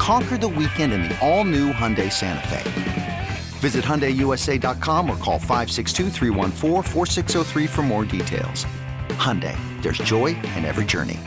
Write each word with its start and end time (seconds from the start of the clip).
Conquer 0.00 0.38
the 0.38 0.48
weekend 0.48 0.94
in 0.94 1.02
the 1.02 1.14
all 1.20 1.44
new 1.44 1.74
Hyundai 1.74 2.10
Santa 2.10 2.48
Fe. 2.48 3.28
Visit 3.58 3.84
HyundaiUSA.com 3.84 5.10
or 5.10 5.16
call 5.18 5.38
562 5.38 6.08
for 7.68 7.82
more 7.82 8.06
details. 8.06 8.64
Hyundai, 9.18 9.54
there's 9.82 9.98
joy 9.98 10.28
in 10.56 10.64
every 10.64 10.86
journey. 10.86 11.18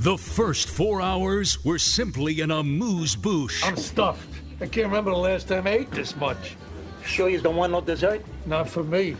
The 0.00 0.18
first 0.18 0.68
four 0.68 1.00
hours 1.00 1.64
were 1.64 1.78
simply 1.78 2.40
an 2.40 2.50
amuse-bouche. 2.50 3.64
I'm 3.64 3.76
stuffed. 3.76 4.28
I 4.60 4.66
can't 4.66 4.88
remember 4.88 5.12
the 5.12 5.18
last 5.18 5.46
time 5.46 5.68
I 5.68 5.70
ate 5.70 5.92
this 5.92 6.16
much. 6.16 6.56
Sure 7.04 7.28
you 7.28 7.40
don't 7.40 7.54
want 7.54 7.70
no 7.70 7.80
dessert? 7.80 8.24
Not 8.44 8.68
for 8.68 8.82
me. 8.82 9.14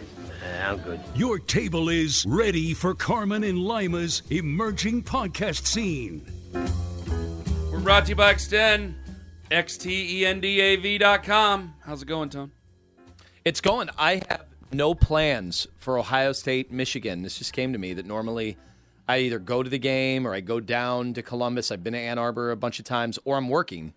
Yeah, 0.46 0.72
I'm 0.72 0.78
good. 0.78 1.00
Your 1.16 1.40
table 1.40 1.88
is 1.88 2.24
ready 2.26 2.72
for 2.72 2.94
Carman 2.94 3.42
and 3.42 3.58
Lima's 3.58 4.22
emerging 4.30 5.02
podcast 5.02 5.66
scene. 5.66 6.24
We're 7.72 7.80
brought 7.80 8.04
to 8.04 8.10
you 8.10 8.14
by 8.14 8.30
Extend, 8.30 8.94
X-T-E-N-D-A-V.com. 9.50 10.14
How's 11.80 12.02
it 12.02 12.06
going, 12.06 12.30
Tone? 12.30 12.52
It's 13.44 13.60
going. 13.60 13.90
I 13.98 14.22
have 14.28 14.44
no 14.72 14.94
plans 14.94 15.66
for 15.78 15.98
Ohio 15.98 16.30
State, 16.32 16.70
Michigan. 16.70 17.22
This 17.22 17.38
just 17.38 17.52
came 17.52 17.72
to 17.72 17.78
me 17.78 17.92
that 17.94 18.06
normally 18.06 18.56
I 19.08 19.18
either 19.18 19.40
go 19.40 19.64
to 19.64 19.70
the 19.70 19.78
game 19.78 20.28
or 20.28 20.32
I 20.32 20.40
go 20.40 20.60
down 20.60 21.14
to 21.14 21.22
Columbus. 21.22 21.72
I've 21.72 21.82
been 21.82 21.94
to 21.94 21.98
Ann 21.98 22.18
Arbor 22.18 22.52
a 22.52 22.56
bunch 22.56 22.78
of 22.78 22.84
times, 22.84 23.18
or 23.24 23.36
I'm 23.36 23.48
working 23.48 23.94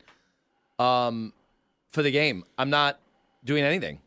um, 0.79 1.31
for 1.91 2.01
the 2.01 2.09
game. 2.11 2.43
I'm 2.57 2.71
not 2.71 2.99
doing 3.43 3.63
anything. 3.63 3.99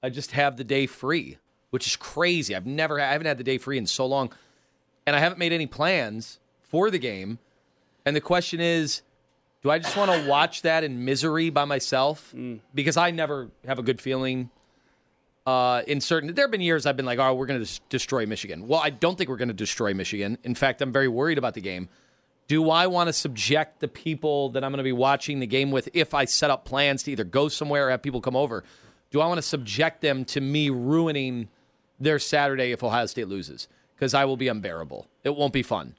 I 0.00 0.10
just 0.10 0.30
have 0.30 0.56
the 0.56 0.62
day 0.62 0.86
free, 0.86 1.38
which 1.70 1.86
is 1.86 1.96
crazy. 1.96 2.54
I've 2.54 2.66
never, 2.66 3.00
I 3.00 3.12
haven't 3.12 3.26
had 3.26 3.38
the 3.38 3.44
day 3.44 3.58
free 3.58 3.78
in 3.78 3.86
so 3.86 4.06
long, 4.06 4.32
and 5.06 5.14
I 5.14 5.18
haven't 5.18 5.38
made 5.38 5.52
any 5.52 5.66
plans 5.66 6.38
for 6.62 6.90
the 6.90 6.98
game. 6.98 7.38
And 8.04 8.14
the 8.16 8.20
question 8.20 8.60
is, 8.60 9.02
do 9.62 9.70
I 9.70 9.78
just 9.78 9.96
want 9.96 10.10
to 10.10 10.28
watch 10.28 10.62
that 10.62 10.84
in 10.84 11.04
misery 11.04 11.50
by 11.50 11.64
myself? 11.64 12.34
Because 12.74 12.96
I 12.96 13.10
never 13.10 13.48
have 13.66 13.78
a 13.78 13.82
good 13.82 14.00
feeling. 14.00 14.50
Uh, 15.46 15.82
in 15.86 16.00
certain, 16.00 16.34
there 16.34 16.44
have 16.44 16.50
been 16.50 16.60
years 16.60 16.84
I've 16.84 16.96
been 16.96 17.06
like, 17.06 17.18
"Oh, 17.18 17.32
we're 17.32 17.46
going 17.46 17.64
to 17.64 17.66
des- 17.66 17.80
destroy 17.88 18.26
Michigan." 18.26 18.68
Well, 18.68 18.80
I 18.80 18.90
don't 18.90 19.16
think 19.16 19.30
we're 19.30 19.38
going 19.38 19.48
to 19.48 19.54
destroy 19.54 19.94
Michigan. 19.94 20.36
In 20.44 20.54
fact, 20.54 20.82
I'm 20.82 20.92
very 20.92 21.08
worried 21.08 21.38
about 21.38 21.54
the 21.54 21.62
game. 21.62 21.88
Do 22.48 22.70
I 22.70 22.86
want 22.86 23.08
to 23.08 23.14
subject 23.14 23.80
the 23.80 23.88
people 23.88 24.50
that 24.50 24.62
I'm 24.62 24.72
going 24.72 24.78
to 24.78 24.84
be 24.84 24.92
watching 24.92 25.40
the 25.40 25.46
game 25.46 25.70
with, 25.70 25.88
if 25.94 26.12
I 26.12 26.26
set 26.26 26.50
up 26.50 26.66
plans 26.66 27.02
to 27.04 27.12
either 27.12 27.24
go 27.24 27.48
somewhere 27.48 27.86
or 27.86 27.90
have 27.90 28.02
people 28.02 28.20
come 28.20 28.36
over? 28.36 28.62
Do 29.10 29.22
I 29.22 29.26
want 29.26 29.38
to 29.38 29.42
subject 29.42 30.02
them 30.02 30.26
to 30.26 30.40
me 30.40 30.68
ruining 30.68 31.48
their 32.00 32.18
Saturday 32.18 32.72
if 32.72 32.82
Ohio 32.82 33.06
State 33.06 33.28
loses? 33.28 33.68
Because 33.94 34.14
I 34.14 34.24
will 34.24 34.36
be 34.36 34.48
unbearable. 34.48 35.08
It 35.24 35.34
won't 35.36 35.52
be 35.52 35.62
fun. 35.62 35.94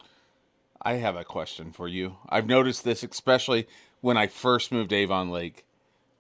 I 0.82 0.94
have 0.94 1.16
a 1.18 1.26
question 1.26 1.72
for 1.74 1.88
you. 1.88 2.16
I've 2.30 2.48
noticed 2.48 2.84
this 2.86 3.04
especially 3.04 3.68
when 4.02 4.16
I 4.16 4.28
first 4.28 4.72
moved 4.72 4.92
to 4.92 4.96
Avon 4.96 5.30
Lake. 5.30 5.66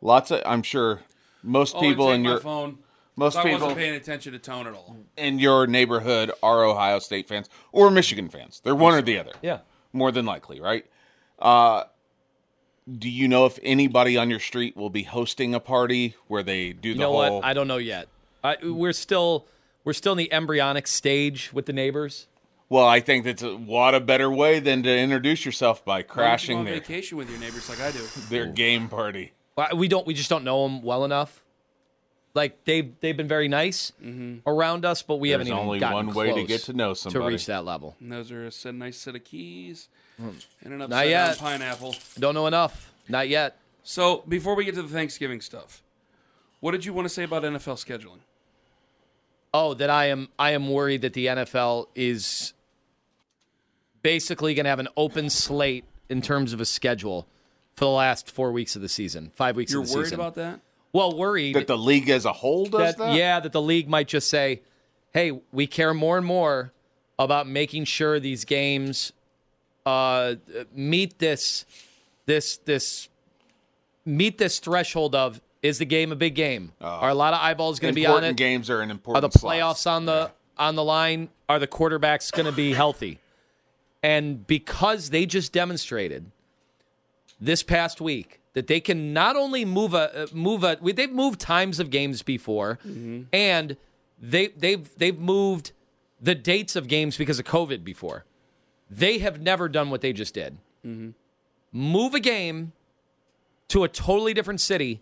Lots 0.02 0.32
of, 0.32 0.42
I'm 0.46 0.64
sure, 0.64 1.02
most 1.42 1.76
Oh, 1.76 1.80
people 1.80 2.12
in 2.12 2.26
your 2.26 2.40
phone. 2.42 2.80
most 3.16 3.38
I 3.38 3.44
people 3.44 3.60
wasn't 3.60 3.78
paying 3.78 3.96
attention 3.96 4.34
to 4.34 4.40
Tone 4.40 4.68
at 4.68 4.74
all. 4.74 4.98
in 5.16 5.40
your 5.40 5.66
neighborhood 5.68 6.32
are 6.44 6.66
Ohio 6.66 7.00
State 7.00 7.28
fans 7.30 7.48
or 7.72 7.90
Michigan 7.90 8.28
fans. 8.28 8.60
They're 8.64 8.76
one 8.76 8.94
or 8.94 9.02
the 9.02 9.18
other. 9.18 9.32
Yeah. 9.42 9.60
more 9.94 10.12
than 10.12 10.26
likely, 10.26 10.60
right? 10.60 10.86
Uh, 11.40 11.86
do 12.98 13.10
you 13.10 13.28
know 13.30 13.46
if 13.46 13.58
anybody 13.64 14.18
on 14.18 14.30
your 14.30 14.40
street 14.40 14.76
will 14.76 14.90
be 14.90 15.04
hosting 15.04 15.54
a 15.56 15.60
party 15.60 16.16
where 16.28 16.44
they 16.44 16.74
do 16.74 16.90
You 16.90 16.96
the 16.96 17.00
know 17.00 17.12
whole? 17.14 17.36
what? 17.40 17.46
I 17.46 17.54
don't 17.54 17.68
know 17.68 17.78
yet. 17.78 18.08
I, 18.44 18.58
we're 18.64 18.94
still 18.94 19.46
we're 19.84 19.94
still 19.94 20.14
in 20.14 20.18
the 20.18 20.32
embryonic 20.32 20.88
stage 20.88 21.52
with 21.54 21.66
the 21.66 21.74
neighbors. 21.74 22.28
well, 22.70 22.88
I 22.88 23.00
think 23.00 23.26
that's 23.26 23.44
a, 23.44 23.56
what 23.56 23.96
a 23.96 24.00
better 24.00 24.30
way 24.30 24.60
than 24.60 24.84
to 24.84 24.98
introduce 24.98 25.46
yourself 25.46 25.84
by 25.84 25.92
Why 25.92 25.98
don't 25.98 26.04
you 26.04 26.08
go 26.08 26.14
crashing 26.14 26.58
on 26.60 26.66
their, 26.66 26.74
vacation 26.76 27.18
with 27.18 27.30
your 27.30 27.40
neighbors 27.40 27.70
like 27.70 27.82
I 27.82 27.92
do. 27.92 28.06
their 28.30 28.46
game 28.46 28.90
party. 28.90 29.34
Well, 29.56 29.70
We 29.76 29.88
don't. 29.88 30.06
We 30.06 30.14
just 30.14 30.30
don't 30.30 30.44
know 30.44 30.64
them 30.64 30.82
well 30.82 31.06
enough. 31.06 31.44
Like 32.36 32.64
they've 32.64 32.94
they've 33.00 33.18
been 33.18 33.28
very 33.28 33.48
nice 33.48 33.92
mm-hmm. 34.02 34.48
around 34.48 34.86
us, 34.86 35.02
but 35.02 35.16
we 35.16 35.30
There's 35.30 35.40
haven't 35.40 35.48
even 35.48 35.60
only 35.60 35.80
gotten 35.80 36.08
one 36.08 36.16
way 36.16 36.34
to 36.34 36.44
get 36.46 36.62
to 36.64 36.74
know 36.74 36.94
somebody 36.94 37.26
to 37.26 37.28
reach 37.28 37.48
that 37.48 37.66
level. 37.66 37.96
And 38.00 38.12
those 38.12 38.32
are 38.32 38.46
a 38.46 38.52
set- 38.52 38.76
nice 38.76 38.98
set 38.98 39.16
of 39.16 39.24
keys 39.24 39.90
hmm. 40.18 40.30
and 40.62 40.74
an 40.74 40.80
Not 40.80 40.86
upside 40.86 41.10
down 41.10 41.30
yet. 41.30 41.38
pineapple. 41.40 41.96
Don't 42.20 42.36
know 42.36 42.46
enough. 42.46 42.94
Not 43.10 43.28
yet. 43.28 43.58
So 43.84 44.24
before 44.28 44.56
we 44.56 44.64
get 44.64 44.76
to 44.76 44.84
the 44.84 44.90
Thanksgiving 44.90 45.42
stuff, 45.42 45.82
what 46.60 46.72
did 46.72 46.86
you 46.86 46.94
want 46.94 47.06
to 47.06 47.10
say 47.10 47.24
about 47.24 47.44
NFL 47.44 47.84
scheduling? 47.84 48.20
Oh, 49.54 49.74
that 49.74 49.90
I 49.90 50.06
am 50.06 50.30
I 50.38 50.52
am 50.52 50.70
worried 50.70 51.02
that 51.02 51.14
the 51.14 51.28
NFL 51.28 51.88
is 51.96 52.54
basically 54.02 54.54
going 54.54 54.66
to 54.66 54.70
have 54.70 54.80
an 54.80 54.90
open 54.96 55.30
slate 55.30 55.86
in 56.08 56.22
terms 56.22 56.54
of 56.54 56.62
a 56.62 56.66
schedule 56.66 57.28
for 57.76 57.86
the 57.86 57.92
last 57.92 58.30
four 58.32 58.52
weeks 58.52 58.76
of 58.76 58.82
the 58.82 58.90
season, 58.90 59.32
five 59.34 59.56
weeks 59.56 59.72
You're 59.72 59.82
of 59.82 59.88
the 59.88 59.94
worried 59.96 60.06
season. 60.06 60.20
about 60.20 60.36
that? 60.36 60.60
Well, 60.92 61.16
worried 61.18 61.56
That 61.56 61.68
the 61.68 61.78
league 61.78 62.10
as 62.10 62.26
a 62.26 62.34
whole 62.34 62.66
does 62.66 62.96
that? 62.96 63.16
Yeah, 63.16 63.40
that 63.40 63.52
the 63.52 63.62
league 63.62 63.88
might 63.88 64.08
just 64.08 64.30
say, 64.30 64.62
"Hey, 65.14 65.40
we 65.52 65.68
care 65.68 65.94
more 65.94 66.18
and 66.18 66.26
more 66.26 66.72
about 67.18 67.48
making 67.48 67.86
sure 67.86 68.20
these 68.20 68.46
games 68.46 69.14
uh, 69.86 70.36
meet 70.74 71.20
this 71.20 71.66
this 72.26 72.58
this 72.58 73.10
meet 74.06 74.38
this 74.38 74.60
threshold 74.60 75.16
of 75.16 75.42
is 75.62 75.78
the 75.78 75.86
game 75.86 76.12
a 76.12 76.16
big 76.16 76.36
game? 76.36 76.72
Are 76.82 77.10
a 77.10 77.14
lot 77.14 77.34
of 77.34 77.40
eyeballs 77.42 77.80
going 77.80 77.94
to 77.94 77.96
be 77.96 78.06
on 78.06 78.12
Important 78.16 78.40
it? 78.40 78.44
games 78.44 78.70
are 78.70 78.82
an 78.82 78.92
important. 78.92 79.24
Are 79.24 79.26
important. 79.26 79.34
the 79.34 79.40
slots. 79.40 79.84
playoffs 79.84 79.92
on 79.92 80.06
the 80.06 80.32
on 80.58 80.76
the 80.76 80.84
line? 80.84 81.30
Are 81.48 81.60
the 81.60 81.68
quarterbacks 81.68 82.32
going 82.32 82.46
to 82.46 82.52
be 82.52 82.74
healthy? 82.74 83.20
And 84.02 84.46
because 84.48 85.10
they 85.10 85.26
just 85.26 85.52
demonstrated 85.52 86.32
this 87.42 87.64
past 87.64 88.00
week 88.00 88.40
that 88.54 88.68
they 88.68 88.80
can 88.80 89.14
not 89.14 89.36
only 89.36 89.66
move 89.66 89.94
a 89.94 90.24
uh, 90.24 90.28
move 90.34 90.64
a 90.64 90.78
they've 90.82 91.12
moved 91.12 91.40
times 91.40 91.80
of 91.80 91.90
games 91.90 92.22
before, 92.22 92.80
and 93.34 93.76
they 94.22 94.48
they've 94.48 94.90
they've 94.98 95.20
moved 95.20 95.72
the 96.22 96.36
dates 96.36 96.76
of 96.76 96.88
games 96.88 97.18
because 97.18 97.40
of 97.40 97.46
COVID 97.46 97.84
before. 97.84 98.26
They 98.90 99.20
have 99.20 99.40
never 99.42 99.70
done 99.70 99.90
what 99.90 100.02
they 100.02 100.14
just 100.14 100.34
did. 100.34 100.58
Move 101.72 102.14
a 102.14 102.20
game 102.20 102.72
to 103.68 103.84
a 103.84 103.88
totally 103.88 104.34
different 104.34 104.60
city 104.62 105.02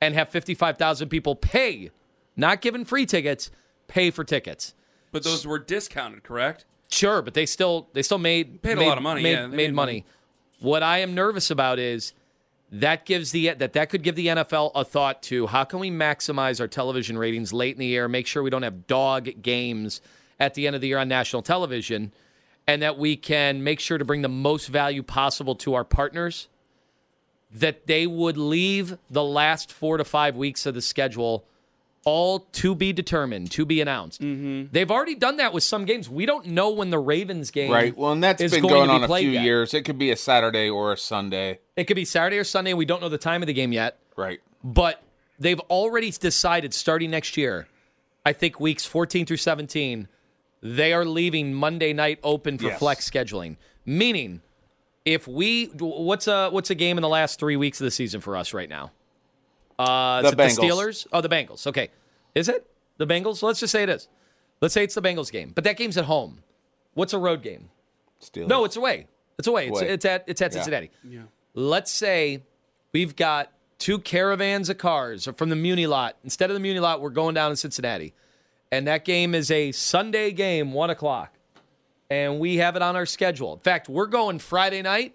and 0.00 0.14
have 0.14 0.28
55,000 0.28 1.08
people 1.08 1.34
pay, 1.34 1.90
not 2.36 2.60
given 2.60 2.84
free 2.84 3.06
tickets, 3.06 3.50
pay 3.88 4.10
for 4.10 4.24
tickets. 4.24 4.74
But 5.12 5.24
those 5.24 5.46
were 5.46 5.58
discounted, 5.58 6.22
correct? 6.22 6.64
Sure, 6.88 7.22
but 7.22 7.34
they 7.34 7.46
still 7.46 7.88
they 7.94 8.02
still 8.02 8.18
made 8.18 8.62
Paid 8.62 8.78
a 8.78 8.84
lot 8.84 8.96
of 8.96 9.02
money, 9.02 9.22
Made, 9.22 9.32
yeah, 9.32 9.46
made 9.46 9.56
made 9.56 9.74
money. 9.74 9.92
money. 9.92 10.04
What 10.60 10.82
I 10.82 10.98
am 10.98 11.14
nervous 11.14 11.50
about 11.50 11.78
is 11.78 12.12
that 12.70 13.04
gives 13.06 13.32
the 13.32 13.50
that 13.54 13.72
that 13.72 13.90
could 13.90 14.02
give 14.02 14.14
the 14.14 14.26
NFL 14.28 14.72
a 14.74 14.84
thought 14.84 15.22
to 15.24 15.46
how 15.46 15.64
can 15.64 15.78
we 15.80 15.90
maximize 15.90 16.60
our 16.60 16.68
television 16.68 17.16
ratings 17.18 17.52
late 17.52 17.74
in 17.74 17.80
the 17.80 17.86
year, 17.86 18.08
make 18.08 18.26
sure 18.26 18.42
we 18.42 18.50
don't 18.50 18.62
have 18.62 18.86
dog 18.86 19.42
games 19.42 20.00
at 20.38 20.54
the 20.54 20.66
end 20.66 20.76
of 20.76 20.82
the 20.82 20.88
year 20.88 20.98
on 20.98 21.08
national 21.08 21.42
television, 21.42 22.12
and 22.66 22.82
that 22.82 22.98
we 22.98 23.16
can 23.16 23.64
make 23.64 23.80
sure 23.80 23.98
to 23.98 24.04
bring 24.04 24.22
the 24.22 24.28
most 24.28 24.66
value 24.68 25.02
possible 25.02 25.54
to 25.56 25.74
our 25.74 25.84
partners. 25.84 26.48
That 27.54 27.86
they 27.86 28.06
would 28.06 28.36
leave 28.36 28.98
the 29.08 29.22
last 29.24 29.72
four 29.72 29.96
to 29.96 30.04
five 30.04 30.36
weeks 30.36 30.66
of 30.66 30.74
the 30.74 30.82
schedule 30.82 31.44
all 32.04 32.40
to 32.52 32.74
be 32.76 32.92
determined, 32.92 33.50
to 33.50 33.64
be 33.64 33.80
announced. 33.80 34.20
Mm-hmm. 34.20 34.68
They've 34.70 34.90
already 34.90 35.16
done 35.16 35.38
that 35.38 35.52
with 35.52 35.64
some 35.64 35.84
games. 35.84 36.08
We 36.08 36.24
don't 36.24 36.46
know 36.46 36.70
when 36.70 36.90
the 36.90 37.00
Ravens 37.00 37.50
game 37.50 37.70
Right. 37.72 37.96
Well, 37.96 38.12
and 38.12 38.22
that's 38.22 38.40
been 38.40 38.62
going 38.62 38.62
going 38.62 38.88
to 38.88 38.92
be 38.98 39.04
on 39.04 39.10
a 39.10 39.18
few 39.18 39.30
yet. 39.30 39.42
years. 39.44 39.74
It 39.74 39.82
could 39.84 39.98
be 39.98 40.12
a 40.12 40.16
Saturday 40.16 40.68
or 40.70 40.92
a 40.92 40.96
Sunday. 40.96 41.58
It 41.74 41.84
could 41.84 41.96
be 41.96 42.04
Saturday 42.04 42.38
or 42.38 42.44
Sunday. 42.44 42.70
and 42.70 42.78
We 42.78 42.84
don't 42.84 43.00
know 43.02 43.08
the 43.08 43.18
time 43.18 43.42
of 43.42 43.48
the 43.48 43.52
game 43.52 43.72
yet. 43.72 43.98
Right. 44.16 44.38
But 44.62 45.02
they've 45.38 45.58
already 45.68 46.10
decided 46.12 46.72
starting 46.74 47.10
next 47.10 47.36
year, 47.36 47.66
I 48.24 48.32
think 48.32 48.60
weeks 48.60 48.84
14 48.86 49.26
through 49.26 49.36
17, 49.38 50.06
they 50.62 50.92
are 50.92 51.04
leaving 51.04 51.54
Monday 51.54 51.92
night 51.92 52.20
open 52.22 52.56
for 52.58 52.66
Yes. 52.66 52.78
flex 52.78 53.10
scheduling. 53.10 53.56
Meaning, 53.84 54.42
if 55.06 55.26
we 55.26 55.66
what's 55.78 56.26
a 56.28 56.50
what's 56.50 56.68
a 56.68 56.74
game 56.74 56.98
in 56.98 57.02
the 57.02 57.08
last 57.08 57.38
three 57.40 57.56
weeks 57.56 57.80
of 57.80 57.86
the 57.86 57.90
season 57.90 58.20
for 58.20 58.36
us 58.36 58.52
right 58.52 58.68
now? 58.68 58.90
Uh, 59.78 60.20
The 60.22 60.28
is 60.28 60.32
it 60.32 60.36
the 60.60 60.66
Steelers? 60.66 61.06
Oh, 61.12 61.20
the 61.22 61.28
Bengals. 61.28 61.66
Okay, 61.66 61.88
is 62.34 62.48
it 62.50 62.66
the 62.98 63.06
Bengals? 63.06 63.42
Let's 63.42 63.60
just 63.60 63.72
say 63.72 63.82
it 63.84 63.88
is. 63.88 64.08
Let's 64.60 64.74
say 64.74 64.84
it's 64.84 64.94
the 64.94 65.02
Bengals 65.02 65.30
game, 65.32 65.52
but 65.54 65.64
that 65.64 65.76
game's 65.78 65.96
at 65.96 66.04
home. 66.06 66.42
What's 66.94 67.12
a 67.12 67.18
road 67.18 67.42
game? 67.42 67.70
Steelers. 68.20 68.48
No, 68.48 68.64
it's 68.64 68.76
away. 68.76 69.06
It's 69.38 69.46
away. 69.48 69.68
It's, 69.68 69.80
Away. 69.80 69.88
it's 69.90 70.04
at 70.04 70.24
it's 70.26 70.42
at 70.42 70.52
Yeah. 70.52 70.54
Cincinnati. 70.54 70.90
Let's 71.54 71.90
say 71.92 72.42
we've 72.92 73.14
got 73.16 73.52
two 73.78 73.98
caravans 73.98 74.70
of 74.70 74.78
cars 74.78 75.28
from 75.36 75.50
the 75.50 75.56
Muni 75.56 75.86
lot. 75.86 76.16
Instead 76.24 76.50
of 76.50 76.54
the 76.54 76.60
Muni 76.60 76.80
lot, 76.80 77.00
we're 77.02 77.10
going 77.10 77.34
down 77.34 77.50
to 77.50 77.56
Cincinnati, 77.56 78.14
and 78.72 78.86
that 78.86 79.04
game 79.04 79.34
is 79.34 79.50
a 79.50 79.72
Sunday 79.72 80.32
game, 80.32 80.72
one 80.72 80.88
o'clock, 80.88 81.34
and 82.10 82.38
we 82.38 82.56
have 82.56 82.76
it 82.76 82.82
on 82.82 82.96
our 82.96 83.06
schedule. 83.06 83.52
In 83.54 83.60
fact, 83.60 83.88
we're 83.88 84.06
going 84.06 84.38
Friday 84.38 84.82
night, 84.82 85.14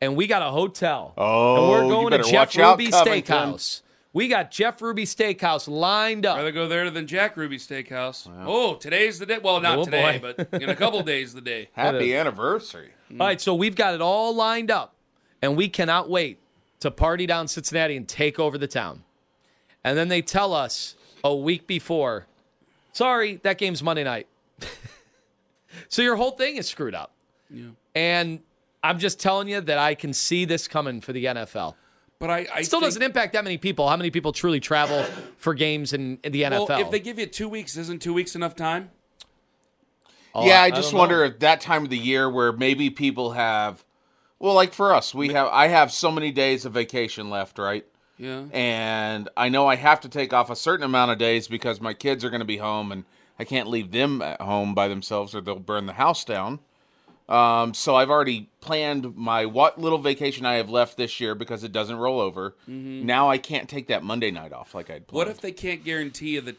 and 0.00 0.16
we 0.16 0.26
got 0.26 0.42
a 0.42 0.50
hotel. 0.50 1.14
Oh, 1.16 1.56
and 1.56 1.68
we're 1.70 1.78
oh, 1.78 1.82
you 1.84 1.88
going 1.90 2.10
to 2.12 2.18
better 2.18 2.30
Jeff 2.30 2.48
watch 2.48 2.58
out, 2.58 2.78
Ruby 2.78 2.90
Covington. 2.90 3.34
Steakhouse. 3.36 3.80
We 4.12 4.28
got 4.28 4.52
Jeff 4.52 4.80
Ruby 4.80 5.06
Steakhouse 5.06 5.66
lined 5.66 6.24
up. 6.24 6.36
Rather 6.36 6.52
go 6.52 6.68
there 6.68 6.88
than 6.88 7.08
Jack 7.08 7.36
Ruby 7.36 7.58
Steakhouse. 7.58 8.30
Oh, 8.46 8.76
today's 8.76 9.18
the 9.18 9.26
day. 9.26 9.38
Well, 9.38 9.60
not 9.60 9.78
Oh, 9.80 9.84
today, 9.84 10.18
boy. 10.18 10.34
but 10.36 10.62
in 10.62 10.68
a 10.70 10.76
couple 10.76 11.02
days, 11.04 11.34
the 11.34 11.40
day. 11.40 11.68
Happy 11.72 12.14
anniversary. 12.14 12.90
All 13.10 13.26
right, 13.26 13.40
so 13.40 13.54
we've 13.56 13.74
got 13.74 13.92
it 13.92 14.00
all 14.00 14.32
lined 14.34 14.70
up, 14.70 14.94
and 15.42 15.56
we 15.56 15.68
cannot 15.68 16.08
wait 16.08 16.38
to 16.80 16.90
party 16.92 17.26
down 17.26 17.48
Cincinnati 17.48 17.96
and 17.96 18.06
take 18.06 18.38
over 18.38 18.56
the 18.56 18.68
town. 18.68 19.02
And 19.82 19.98
then 19.98 20.08
they 20.08 20.22
tell 20.22 20.54
us 20.54 20.94
a 21.24 21.34
week 21.34 21.66
before, 21.66 22.26
sorry, 22.92 23.40
that 23.42 23.58
game's 23.58 23.82
Monday 23.82 24.04
night. 24.04 24.28
so 25.88 26.02
your 26.02 26.16
whole 26.16 26.32
thing 26.32 26.56
is 26.56 26.68
screwed 26.68 26.94
up. 26.94 27.12
Yeah. 27.50 27.68
And 27.94 28.40
I'm 28.82 28.98
just 28.98 29.18
telling 29.20 29.48
you 29.48 29.60
that 29.60 29.78
I 29.78 29.94
can 29.94 30.12
see 30.12 30.44
this 30.44 30.68
coming 30.68 31.00
for 31.00 31.12
the 31.12 31.24
NFL. 31.26 31.74
But 32.18 32.30
I, 32.30 32.46
I 32.54 32.58
It 32.60 32.64
still 32.66 32.80
think- 32.80 32.88
doesn't 32.88 33.02
impact 33.02 33.32
that 33.34 33.44
many 33.44 33.58
people. 33.58 33.88
How 33.88 33.96
many 33.96 34.10
people 34.10 34.32
truly 34.32 34.60
travel 34.60 35.04
for 35.36 35.52
games 35.54 35.92
in, 35.92 36.18
in 36.24 36.32
the 36.32 36.42
NFL? 36.42 36.68
Well, 36.68 36.80
if 36.80 36.90
they 36.90 37.00
give 37.00 37.18
you 37.18 37.26
two 37.26 37.48
weeks, 37.48 37.76
isn't 37.76 38.00
two 38.02 38.14
weeks 38.14 38.34
enough 38.34 38.54
time? 38.56 38.90
Oh, 40.34 40.46
yeah, 40.46 40.60
I- 40.60 40.64
I, 40.64 40.66
I 40.66 40.70
just 40.70 40.90
don't 40.90 40.98
wonder 41.00 41.18
know. 41.18 41.24
if 41.34 41.38
that 41.40 41.60
time 41.60 41.84
of 41.84 41.90
the 41.90 41.98
year 41.98 42.28
where 42.28 42.52
maybe 42.52 42.90
people 42.90 43.32
have, 43.32 43.84
well, 44.38 44.54
like 44.54 44.72
for 44.72 44.94
us, 44.94 45.14
we 45.14 45.32
have. 45.32 45.48
I 45.48 45.68
have 45.68 45.92
so 45.92 46.10
many 46.10 46.30
days 46.32 46.64
of 46.64 46.72
vacation 46.72 47.30
left, 47.30 47.58
right? 47.58 47.84
Yeah. 48.18 48.44
And 48.52 49.28
I 49.36 49.48
know 49.48 49.66
I 49.66 49.76
have 49.76 50.00
to 50.02 50.08
take 50.08 50.32
off 50.32 50.50
a 50.50 50.56
certain 50.56 50.84
amount 50.84 51.10
of 51.12 51.18
days 51.18 51.48
because 51.48 51.80
my 51.80 51.94
kids 51.94 52.24
are 52.24 52.30
going 52.30 52.40
to 52.40 52.44
be 52.46 52.56
home, 52.58 52.90
and 52.92 53.04
I 53.38 53.44
can't 53.44 53.68
leave 53.68 53.90
them 53.90 54.22
at 54.22 54.40
home 54.40 54.74
by 54.74 54.88
themselves, 54.88 55.34
or 55.34 55.40
they'll 55.40 55.58
burn 55.58 55.86
the 55.86 55.94
house 55.94 56.24
down. 56.24 56.60
Um, 57.28 57.72
so 57.72 57.96
I've 57.96 58.10
already 58.10 58.50
planned 58.60 59.16
my 59.16 59.46
what 59.46 59.80
little 59.80 59.98
vacation 59.98 60.44
I 60.44 60.54
have 60.54 60.68
left 60.68 60.96
this 60.98 61.20
year 61.20 61.34
because 61.34 61.64
it 61.64 61.72
doesn't 61.72 61.96
roll 61.96 62.20
over. 62.20 62.54
Now 62.66 63.30
I 63.30 63.38
can't 63.38 63.68
take 63.68 63.86
that 63.88 64.02
Monday 64.04 64.30
night 64.30 64.52
off 64.52 64.74
like 64.74 64.90
I'd 64.90 65.06
planned. 65.06 65.26
What 65.26 65.28
if 65.28 65.40
they 65.40 65.52
can't 65.52 65.82
guarantee 65.84 66.30
you 66.34 66.40
the 66.42 66.56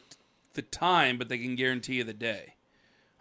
the 0.56 0.64
time, 0.64 1.18
but 1.18 1.30
they 1.30 1.38
can 1.38 1.56
guarantee 1.56 1.96
you 1.96 2.04
the 2.04 2.14
day? 2.14 2.54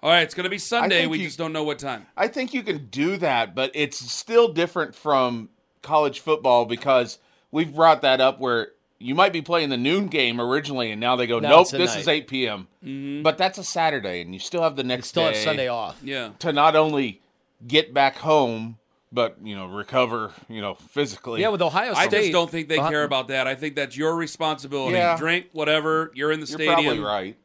All 0.03 0.11
right, 0.11 0.23
it's 0.23 0.35
going 0.35 0.45
to 0.45 0.51
be 0.51 0.59
Sunday. 0.59 1.06
We 1.06 1.19
you- 1.19 1.25
just 1.27 1.39
don't 1.39 1.53
know 1.53 1.65
what 1.65 1.79
time. 1.79 2.06
I 2.17 2.29
think 2.29 2.55
you 2.55 2.62
can 2.62 2.87
do 2.87 3.17
that, 3.19 3.55
but 3.55 3.71
it's 3.75 3.99
still 3.99 4.53
different 4.53 4.95
from 4.95 5.49
college 5.83 6.21
football 6.21 6.65
because 6.65 7.19
we've 7.51 7.75
brought 7.75 8.03
that 8.03 8.21
up 8.21 8.39
where 8.39 8.69
you 9.05 9.15
might 9.15 9.33
be 9.33 9.43
playing 9.43 9.69
the 9.69 9.77
noon 9.77 10.06
game 10.09 10.41
originally, 10.41 10.91
and 10.91 11.01
now 11.01 11.15
they 11.17 11.27
go, 11.27 11.39
Now 11.39 11.51
nope, 11.51 11.61
it's 11.62 11.75
at 11.75 11.79
this 11.79 11.91
night. 11.95 12.01
is 12.01 12.09
8 12.09 12.27
p.m. 12.29 13.23
But 13.23 13.37
that's 13.39 13.59
a 13.59 13.65
Saturday, 13.65 14.21
and 14.23 14.33
you 14.33 14.41
still 14.41 14.62
have 14.62 14.77
the 14.77 14.85
next 14.85 15.09
still 15.09 15.25
day 15.25 15.35
have 15.35 15.45
Sunday 15.45 15.69
off. 15.69 16.01
Yeah. 16.03 16.31
to 16.39 16.53
not 16.53 16.75
only 16.75 17.21
get 17.67 17.93
back 17.93 18.17
home, 18.17 18.79
but 19.12 19.37
you 19.43 19.55
know 19.55 19.67
recover, 19.67 20.33
you 20.49 20.61
know, 20.61 20.75
physically. 20.75 21.41
Yeah, 21.43 21.49
with 21.49 21.62
Ohio 21.62 21.93
State. 21.95 22.03
I 22.06 22.09
just 22.09 22.33
don't 22.33 22.51
think 22.51 22.69
they 22.69 22.79
Uh-huh. 22.79 22.91
care 22.91 23.05
about 23.05 23.29
that. 23.29 23.47
I 23.47 23.55
think 23.55 23.77
that's 23.77 23.97
your 23.97 24.17
responsibility. 24.17 24.97
Yeah. 24.97 25.17
Drink 25.17 25.47
whatever. 25.53 26.11
You're 26.15 26.33
in 26.33 26.41
the 26.41 26.47
you're 26.47 26.59
stadium. 26.59 26.75
probably 26.85 26.99
right. 27.01 27.37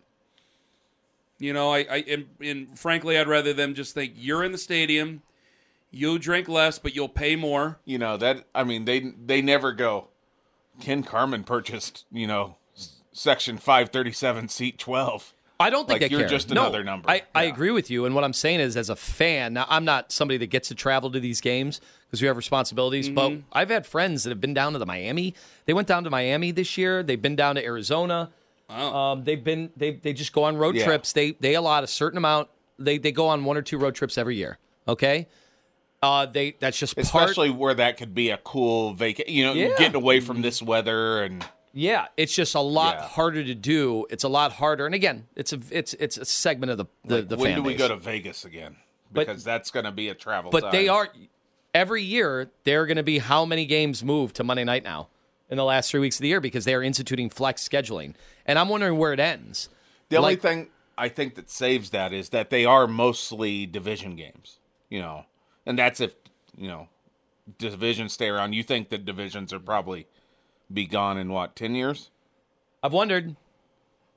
You 1.38 1.54
know, 1.54 1.72
I, 1.72 1.80
I 1.80 2.04
and, 2.08 2.26
and 2.42 2.78
frankly, 2.80 3.18
I'd 3.18 3.28
rather 3.28 3.54
them 3.54 3.74
just 3.74 3.94
think 3.94 4.14
you're 4.16 4.44
in 4.44 4.52
the 4.52 4.58
stadium. 4.58 5.22
You 5.92 6.20
drink 6.20 6.48
less, 6.50 6.80
but 6.80 6.96
you'll 6.96 7.08
pay 7.10 7.36
more. 7.36 7.80
You 7.86 7.98
know 7.98 8.18
that. 8.18 8.46
I 8.54 8.64
mean, 8.64 8.86
they 8.86 9.00
they 9.26 9.42
never 9.42 9.72
go. 9.72 10.08
Ken 10.80 11.04
Carman 11.04 11.44
purchased, 11.44 12.06
you 12.12 12.28
know, 12.28 12.56
section 13.12 13.58
537, 13.58 14.50
seat 14.50 14.78
12. 14.80 15.34
I 15.62 15.70
don't 15.70 15.88
think 15.90 16.02
Like, 16.02 16.12
you're 16.12 16.22
care. 16.22 16.30
just 16.30 16.50
No, 16.50 16.62
another 16.62 16.86
number. 16.86 17.10
I, 17.10 17.24
I 17.36 17.44
agree 17.44 17.72
with 17.72 17.92
you. 17.92 18.06
And 18.06 18.16
what 18.16 18.24
I'm 18.24 18.31
saying 18.31 18.62
is, 18.62 18.78
as 18.78 18.90
a 18.90 18.96
fan, 18.96 19.54
now 19.54 19.66
I'm 19.68 19.84
not 19.84 20.12
somebody 20.14 20.38
that 20.38 20.48
gets 20.48 20.70
to 20.70 20.76
travel 20.76 21.12
to 21.12 21.20
these 21.20 21.42
games 21.42 21.81
because 22.08 22.22
we 22.22 22.28
have 22.28 22.38
responsibilities. 22.38 23.10
But 23.10 23.30
Mm-hmm. 23.31 23.42
I've 23.52 23.70
had 23.70 23.86
friends 23.86 24.24
that 24.24 24.30
have 24.30 24.40
been 24.40 24.54
down 24.54 24.72
to 24.72 24.80
the 24.80 24.86
Miami. 24.86 25.36
They 25.66 25.74
went 25.74 25.88
down 25.90 26.06
to 26.06 26.10
Miami 26.10 26.52
this 26.52 26.78
year. 26.78 27.04
They've 27.04 27.22
been 27.22 27.36
down 27.36 27.56
to 27.56 27.64
Arizona. 27.66 28.30
Um, 28.70 29.24
they've 29.25 29.44
been 29.44 29.72
they 29.75 29.92
they 29.92 30.14
just 30.14 30.32
go 30.32 30.44
on 30.44 30.56
road 30.56 30.75
Yeah. 30.75 30.86
trips. 30.86 31.12
They 31.12 31.32
they 31.32 31.56
allot 31.56 31.84
a 31.84 31.88
certain 31.88 32.18
amount. 32.18 32.48
They 32.78 32.98
they 32.98 33.12
go 33.12 33.28
on 33.28 33.44
one 33.44 33.58
or 33.58 33.62
two 33.62 33.78
road 33.80 33.96
trips 33.96 34.18
every 34.18 34.38
year. 34.38 34.58
Okay. 34.88 35.28
Uh, 36.01 36.25
they 36.25 36.56
that's 36.60 36.78
just 36.78 36.96
part. 36.96 37.06
especially 37.06 37.50
where 37.50 37.74
that 37.74 37.98
could 37.98 38.16
be 38.16 38.30
a 38.30 38.38
cool 38.38 38.94
vacation. 38.94 39.34
You 39.34 39.44
know, 39.46 39.54
Yeah. 39.54 39.69
getting 39.78 39.96
away 39.96 40.19
from 40.22 40.42
this 40.42 40.62
weather 40.62 41.24
and 41.24 41.46
Yeah, 41.74 42.07
it's 42.18 42.34
just 42.34 42.56
a 42.56 42.62
lot 42.62 42.96
Yeah. 42.96 43.07
harder 43.10 43.44
to 43.44 43.54
do. 43.54 44.07
It's 44.10 44.24
a 44.24 44.30
lot 44.30 44.54
harder. 44.54 44.86
And 44.86 44.96
again, 44.96 45.28
it's 45.36 45.51
a 45.54 45.60
it's 45.72 45.94
it's 45.96 46.18
a 46.18 46.25
segment 46.25 46.72
of 46.72 46.78
the 46.78 46.86
the, 47.06 47.16
like, 47.18 47.28
the 47.30 47.38
when 47.38 47.56
do 47.56 47.62
we 47.63 47.75
go 47.75 47.88
to 47.88 47.96
Vegas 47.98 48.46
again? 48.46 48.78
But- 49.12 49.28
Because 49.28 49.44
that's 49.44 49.72
going 49.72 49.86
to 49.86 49.92
be 49.92 50.07
a 50.10 50.16
travel. 50.16 50.51
But 50.51 50.72
they 50.72 50.88
are 50.88 51.10
every 51.74 52.04
year. 52.04 52.50
They're 52.63 52.86
going 52.86 52.98
to 52.98 53.04
be 53.04 53.18
how 53.19 53.44
many 53.46 53.66
games 53.66 54.04
moved 54.04 54.36
to 54.38 54.44
Monday 54.44 54.63
night 54.63 54.84
now 54.84 55.10
in 55.50 55.57
the 55.57 55.63
last 55.66 55.92
three 55.92 56.00
weeks 56.00 56.18
of 56.18 56.22
the 56.22 56.28
year 56.30 56.40
because 56.40 56.63
they 56.66 56.74
are 56.75 56.84
instituting 56.84 57.30
flex 57.30 57.68
scheduling, 57.68 58.13
and 58.46 58.57
I'm 58.60 58.69
wondering 58.69 58.98
where 58.98 59.12
it 59.13 59.19
ends. 59.19 59.68
The 60.10 60.18
only 60.18 60.36
thing 60.38 60.69
I 60.98 61.10
think 61.10 61.36
that 61.36 61.50
saves 61.50 61.90
that 61.90 62.13
is 62.13 62.30
that 62.30 62.50
they 62.51 62.66
are 62.66 62.88
mostly 62.88 63.66
division 63.66 64.16
games. 64.16 64.57
You 64.90 65.01
know, 65.01 65.25
and 65.69 65.77
that's 65.80 66.01
if 66.01 66.16
you 66.57 66.68
know 66.68 66.89
divisions 67.57 68.12
stay 68.12 68.27
around. 68.27 68.54
You 68.54 68.63
think 68.63 68.89
that 68.89 69.06
divisions 69.06 69.54
are 69.54 69.60
probably 69.60 70.07
be 70.74 70.86
gone 70.86 71.18
in 71.18 71.30
what 71.31 71.56
ten 71.56 71.75
years? 71.75 72.10
I've 72.83 72.92
wondered. 72.94 73.36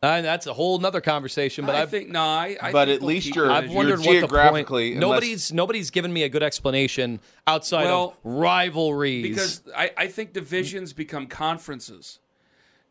Uh, 0.02 0.20
that's 0.20 0.48
a 0.48 0.52
whole 0.52 0.80
nother 0.80 1.00
conversation, 1.00 1.64
but 1.64 1.76
I 1.76 1.82
I've 1.82 1.90
think 1.90 2.08
no. 2.08 2.20
I, 2.22 2.56
I 2.60 2.72
But 2.72 2.88
think 2.88 3.00
at 3.02 3.06
least 3.06 3.36
you're- 3.36 3.48
I've 3.48 3.62
division. 3.62 3.76
wondered 3.76 3.98
what 4.00 4.06
the 4.06 4.12
geographically, 4.18 4.90
point. 4.94 5.04
unless- 5.04 5.08
Nobody's 5.14 5.52
nobody's 5.52 5.90
given 5.90 6.12
me 6.12 6.24
a 6.24 6.28
good 6.28 6.42
explanation 6.42 7.20
outside 7.46 7.84
Well, 7.84 8.08
of 8.08 8.16
rivalries. 8.24 9.22
because 9.28 9.62
I, 9.76 9.92
I 9.96 10.06
think 10.08 10.32
divisions 10.32 10.92
become 10.92 11.28
conferences. 11.28 12.18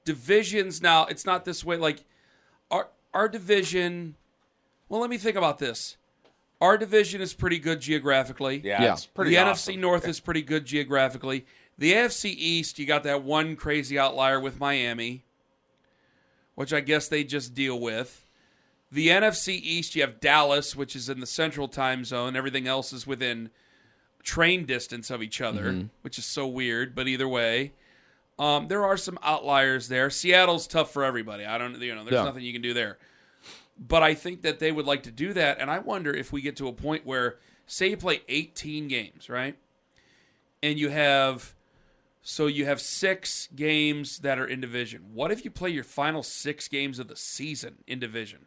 Divisions 0.05 0.81
now, 0.81 1.05
it's 1.05 1.25
not 1.25 1.43
this 1.43 1.65
way. 1.65 1.75
Like 1.75 2.05
our 2.69 2.88
our 3.13 3.27
division. 3.27 4.15
Well, 4.88 5.01
let 5.01 5.09
me 5.09 5.17
think 5.17 5.36
about 5.36 5.59
this. 5.59 5.97
Our 6.62 6.77
division 6.77 7.20
is 7.22 7.34
pretty 7.34 7.58
good 7.60 7.82
geographically. 7.82 8.62
Yeah, 8.63 8.82
Yeah. 8.84 8.94
it's 8.94 9.08
pretty. 9.08 9.32
the 9.32 9.38
awesome. 9.39 9.74
NFC 9.74 9.80
North 9.80 10.08
is 10.08 10.20
pretty 10.20 10.44
good 10.44 10.65
geographically. 10.65 11.46
The 11.77 11.94
AFC 11.94 12.30
East, 12.30 12.77
you 12.77 12.86
got 12.86 13.03
that 13.03 13.24
one 13.24 13.56
crazy 13.56 13.98
outlier 13.98 14.39
with 14.39 14.60
Miami, 14.60 15.24
which 16.56 16.72
I 16.72 16.82
guess 16.82 17.08
they 17.08 17.24
just 17.24 17.53
deal 17.56 17.80
with. 17.80 18.25
The 18.91 19.08
NFC 19.08 19.56
East, 19.56 19.96
you 19.96 20.01
have 20.01 20.20
Dallas, 20.20 20.75
which 20.75 20.96
is 20.96 21.10
in 21.10 21.20
the 21.20 21.25
central 21.25 21.68
time 21.68 22.06
zone. 22.06 22.36
Everything 22.36 22.68
else 22.68 22.94
is 22.94 23.08
within 23.08 23.50
train 24.22 24.65
distance 24.65 25.10
of 25.10 25.24
each 25.24 25.41
other, 25.41 25.88
which 26.01 26.20
is 26.20 26.25
so 26.25 26.46
weird. 26.46 26.94
But 26.94 27.08
either 27.08 27.27
way, 27.27 27.72
um, 28.38 28.68
there 28.68 28.86
are 28.86 28.98
some 28.98 29.18
outliers 29.24 29.88
there. 29.88 30.10
Seattle's 30.12 30.68
tough 30.68 30.91
for 30.91 31.03
everybody. 31.03 31.46
I 31.46 31.58
don't, 31.58 31.80
you 31.82 31.96
know, 31.96 32.03
there's 32.03 32.13
Yeah. 32.15 32.25
nothing 32.25 32.44
you 32.44 32.53
can 32.53 32.62
do 32.62 32.74
there. 32.74 33.00
But 33.81 34.03
I 34.03 34.13
think 34.13 34.43
that 34.43 34.59
they 34.59 34.71
would 34.71 34.85
like 34.85 35.03
to 35.03 35.11
do 35.11 35.33
that, 35.33 35.59
and 35.59 35.71
I 35.71 35.79
wonder 35.79 36.13
if 36.13 36.31
we 36.31 36.41
get 36.41 36.55
to 36.57 36.67
a 36.67 36.73
point 36.73 37.03
where, 37.03 37.39
say, 37.65 37.89
you 37.89 37.97
play 37.97 38.21
18 38.29 38.88
games, 38.88 39.27
right? 39.27 39.57
And 40.61 40.77
you 40.77 40.89
have, 40.89 41.55
so 42.21 42.45
you 42.45 42.65
have 42.65 42.79
six 42.79 43.50
games 43.55 44.19
that 44.19 44.38
are 44.38 44.45
in 44.45 44.61
division. 44.61 45.05
What 45.13 45.31
if 45.31 45.43
you 45.43 45.50
play 45.50 45.71
your 45.71 45.83
final 45.83 46.21
six 46.21 46.67
games 46.67 47.00
of 47.00 47.07
the 47.07 47.15
season 47.15 47.77
in 47.88 48.00
division? 48.00 48.45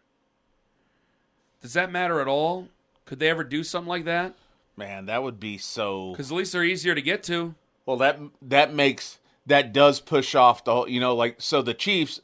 Does 1.60 1.72
that 1.72 1.90
matter 1.90 2.20
at 2.20 2.28
all? 2.28 2.68
Could 3.04 3.18
they 3.18 3.28
ever 3.28 3.42
do 3.42 3.64
something 3.64 3.88
like 3.88 4.04
that? 4.04 4.34
Man, 4.76 5.06
that 5.06 5.22
would 5.22 5.40
be 5.40 5.58
so. 5.58 6.12
Because 6.12 6.30
at 6.30 6.36
least 6.36 6.52
they're 6.52 6.62
easier 6.62 6.94
to 6.94 7.02
get 7.02 7.22
to. 7.24 7.54
Well, 7.86 7.96
that 7.98 8.18
that 8.42 8.74
makes 8.74 9.18
that 9.46 9.72
does 9.72 10.00
push 10.00 10.34
off 10.34 10.64
the 10.64 10.74
whole. 10.74 10.88
You 10.88 11.00
know, 11.00 11.14
like 11.14 11.36
so 11.38 11.62
the 11.62 11.74
Chiefs 11.74 12.20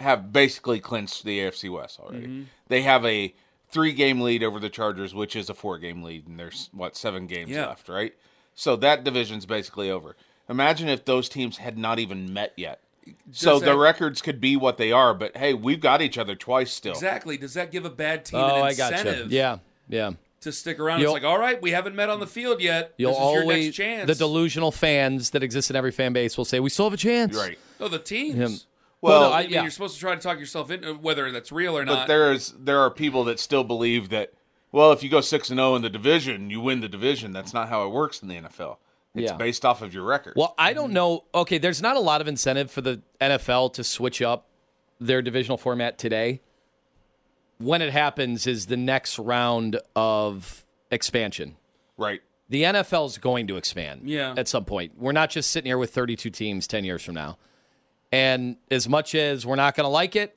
have 0.00 0.32
basically 0.32 0.80
clinched 0.80 1.24
the 1.24 1.40
AFC 1.40 1.70
West 1.70 1.98
already. 2.00 2.26
Mm-hmm. 2.26 2.42
They 2.68 2.82
have 2.82 3.04
a 3.04 3.34
three 3.70 3.92
game 3.92 4.20
lead 4.20 4.42
over 4.42 4.58
the 4.58 4.70
Chargers, 4.70 5.14
which 5.14 5.34
is 5.36 5.48
a 5.50 5.54
four 5.54 5.78
game 5.78 6.02
lead, 6.02 6.26
and 6.26 6.38
there's 6.38 6.68
what 6.72 6.96
seven 6.96 7.26
games 7.26 7.50
Yeah. 7.50 7.66
left, 7.68 7.88
right? 7.88 8.14
So 8.54 8.76
that 8.76 9.04
division's 9.04 9.46
basically 9.46 9.90
over. 9.90 10.16
Imagine 10.48 10.88
if 10.88 11.04
those 11.04 11.28
teams 11.28 11.58
had 11.58 11.78
not 11.78 11.98
even 11.98 12.32
met 12.32 12.52
yet. 12.56 12.80
So 13.32 13.52
Does 13.54 13.62
the 13.62 13.76
records 13.78 14.20
could 14.20 14.40
be 14.40 14.56
what 14.56 14.76
they 14.76 14.92
are, 14.92 15.14
but 15.14 15.36
hey, 15.36 15.54
we've 15.54 15.80
got 15.80 16.02
each 16.02 16.18
other 16.18 16.34
twice 16.34 16.70
still. 16.72 16.92
Exactly. 16.92 17.36
Does 17.36 17.54
that 17.54 17.70
give 17.72 17.84
a 17.84 17.90
bad 17.90 18.24
team 18.24 18.40
Oh, 18.40 18.56
an 18.56 18.62
I 18.62 18.74
got 18.74 18.92
you. 18.92 18.98
incentive 18.98 19.32
Yeah, 19.32 19.58
yeah. 19.88 20.10
to 20.42 20.52
stick 20.52 20.78
around? 20.78 21.00
You'll- 21.00 21.14
It's 21.16 21.22
like, 21.24 21.30
all 21.30 21.38
right, 21.38 21.60
we 21.62 21.70
haven't 21.70 21.94
met 21.96 22.10
on 22.10 22.20
the 22.20 22.26
field 22.26 22.60
yet. 22.60 22.92
You'll 22.98 23.12
this 23.12 23.18
is 23.20 23.32
your 23.32 23.40
always 23.42 23.64
next 23.66 23.76
chance. 23.76 24.06
the 24.06 24.14
delusional 24.16 24.70
fans 24.72 25.30
that 25.30 25.42
exist 25.42 25.70
in 25.70 25.76
every 25.76 25.92
fan 25.92 26.12
base 26.12 26.36
will 26.36 26.44
say 26.44 26.60
we 26.60 26.68
still 26.70 26.86
have 26.86 26.92
a 26.92 26.96
chance. 26.98 27.36
Right. 27.36 27.58
oh, 27.80 27.88
the 27.88 27.98
teams. 27.98 28.66
Him. 29.02 29.08
Well, 29.08 29.20
Well, 29.20 29.30
no, 29.30 29.34
I 29.34 29.38
I- 29.38 29.42
mean, 29.42 29.50
yeah. 29.52 29.62
you're 29.62 29.70
supposed 29.70 29.94
to 29.94 30.00
try 30.00 30.14
to 30.14 30.20
talk 30.20 30.38
yourself 30.38 30.70
into 30.70 30.90
uh, 30.90 30.94
whether 30.94 31.30
that's 31.32 31.50
real 31.52 31.76
or 31.76 31.84
not. 31.84 31.94
But 31.94 32.06
there 32.06 32.32
is 32.32 32.54
there 32.58 32.80
are 32.80 32.90
people 32.90 33.24
that 33.24 33.40
still 33.40 33.64
believe 33.64 34.08
that 34.10 34.32
well, 34.72 34.92
if 34.92 35.02
you 35.02 35.08
go 35.08 35.20
six 35.20 35.50
and 35.50 35.58
zero 35.58 35.74
in 35.74 35.82
the 35.82 35.90
division, 35.90 36.48
you 36.50 36.60
win 36.60 36.80
the 36.80 36.88
division. 36.88 37.32
That's 37.32 37.52
not 37.52 37.68
how 37.68 37.84
it 37.86 37.90
works 37.90 38.22
in 38.22 38.28
the 38.28 38.36
NFL. 38.36 38.76
It's 39.14 39.32
Yeah. 39.32 39.36
based 39.36 39.64
off 39.64 39.82
of 39.82 39.92
your 39.92 40.04
record. 40.04 40.34
Well, 40.36 40.54
I 40.56 40.72
don't 40.72 40.92
know. 40.92 41.24
Okay, 41.34 41.58
there's 41.58 41.82
not 41.82 41.96
a 41.96 42.00
lot 42.00 42.20
of 42.20 42.28
incentive 42.28 42.70
for 42.70 42.80
the 42.80 43.00
NFL 43.20 43.70
to 43.74 43.82
switch 43.82 44.22
up 44.22 44.46
their 45.00 45.22
divisional 45.22 45.56
format 45.58 45.98
today. 45.98 46.40
When 47.58 47.82
it 47.82 47.92
happens 47.92 48.46
is 48.46 48.66
the 48.66 48.76
next 48.76 49.18
round 49.18 49.80
of 49.96 50.64
expansion. 50.90 51.56
right. 51.96 52.20
The 52.48 52.64
NFL 52.64 53.06
is 53.06 53.16
going 53.18 53.46
to 53.46 53.56
expand 53.56 54.02
Yeah. 54.10 54.34
at 54.36 54.48
some 54.48 54.64
point. 54.64 54.92
We're 54.98 55.12
not 55.12 55.30
just 55.30 55.52
sitting 55.52 55.68
here 55.68 55.78
with 55.78 55.92
32 55.94 56.30
teams 56.30 56.66
10 56.66 56.84
years 56.84 57.00
from 57.00 57.14
now. 57.14 57.38
And 58.12 58.56
as 58.70 58.88
much 58.88 59.14
as 59.14 59.46
we're 59.46 59.56
not 59.56 59.76
going 59.76 59.84
to 59.84 59.90
like 59.90 60.16
it, 60.16 60.36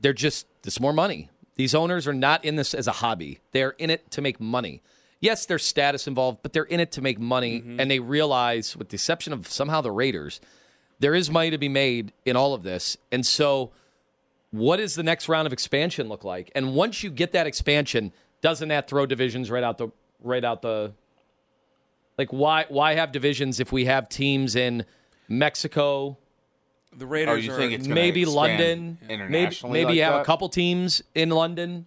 they're 0.00 0.12
just, 0.12 0.46
it's 0.64 0.80
more 0.80 0.92
money. 0.92 1.30
These 1.56 1.74
owners 1.74 2.06
are 2.06 2.14
not 2.14 2.44
in 2.44 2.56
this 2.56 2.74
as 2.74 2.86
a 2.86 2.92
hobby, 2.92 3.40
they're 3.52 3.74
in 3.78 3.90
it 3.90 4.10
to 4.12 4.22
make 4.22 4.40
money. 4.40 4.82
Yes, 5.20 5.46
there's 5.46 5.64
status 5.64 6.06
involved, 6.06 6.40
but 6.42 6.52
they're 6.52 6.64
in 6.64 6.80
it 6.80 6.92
to 6.92 7.00
make 7.00 7.18
money. 7.18 7.60
Mm-hmm. 7.60 7.80
And 7.80 7.90
they 7.90 7.98
realize, 7.98 8.76
with 8.76 8.90
the 8.90 8.96
exception 8.96 9.32
of 9.32 9.48
somehow 9.48 9.80
the 9.80 9.90
Raiders, 9.90 10.38
there 10.98 11.14
is 11.14 11.30
money 11.30 11.50
to 11.50 11.56
be 11.56 11.68
made 11.68 12.12
in 12.26 12.36
all 12.36 12.52
of 12.52 12.62
this. 12.62 12.98
And 13.10 13.24
so, 13.24 13.72
what 14.50 14.76
does 14.76 14.94
the 14.94 15.02
next 15.02 15.28
round 15.28 15.46
of 15.46 15.52
expansion 15.52 16.08
look 16.08 16.24
like? 16.24 16.52
And 16.54 16.74
once 16.74 17.02
you 17.02 17.10
get 17.10 17.32
that 17.32 17.46
expansion, 17.46 18.12
doesn't 18.42 18.68
that 18.68 18.86
throw 18.86 19.06
divisions 19.06 19.50
right 19.50 19.64
out 19.64 19.78
the 19.78 19.88
right 20.22 20.44
out 20.44 20.62
the 20.62 20.92
like 22.18 22.32
why 22.32 22.66
why 22.68 22.94
have 22.94 23.10
divisions 23.10 23.60
if 23.60 23.72
we 23.72 23.86
have 23.86 24.08
teams 24.08 24.54
in 24.54 24.84
Mexico, 25.28 26.18
the 26.98 27.04
Oh, 27.04 27.08
Raiders 27.08 27.44
you 27.44 27.52
are 27.52 27.56
think 27.56 27.72
it's 27.72 27.86
maybe 27.88 28.24
London, 28.24 28.98
maybe 29.02 29.14
internationally? 29.14 29.72
maybe 29.72 29.84
like 29.86 29.94
you 29.96 30.02
have 30.02 30.14
that? 30.14 30.22
a 30.22 30.24
couple 30.24 30.48
teams 30.48 31.02
in 31.14 31.30
London. 31.30 31.86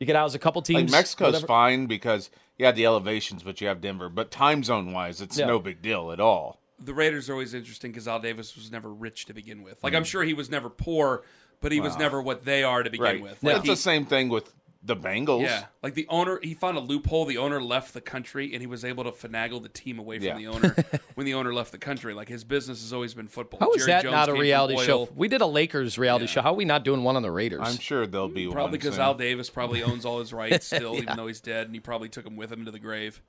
You 0.00 0.06
could 0.06 0.16
house 0.16 0.34
a 0.34 0.38
couple 0.38 0.62
teams. 0.62 0.90
Like 0.92 0.98
Mexico's 1.00 1.26
whatever. 1.34 1.46
fine 1.46 1.86
because 1.86 2.30
you 2.58 2.66
have 2.66 2.74
the 2.76 2.84
elevations, 2.86 3.42
but 3.42 3.60
you 3.60 3.68
have 3.68 3.80
Denver. 3.80 4.08
But 4.08 4.30
time 4.30 4.64
zone 4.64 4.92
wise, 4.92 5.20
it's 5.20 5.38
Yeah. 5.38 5.46
no 5.46 5.58
big 5.58 5.80
deal 5.82 6.10
at 6.12 6.20
all. 6.20 6.58
the 6.84 6.92
Raiders 6.94 7.28
are 7.30 7.34
always 7.34 7.54
interesting 7.54 7.92
because 7.92 8.08
Al 8.08 8.18
Davis 8.18 8.56
was 8.56 8.72
never 8.72 8.92
rich 8.92 9.26
to 9.26 9.32
begin 9.32 9.62
with. 9.62 9.74
Mm. 9.78 9.84
Like 9.84 9.94
I'm 9.94 10.02
sure 10.02 10.24
he 10.24 10.34
was 10.34 10.50
never 10.50 10.68
poor, 10.68 11.22
but 11.60 11.70
he 11.70 11.78
was 11.78 11.96
never 11.96 12.20
what 12.20 12.44
they 12.44 12.64
are 12.64 12.82
to 12.82 12.90
begin 12.90 13.04
Right. 13.04 13.22
with. 13.22 13.40
Well, 13.40 13.52
Like 13.54 13.60
it's 13.60 13.68
he- 13.68 13.74
the 13.74 13.80
same 13.80 14.04
thing 14.04 14.28
with 14.28 14.52
the 14.84 14.96
Bengals. 14.96 15.42
Yeah, 15.42 15.66
like 15.82 15.94
the 15.94 16.06
owner, 16.08 16.40
he 16.42 16.54
found 16.54 16.76
a 16.76 16.80
loophole. 16.80 17.24
The 17.24 17.38
owner 17.38 17.62
left 17.62 17.94
the 17.94 18.00
country, 18.00 18.52
and 18.52 18.60
he 18.60 18.66
was 18.66 18.84
able 18.84 19.04
to 19.04 19.10
finagle 19.12 19.62
the 19.62 19.68
team 19.68 19.98
away 19.98 20.18
from 20.18 20.26
Yeah. 20.26 20.36
the 20.36 20.46
owner 20.48 20.76
when 21.14 21.24
the 21.24 21.34
owner 21.34 21.54
left 21.54 21.70
the 21.72 21.78
country. 21.78 22.14
Like 22.14 22.28
his 22.28 22.42
business 22.44 22.80
has 22.82 22.92
always 22.92 23.14
been 23.14 23.28
football. 23.28 23.60
How 23.60 23.72
is 23.72 23.86
Jerry 23.86 23.92
that 23.92 24.02
Jones 24.02 24.12
not 24.12 24.28
a 24.28 24.32
reality 24.34 24.76
show? 24.78 25.08
We 25.14 25.28
did 25.28 25.40
a 25.40 25.46
Lakers 25.46 25.98
reality 25.98 26.26
show. 26.26 26.42
How 26.42 26.50
are 26.52 26.56
we 26.56 26.64
not 26.64 26.84
doing 26.84 27.04
one 27.04 27.16
on 27.16 27.22
the 27.22 27.30
Raiders? 27.30 27.60
I'm 27.62 27.78
sure 27.78 28.06
there'll 28.06 28.28
be 28.28 28.48
Probably 28.50 28.78
because. 28.78 28.98
Al 28.98 29.14
Davis 29.14 29.50
probably 29.50 29.82
owns 29.84 30.04
all 30.04 30.18
his 30.18 30.32
rights 30.32 30.66
still, 30.66 30.96
even 30.98 31.16
though 31.16 31.26
he's 31.26 31.40
dead, 31.40 31.66
and 31.66 31.74
he 31.74 31.80
probably 31.80 32.08
took 32.08 32.26
him 32.26 32.36
with 32.36 32.52
him 32.52 32.64
to 32.64 32.70
the 32.70 32.78
grave. 32.78 33.22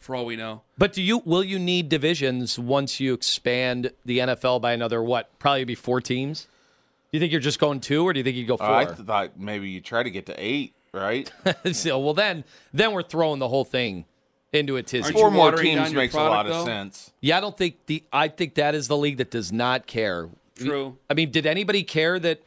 For 0.00 0.16
all 0.16 0.24
we 0.24 0.34
know, 0.36 0.62
But 0.78 0.94
do 0.94 1.02
you 1.02 1.18
will 1.26 1.44
you 1.44 1.58
need 1.58 1.90
divisions 1.90 2.58
once 2.58 3.00
you 3.00 3.12
expand 3.12 3.92
the 4.06 4.20
NFL 4.20 4.62
by 4.62 4.72
another 4.72 5.02
what? 5.02 5.38
Probably 5.38 5.64
be 5.64 5.74
four 5.74 6.00
teams. 6.00 6.44
Do 7.12 7.18
you 7.18 7.20
think 7.20 7.32
you're 7.32 7.40
just 7.42 7.58
going 7.58 7.80
two, 7.80 8.06
or 8.08 8.14
do 8.14 8.18
you 8.20 8.24
think 8.24 8.36
you 8.36 8.46
go 8.46 8.56
four? 8.56 8.66
Uh, 8.66 8.80
I 8.80 8.86
thought 8.86 9.38
maybe 9.38 9.68
you 9.68 9.82
try 9.82 10.02
to 10.02 10.10
get 10.10 10.24
to 10.26 10.34
eight, 10.42 10.72
right? 10.92 11.30
so, 11.72 11.98
well, 11.98 12.14
then 12.14 12.44
then 12.72 12.92
we're 12.92 13.02
throwing 13.02 13.38
the 13.38 13.48
whole 13.48 13.64
thing 13.64 14.04
into 14.52 14.76
a 14.76 14.82
tizzy. 14.82 15.04
Aren't 15.04 15.16
Four 15.16 15.30
more 15.30 15.52
teams 15.52 15.92
your 15.92 16.00
makes 16.00 16.14
a 16.14 16.18
lot 16.18 16.46
product, 16.46 16.54
of 16.54 16.64
sense. 16.64 17.12
Yeah, 17.20 17.38
I 17.38 17.40
don't 17.40 17.56
think 17.56 17.86
the. 17.86 18.04
I 18.12 18.28
think 18.28 18.54
that 18.54 18.74
is 18.74 18.88
the 18.88 18.96
league 18.96 19.18
that 19.18 19.30
does 19.30 19.52
not 19.52 19.86
care. 19.86 20.28
True. 20.56 20.98
I 21.08 21.14
mean, 21.14 21.30
did 21.30 21.46
anybody 21.46 21.82
care 21.82 22.18
that 22.18 22.42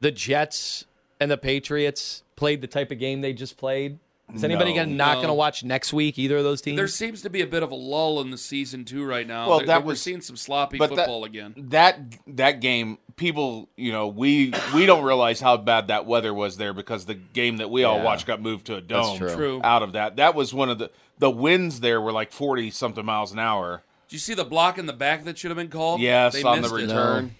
the 0.00 0.10
Jets 0.10 0.84
and 1.18 1.30
the 1.30 1.36
Patriots 1.38 2.22
played 2.36 2.60
the 2.60 2.66
type 2.66 2.90
of 2.90 2.98
game 2.98 3.20
they 3.20 3.32
just 3.32 3.56
played? 3.56 3.98
Is 4.34 4.44
anybody 4.44 4.70
No. 4.70 4.84
gonna 4.84 4.94
not 4.94 5.08
No. 5.12 5.14
going 5.16 5.28
to 5.28 5.34
watch 5.34 5.64
next 5.64 5.92
week 5.92 6.18
either 6.18 6.36
of 6.38 6.44
those 6.44 6.60
teams? 6.60 6.76
there 6.76 6.86
seems 6.88 7.22
to 7.22 7.30
be 7.30 7.40
a 7.40 7.46
bit 7.46 7.62
of 7.62 7.70
a 7.70 7.74
lull 7.74 8.20
in 8.20 8.30
the 8.30 8.38
season 8.38 8.84
too 8.84 9.04
right 9.04 9.26
now. 9.26 9.48
Well, 9.48 9.58
There- 9.58 9.66
that 9.68 9.82
we're 9.84 9.92
was- 9.92 10.02
seeing 10.02 10.20
some 10.20 10.36
sloppy 10.36 10.78
but 10.78 10.90
that- 10.90 10.96
football 10.96 11.24
again. 11.24 11.54
That 11.56 11.98
that 12.26 12.60
game, 12.60 12.98
people, 13.16 13.68
you 13.76 13.92
know, 13.92 14.06
we 14.08 14.52
we 14.74 14.86
don't 14.86 15.04
realize 15.04 15.40
how 15.40 15.56
bad 15.56 15.88
that 15.88 16.06
weather 16.06 16.32
was 16.34 16.56
there 16.56 16.72
because 16.72 17.06
the 17.06 17.14
game 17.14 17.58
that 17.58 17.70
we 17.70 17.84
all 17.84 17.96
Yeah. 17.98 18.04
watched 18.04 18.26
got 18.26 18.40
moved 18.40 18.66
to 18.66 18.76
a 18.76 18.80
dome. 18.80 19.18
true. 19.18 19.34
True. 19.34 19.60
Out 19.64 19.82
of 19.82 19.92
that, 19.92 20.16
that 20.16 20.34
was 20.34 20.52
one 20.54 20.68
of 20.70 20.78
the 20.78 20.90
the 21.18 21.30
winds 21.30 21.80
there 21.80 22.00
were 22.00 22.12
like 22.12 22.32
forty 22.32 22.70
something 22.70 23.04
miles 23.04 23.32
an 23.32 23.38
hour. 23.38 23.82
Do 24.08 24.16
you 24.16 24.20
see 24.20 24.34
the 24.34 24.44
block 24.44 24.76
in 24.76 24.86
the 24.86 24.92
back 24.92 25.22
that 25.24 25.38
should 25.38 25.50
have 25.50 25.56
been 25.56 25.68
called? 25.68 26.00
Yes, 26.00 26.32
They 26.32 26.42
on 26.42 26.62
the 26.62 26.68
return. 26.68 27.26
it. 27.26 27.30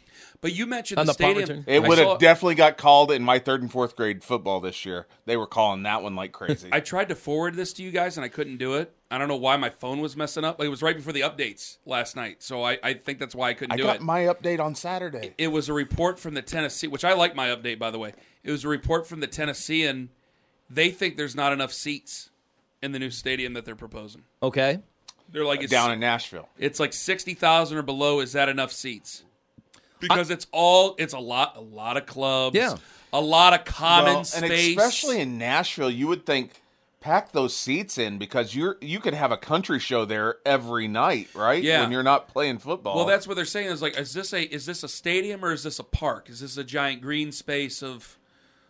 Return. 0.42 0.50
But 0.50 0.58
you 0.58 0.66
mentioned 0.66 0.98
On 0.98 1.06
the, 1.06 1.10
the 1.10 1.14
stadium. 1.14 1.48
return? 1.48 1.64
It 1.66 1.82
would 1.82 1.98
have 1.98 2.18
definitely 2.18 2.54
got 2.54 2.76
called 2.78 3.12
in 3.12 3.22
my 3.22 3.38
third 3.38 3.62
and 3.62 3.70
fourth 3.70 3.96
grade 3.96 4.22
football 4.24 4.60
this 4.60 4.84
year. 4.84 5.06
They 5.26 5.36
were 5.36 5.46
calling 5.46 5.82
that 5.84 6.02
one 6.02 6.16
like 6.16 6.32
crazy. 6.32 6.68
I 6.72 6.80
tried 6.80 7.08
to 7.10 7.14
forward 7.14 7.54
this 7.54 7.72
to 7.74 7.82
you 7.82 7.90
guys 7.90 8.16
and 8.16 8.24
I 8.24 8.28
couldn't 8.28 8.56
do 8.56 8.74
it. 8.74 8.94
I 9.10 9.18
don't 9.18 9.28
know 9.28 9.36
why 9.36 9.56
my 9.56 9.70
phone 9.70 10.00
was 10.00 10.16
messing 10.16 10.44
up. 10.44 10.58
Like 10.58 10.66
it 10.66 10.70
was 10.70 10.82
right 10.82 10.96
before 10.96 11.12
the 11.12 11.22
updates 11.22 11.78
last 11.84 12.14
night, 12.14 12.42
so 12.42 12.62
I, 12.62 12.78
I 12.82 12.94
think 12.94 13.18
that's 13.18 13.34
why 13.34 13.48
I 13.50 13.54
couldn't 13.54 13.76
do 13.76 13.82
it. 13.82 13.86
I 13.86 13.92
do 13.92 13.98
got 13.98 14.02
it. 14.02 14.02
my 14.02 14.20
update 14.22 14.60
on 14.60 14.74
Saturday. 14.74 15.34
it 15.36 15.48
was 15.48 15.68
a 15.68 15.72
report 15.72 16.18
from 16.18 16.34
the 16.34 16.42
Tennessee, 16.42 16.86
which 16.86 17.04
I 17.04 17.14
like 17.14 17.34
my 17.34 17.48
update 17.48 17.78
by 17.78 17.90
the 17.90 17.98
way. 17.98 18.14
It 18.44 18.50
was 18.50 18.64
a 18.64 18.68
report 18.68 19.06
from 19.06 19.20
the 19.20 19.26
Tennessean. 19.26 20.10
They 20.70 20.90
think 20.90 21.16
there's 21.16 21.34
not 21.34 21.52
enough 21.52 21.72
seats 21.72 22.30
in 22.80 22.92
the 22.92 22.98
new 23.00 23.10
stadium 23.10 23.54
that 23.54 23.64
they're 23.64 23.74
proposing. 23.76 24.22
okay. 24.42 24.80
They're 25.32 25.44
like 25.44 25.60
uh, 25.60 25.64
it's, 25.64 25.70
down 25.70 25.92
in 25.92 26.00
Nashville. 26.00 26.48
it's 26.58 26.80
like 26.80 26.92
sixty 26.92 27.34
thousand 27.34 27.78
or 27.78 27.82
below. 27.82 28.18
Is 28.20 28.32
that 28.32 28.48
enough 28.48 28.72
seats? 28.72 29.22
Because 30.00 30.30
it's 30.30 30.46
all 30.52 30.94
it's 30.98 31.14
a 31.14 31.18
lot 31.18 31.56
a 31.56 31.60
lot 31.60 31.96
of 31.96 32.06
clubs. 32.06 32.56
Yeah. 32.56 32.76
a 33.12 33.20
lot 33.20 33.52
of 33.54 33.64
common 33.64 34.14
Well, 34.14 34.24
space. 34.24 34.42
and 34.42 34.52
especially 34.52 35.20
in 35.20 35.38
Nashville, 35.38 35.90
you 35.90 36.06
would 36.08 36.24
think 36.26 36.62
pack 37.00 37.32
those 37.32 37.56
seats 37.56 37.96
in 37.96 38.18
because 38.18 38.54
you're 38.54 38.76
you 38.82 39.00
could 39.00 39.14
have 39.14 39.32
a 39.32 39.36
country 39.36 39.78
show 39.78 40.04
there 40.04 40.36
every 40.44 40.86
night, 40.86 41.28
right? 41.34 41.62
Yeah. 41.62 41.80
When 41.82 41.90
you're 41.92 42.02
not 42.02 42.28
playing 42.28 42.58
football. 42.58 42.96
Well, 42.96 43.06
that's 43.06 43.26
what 43.26 43.36
they're 43.36 43.44
saying. 43.46 43.68
Is 43.68 43.80
like, 43.82 43.98
is 43.98 44.12
this 44.12 44.32
a 44.32 44.42
is 44.42 44.66
this 44.66 44.82
a 44.82 44.88
stadium 44.88 45.44
or 45.44 45.52
is 45.52 45.62
this 45.62 45.78
a 45.78 45.84
park? 45.84 46.28
Is 46.28 46.40
this 46.40 46.56
a 46.56 46.64
giant 46.64 47.00
green 47.02 47.32
space 47.32 47.82
of 47.82 48.16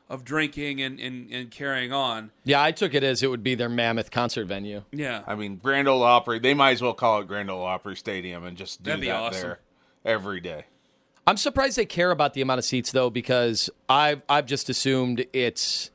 of 0.08 0.25
drinking 0.25 0.80
and 0.80 0.99
and, 1.00 1.30
and 1.32 1.50
carrying 1.50 1.92
on? 1.92 2.30
Yeah, 2.44 2.62
I 2.62 2.70
took 2.72 2.94
it 2.94 3.02
as 3.04 3.22
it 3.22 3.28
would 3.30 3.42
be 3.42 3.54
their 3.56 3.68
mammoth 3.68 4.10
concert 4.10 4.46
venue. 4.46 4.82
Yeah, 4.92 5.22
I 5.26 5.34
mean, 5.34 5.56
Grand 5.56 5.87
Ole 5.88 6.02
Opry. 6.02 6.38
They 6.38 6.54
might 6.54 6.70
as 6.72 6.82
well 6.82 6.94
call 6.94 7.20
it 7.20 7.26
Grand 7.28 7.50
Ole 7.50 7.64
Opry 7.64 7.96
Stadium 7.96 8.44
and 8.44 8.56
just 8.56 8.82
do 8.82 8.90
That'd 8.90 9.00
be 9.02 9.06
that 9.08 9.16
awesome. 9.20 9.42
there 9.42 9.58
every 10.04 10.40
day. 10.40 10.64
I'm 11.26 11.36
surprised 11.36 11.76
they 11.76 11.84
care 11.86 12.10
about 12.10 12.34
the 12.34 12.40
amount 12.40 12.58
of 12.58 12.64
seats 12.64 12.92
though, 12.92 13.10
because 13.10 13.70
I've 13.88 14.22
I've 14.28 14.46
just 14.46 14.68
assumed 14.68 15.26
it's 15.32 15.90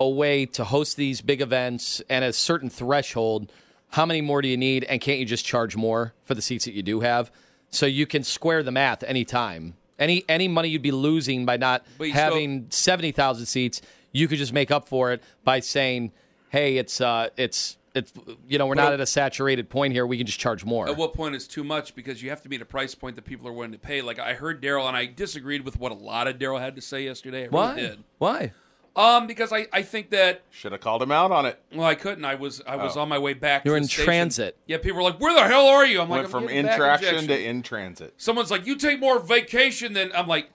a 0.00 0.08
way 0.08 0.46
to 0.46 0.64
host 0.64 0.96
these 0.96 1.20
big 1.20 1.40
events 1.40 2.02
and 2.08 2.24
a 2.24 2.32
certain 2.32 2.70
threshold. 2.70 3.50
How 3.90 4.06
many 4.06 4.20
more 4.20 4.42
do 4.42 4.48
you 4.48 4.56
need, 4.56 4.84
and 4.84 5.00
can't 5.00 5.18
you 5.20 5.24
just 5.24 5.44
charge 5.44 5.76
more 5.76 6.14
for 6.24 6.34
the 6.34 6.42
seats 6.42 6.64
that 6.64 6.74
you 6.74 6.82
do 6.82 7.00
have, 7.00 7.30
so 7.70 7.86
you 7.86 8.06
can 8.06 8.24
square 8.24 8.62
the 8.62 8.72
math 8.72 9.02
anytime. 9.04 9.74
Any 9.98 10.24
any 10.28 10.48
money 10.48 10.68
you'd 10.68 10.82
be 10.82 10.90
losing 10.90 11.44
by 11.44 11.56
not 11.56 11.84
still- 11.96 12.12
having 12.12 12.66
seventy 12.70 13.12
thousand 13.12 13.46
seats, 13.46 13.80
you 14.12 14.26
could 14.28 14.38
just 14.38 14.52
make 14.52 14.70
up 14.70 14.88
for 14.88 15.12
it 15.12 15.22
by 15.44 15.60
saying, 15.60 16.10
"Hey, 16.50 16.76
it's 16.76 17.00
uh, 17.00 17.28
it's 17.36 17.76
it's 17.94 18.12
you 18.48 18.58
know 18.58 18.66
we're 18.66 18.74
not 18.74 18.88
at- 18.88 18.94
at 18.94 19.00
a 19.00 19.06
saturated 19.06 19.68
point 19.70 19.92
here. 19.92 20.06
We 20.06 20.16
can 20.16 20.26
just 20.26 20.40
charge 20.40 20.64
more." 20.64 20.88
At 20.88 20.96
what 20.96 21.14
point 21.14 21.34
is 21.34 21.46
too 21.46 21.64
much? 21.64 21.94
Because 21.94 22.22
you 22.22 22.30
have 22.30 22.42
to 22.42 22.48
meet 22.48 22.60
a 22.60 22.64
price 22.66 22.94
point 22.94 23.16
that 23.16 23.24
people 23.24 23.46
are 23.48 23.52
willing 23.52 23.72
to 23.72 23.78
pay. 23.78 24.02
Like 24.02 24.18
I 24.18 24.34
heard 24.34 24.62
Daryl, 24.62 24.86
and 24.88 24.96
I 24.96 25.06
disagreed 25.06 25.64
with 25.64 25.78
what 25.78 25.92
a 25.92 25.94
lot 25.96 26.26
of 26.26 26.38
Daryl 26.38 26.60
had 26.60 26.74
to 26.76 26.82
say 26.82 27.04
yesterday. 27.04 27.42
I 27.42 27.46
really 27.46 27.50
Why? 27.50 27.74
did. 27.76 28.04
Why? 28.18 28.52
Um, 28.96 29.26
because 29.26 29.52
I, 29.52 29.66
I 29.72 29.82
think 29.82 30.10
that 30.10 30.42
Should 30.50 30.70
have 30.70 30.80
called 30.80 31.02
him 31.02 31.10
out 31.10 31.32
on 31.32 31.46
it. 31.46 31.60
well, 31.74 31.84
I 31.86 31.96
couldn't. 31.96 32.24
I 32.24 32.36
was 32.36 32.62
I 32.64 32.76
was 32.76 32.96
on 32.96 33.08
my 33.08 33.18
way 33.18 33.34
back. 33.34 33.64
You 33.64 33.72
were 33.72 33.76
to 33.78 33.80
the 33.80 33.84
in 33.84 33.88
station. 33.88 34.04
transit. 34.04 34.56
Yeah, 34.66 34.76
people 34.78 34.98
were 34.98 35.02
like, 35.02 35.18
"Where 35.20 35.34
the 35.34 35.48
hell 35.48 35.66
are 35.66 35.84
you?" 35.84 36.00
I'm 36.00 36.08
like, 36.08 36.18
Went 36.18 36.24
"I'm 36.26 36.30
from 36.30 36.42
getting 36.44 36.58
in 36.58 36.66
back 36.66 36.76
traction 36.78 37.08
injection." 37.16 37.28
to 37.38 37.44
in 37.44 37.62
transit. 37.62 38.14
Someone's 38.18 38.52
like, 38.52 38.66
"You 38.66 38.76
take 38.76 39.00
more 39.00 39.18
vacation 39.18 39.94
than." 39.94 40.12
I'm 40.14 40.28
like, 40.28 40.50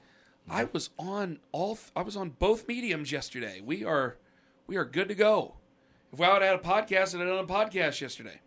I 0.50 0.64
was 0.72 0.90
on 0.98 1.40
all. 1.52 1.78
I 1.98 2.02
was 2.02 2.16
on 2.16 2.30
both 2.30 2.66
mediums 2.66 3.12
yesterday. 3.12 3.60
We 3.62 3.84
are, 3.84 4.16
we 4.68 4.78
are 4.78 4.86
good 4.86 5.10
to 5.10 5.16
go. 5.16 5.56
If 6.12 6.20
I 6.22 6.34
would 6.34 6.42
have 6.42 6.52
had 6.52 6.60
a 6.60 6.64
podcast, 6.64 7.14
I'd 7.16 7.20
have 7.26 7.30
done 7.30 7.46
a 7.46 7.48
podcast 7.48 8.02
yesterday. 8.02 8.40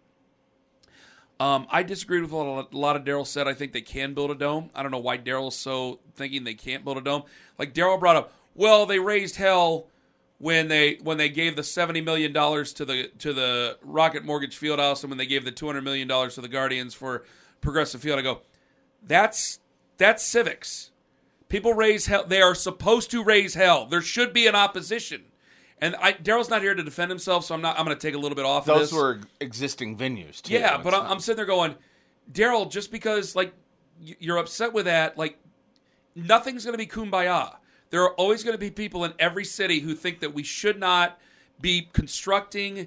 Um, 1.40 1.66
I 1.70 1.82
disagreed 1.82 2.22
with 2.22 2.30
a 2.32 2.36
lot- 2.36 2.72
a 2.72 2.76
lot 2.76 2.96
of 2.96 3.04
Daryl 3.04 3.26
said. 3.26 3.48
I 3.48 3.54
think 3.54 3.72
they 3.72 3.80
can 3.80 4.14
build 4.14 4.30
a 4.30 4.34
dome. 4.34 4.70
I 4.74 4.82
don't 4.82 4.92
know 4.92 4.98
why 4.98 5.18
Daryl's 5.18 5.56
so 5.56 5.98
thinking 6.14 6.44
they 6.44 6.54
can't 6.54 6.84
build 6.84 6.98
a 6.98 7.00
dome. 7.00 7.24
Like 7.58 7.74
Daryl 7.74 7.98
brought 7.98 8.16
up, 8.16 8.32
well, 8.54 8.86
they 8.86 8.98
raised 8.98 9.36
hell 9.36 9.88
when 10.38 10.68
they 10.68 10.98
when 11.02 11.18
they 11.18 11.28
gave 11.28 11.56
the 11.56 11.62
seventy 11.64 12.00
million 12.00 12.32
dollars 12.32 12.72
to 12.74 12.84
the 12.84 13.08
to 13.18 13.32
the 13.32 13.78
Rocket 13.82 14.24
Mortgage 14.24 14.58
Fieldhouse 14.58 15.02
and 15.02 15.10
when 15.10 15.18
they 15.18 15.26
gave 15.26 15.44
the 15.44 15.50
two 15.52 15.66
hundred 15.66 15.82
million 15.82 16.06
dollars 16.06 16.34
to 16.36 16.40
the 16.40 16.48
Guardians 16.48 16.94
for 16.94 17.24
Progressive 17.60 18.00
Field. 18.02 18.18
I 18.18 18.22
go, 18.22 18.42
that's 19.02 19.58
That's 19.98 20.24
civics. 20.24 20.90
People 21.48 21.74
raise 21.74 22.06
hell. 22.06 22.24
They 22.26 22.40
are 22.40 22.54
supposed 22.54 23.10
to 23.10 23.22
raise 23.22 23.54
hell. 23.54 23.86
There 23.86 24.00
should 24.00 24.32
be 24.32 24.46
an 24.46 24.54
opposition. 24.54 25.24
And 25.82 25.96
I, 25.96 26.12
Daryl's 26.12 26.48
not 26.48 26.62
here 26.62 26.74
to 26.76 26.82
defend 26.84 27.10
himself, 27.10 27.44
so 27.44 27.56
I'm 27.56 27.60
not. 27.60 27.76
I'm 27.76 27.84
going 27.84 27.96
to 27.96 28.00
take 28.00 28.14
a 28.14 28.18
little 28.18 28.36
bit 28.36 28.44
off. 28.44 28.68
of 28.68 28.78
Those 28.78 28.90
this. 28.90 28.92
were 28.92 29.18
existing 29.40 29.98
venues 29.98 30.40
too. 30.40 30.54
Yeah, 30.54 30.78
but 30.78 30.94
I'm, 30.94 31.04
I'm 31.06 31.18
sitting 31.18 31.38
there 31.38 31.44
going, 31.44 31.74
Daryl, 32.30 32.70
just 32.70 32.92
because 32.92 33.34
like 33.34 33.52
you're 34.00 34.38
upset 34.38 34.72
with 34.72 34.84
that, 34.84 35.18
like 35.18 35.38
nothing's 36.14 36.64
going 36.64 36.74
to 36.74 36.78
be 36.78 36.86
kumbaya. 36.86 37.56
There 37.90 38.00
are 38.04 38.12
always 38.12 38.44
going 38.44 38.54
to 38.54 38.60
be 38.60 38.70
people 38.70 39.04
in 39.04 39.12
every 39.18 39.44
city 39.44 39.80
who 39.80 39.96
think 39.96 40.20
that 40.20 40.32
we 40.32 40.44
should 40.44 40.78
not 40.78 41.18
be 41.60 41.90
constructing 41.92 42.86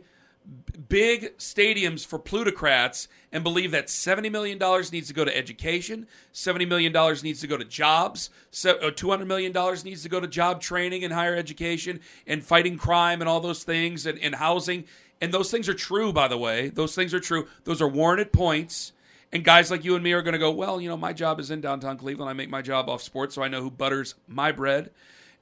big 0.88 1.38
stadiums 1.38 2.06
for 2.06 2.20
plutocrats 2.20 3.08
and 3.32 3.44
believe 3.44 3.72
that 3.72 3.88
$70 3.88 4.32
million 4.32 4.58
needs 4.92 5.08
to 5.08 5.14
go 5.14 5.25
to 5.25 5.36
education, 5.36 6.08
$70 6.34 6.68
million 6.68 6.94
needs 7.24 7.42
to 7.42 7.48
go 7.48 7.58
to 7.58 7.66
jobs, 7.66 8.30
uh, 8.66 8.74
$200 8.74 9.28
million 9.28 9.54
needs 9.84 10.04
to 10.04 10.10
go 10.10 10.20
to 10.20 10.28
job 10.28 10.62
training 10.62 11.04
and 11.04 11.14
higher 11.14 11.36
education 11.36 12.00
and 12.28 12.44
fighting 12.44 12.78
crime 12.78 13.22
and 13.22 13.30
all 13.30 13.40
those 13.40 13.64
things 13.64 14.06
and, 14.06 14.20
and 14.20 14.36
housing. 14.36 14.86
And 15.22 15.34
those 15.34 15.50
things 15.50 15.70
are 15.70 15.74
true, 15.74 16.12
by 16.14 16.28
the 16.28 16.38
way. 16.38 16.70
Those 16.70 16.96
things 16.96 17.14
are 17.14 17.20
true. 17.20 17.48
Those 17.64 17.82
are 17.82 17.88
warranted 17.88 18.32
points. 18.32 18.92
And 19.32 19.44
guys 19.44 19.72
like 19.72 19.84
you 19.84 19.96
and 19.96 20.04
me 20.04 20.14
are 20.14 20.22
going 20.22 20.34
to 20.34 20.40
go, 20.40 20.52
well, 20.52 20.80
you 20.80 20.88
know, 20.88 20.98
my 20.98 21.14
job 21.14 21.40
is 21.40 21.52
in 21.52 21.62
downtown 21.62 21.98
Cleveland. 21.98 22.30
I 22.30 22.34
make 22.34 22.50
my 22.50 22.62
job 22.62 22.90
off 22.90 23.02
sports, 23.02 23.36
so 23.36 23.44
I 23.44 23.48
know 23.48 23.62
who 23.62 23.72
butters 23.72 24.16
my 24.28 24.52
bread. 24.52 24.92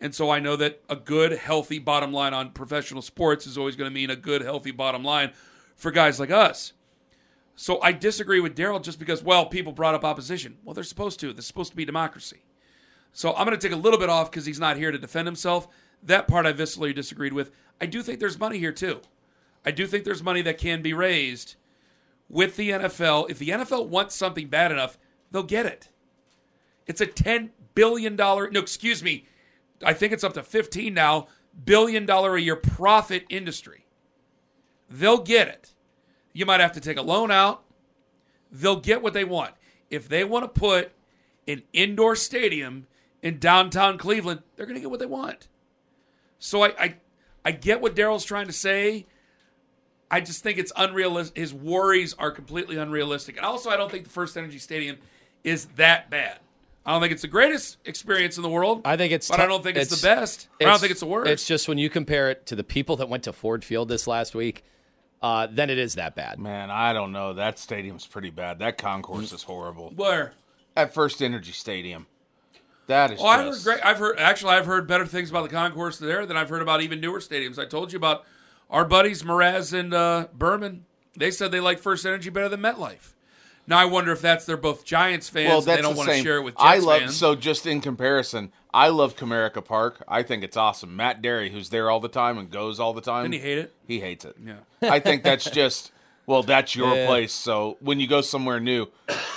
And 0.03 0.13
so 0.13 0.29
I 0.29 0.41
know 0.41 0.57
that 0.57 0.83
a 0.89 0.98
good, 0.98 1.31
healthy 1.31 1.79
bottom 1.79 2.12
line 2.12 2.33
on 2.33 2.51
professional 2.51 3.01
sports 3.01 3.48
is 3.48 3.57
always 3.57 3.77
going 3.77 3.89
to 3.89 3.93
mean 3.93 4.10
a 4.10 4.17
good, 4.17 4.41
healthy 4.41 4.72
bottom 4.72 5.01
line 5.01 5.31
for 5.77 5.91
guys 5.91 6.19
like 6.19 6.29
us. 6.29 6.74
So 7.55 7.81
I 7.81 7.93
disagree 7.93 8.41
with 8.41 8.53
Daryl 8.53 8.83
just 8.83 9.00
because, 9.00 9.24
well, 9.24 9.45
people 9.45 9.72
brought 9.72 9.95
up 9.95 10.03
opposition. 10.03 10.57
Well, 10.65 10.74
they're 10.74 10.83
supposed 10.83 11.22
to. 11.22 11.31
This 11.31 11.45
is 11.45 11.48
supposed 11.48 11.72
to 11.72 11.77
be 11.77 11.86
democracy. 11.86 12.43
So 13.13 13.33
I'm 13.33 13.45
going 13.48 13.57
to 13.57 13.67
take 13.67 13.75
a 13.75 13.79
little 13.79 13.98
bit 13.98 14.10
off 14.10 14.29
because 14.29 14.45
he's 14.45 14.60
not 14.60 14.75
here 14.75 14.91
to 14.91 14.98
defend 14.98 15.25
himself. 15.25 15.69
That 16.03 16.27
part 16.27 16.45
I 16.45 16.51
viscerally 16.51 16.93
disagreed 16.93 17.31
with. 17.31 17.51
I 17.79 17.86
do 17.86 18.03
think 18.03 18.19
there's 18.19 18.38
money 18.38 18.60
here, 18.60 18.74
too. 18.74 19.00
I 19.65 19.72
do 19.72 19.88
think 19.88 20.03
there's 20.03 20.22
money 20.22 20.41
that 20.41 20.57
can 20.57 20.81
be 20.81 20.93
raised 20.93 21.55
with 22.27 22.57
the 22.57 22.72
NFL. 22.72 23.29
If 23.29 23.39
the 23.39 23.50
NFL 23.50 23.88
wants 23.88 24.15
something 24.15 24.48
bad 24.48 24.74
enough, 24.74 24.98
they'll 25.31 25.43
get 25.43 25.65
it. 25.65 25.88
It's 26.88 27.00
a 27.00 27.07
$10 27.07 27.51
billion, 27.74 28.17
no, 28.17 28.50
excuse 28.55 29.01
me, 29.01 29.27
I 29.83 29.93
think 29.93 30.13
it's 30.13 30.23
up 30.23 30.33
to 30.33 30.43
15 30.43 30.93
now, 30.93 31.27
billion 31.65 32.05
dollar 32.05 32.35
a 32.35 32.41
year 32.41 32.55
profit 32.55 33.25
industry. 33.29 33.85
They'll 34.89 35.21
get 35.21 35.47
it. 35.47 35.73
You 36.33 36.45
might 36.45 36.59
have 36.59 36.73
to 36.73 36.79
take 36.79 36.97
a 36.97 37.01
loan 37.01 37.31
out. 37.31 37.63
They'll 38.51 38.79
get 38.79 39.01
what 39.01 39.13
they 39.13 39.23
want. 39.23 39.53
If 39.89 40.07
they 40.07 40.23
want 40.23 40.43
to 40.43 40.59
put 40.59 40.91
an 41.47 41.63
indoor 41.73 42.15
stadium 42.15 42.87
in 43.21 43.39
downtown 43.39 43.97
Cleveland, 43.97 44.41
they're 44.55 44.65
going 44.65 44.75
to 44.75 44.81
get 44.81 44.91
what 44.91 44.99
they 44.99 45.05
want. 45.05 45.47
So 46.39 46.63
I, 46.63 46.73
I, 46.79 46.95
I 47.45 47.51
get 47.51 47.81
what 47.81 47.95
Daryl's 47.95 48.25
trying 48.25 48.47
to 48.47 48.53
say. 48.53 49.05
I 50.11 50.19
just 50.21 50.43
think 50.43 50.57
it's 50.57 50.71
unrealistic. 50.75 51.37
His 51.37 51.53
worries 51.53 52.13
are 52.15 52.31
completely 52.31 52.77
unrealistic. 52.77 53.37
And 53.37 53.45
also, 53.45 53.69
I 53.69 53.77
don't 53.77 53.89
think 53.89 54.03
the 54.03 54.09
First 54.09 54.37
Energy 54.37 54.59
Stadium 54.59 54.97
is 55.43 55.65
that 55.75 56.09
bad. 56.09 56.39
I 56.85 56.91
don't 56.91 57.01
think 57.01 57.13
it's 57.13 57.21
the 57.21 57.29
greatest 57.29 57.77
experience 57.85 58.35
in 58.37 58.43
the 58.43 58.49
world. 58.49 58.81
I 58.83 58.97
think 58.97 59.13
it's. 59.13 59.29
but 59.29 59.37
tou- 59.37 59.43
I 59.43 59.45
don't 59.45 59.63
think 59.63 59.77
it's, 59.77 60.01
the 60.01 60.05
best. 60.05 60.49
I 60.59 60.65
don't 60.65 60.79
think 60.79 60.91
it's 60.91 60.99
the 60.99 61.05
worst. 61.05 61.31
It's 61.31 61.47
just 61.47 61.67
when 61.67 61.77
you 61.77 61.89
compare 61.89 62.29
it 62.29 62.45
to 62.47 62.55
the 62.55 62.63
people 62.63 62.97
that 62.97 63.07
went 63.07 63.23
to 63.23 63.33
Ford 63.33 63.63
Field 63.63 63.87
this 63.87 64.05
last 64.05 64.35
week, 64.35 64.63
uh, 65.21 65.47
then 65.49 65.69
it 65.69 65.77
is 65.77 65.95
that 65.95 66.13
bad. 66.15 66.39
Man, 66.39 66.69
I 66.69 66.91
don't 66.91 67.13
know. 67.13 67.33
That 67.33 67.57
stadium's 67.57 68.05
pretty 68.05 68.31
bad. 68.31 68.59
That 68.59 68.77
concourse 68.77 69.31
is 69.31 69.43
horrible. 69.43 69.93
where. 69.95 70.33
At 70.75 70.91
First 70.91 71.21
Energy 71.21 71.51
Stadium, 71.51 72.07
that 72.87 73.11
is. 73.11 73.19
Oh, 73.21 73.27
I've 73.27 73.45
heard 73.45 73.63
great. 73.63 73.85
I've 73.85 73.99
heard 73.99 74.19
actually. 74.19 74.53
I've 74.53 74.65
heard 74.65 74.87
better 74.87 75.05
things 75.05 75.29
about 75.29 75.43
the 75.43 75.49
concourse 75.55 75.99
there 75.99 76.25
than 76.25 76.35
I've 76.35 76.49
heard 76.49 76.63
about 76.63 76.81
even 76.81 76.99
newer 76.99 77.19
stadiums. 77.19 77.60
I 77.60 77.65
told 77.65 77.93
you 77.93 77.97
about 77.97 78.25
our 78.71 78.84
buddies 78.84 79.21
Mraz 79.23 79.71
and 79.71 79.93
uh, 79.93 80.27
Berman. 80.34 80.86
They 81.15 81.29
said 81.29 81.51
they 81.51 81.60
like 81.60 81.77
First 81.77 82.05
Energy 82.08 82.31
better 82.31 82.49
than 82.49 82.60
MetLife. 82.60 83.13
Now 83.65 83.78
I 83.80 83.86
wonder 83.86 84.12
if 84.12 84.21
that's 84.21 84.45
they're 84.45 84.58
both 84.58 84.84
Giants 84.86 85.30
fans. 85.30 85.47
Well, 85.49 85.58
and 85.60 85.67
that's 85.67 85.78
they 85.78 85.82
don't 85.82 85.93
the 85.93 85.97
want 85.97 86.10
to 86.10 86.21
share 86.21 86.38
it 86.38 86.43
with 86.43 86.56
Jets 86.56 86.63
I 86.65 86.78
love 86.80 86.99
fans. 87.02 87.15
so 87.15 87.36
just 87.36 87.65
in 87.65 87.80
comparison, 87.82 88.52
I 88.73 88.89
love 88.89 89.15
Comerica 89.15 89.63
Park. 89.63 90.04
I 90.08 90.23
think 90.23 90.43
it's 90.43 90.58
awesome. 90.58 90.95
Matt 90.95 91.21
Derry, 91.21 91.49
who's 91.49 91.69
there 91.69 91.89
all 91.89 91.99
the 91.99 92.10
time 92.10 92.38
and 92.38 92.49
goes 92.49 92.80
all 92.80 92.93
the 92.93 93.02
time, 93.02 93.23
Didn't 93.32 93.41
he 93.43 93.49
hate 93.49 93.58
it? 93.60 93.73
He 93.88 93.99
hates 93.99 94.26
it. 94.26 94.36
Yeah. 94.43 94.56
I 94.82 94.99
think 94.99 95.23
that's 95.23 95.49
just 95.52 95.91
well, 96.26 96.43
that's 96.43 96.76
your 96.76 96.93
Yeah. 96.95 97.06
place. 97.08 97.32
So 97.34 97.78
when 97.82 97.99
you 97.99 98.08
go 98.08 98.21
somewhere 98.21 98.60
new, 98.60 98.88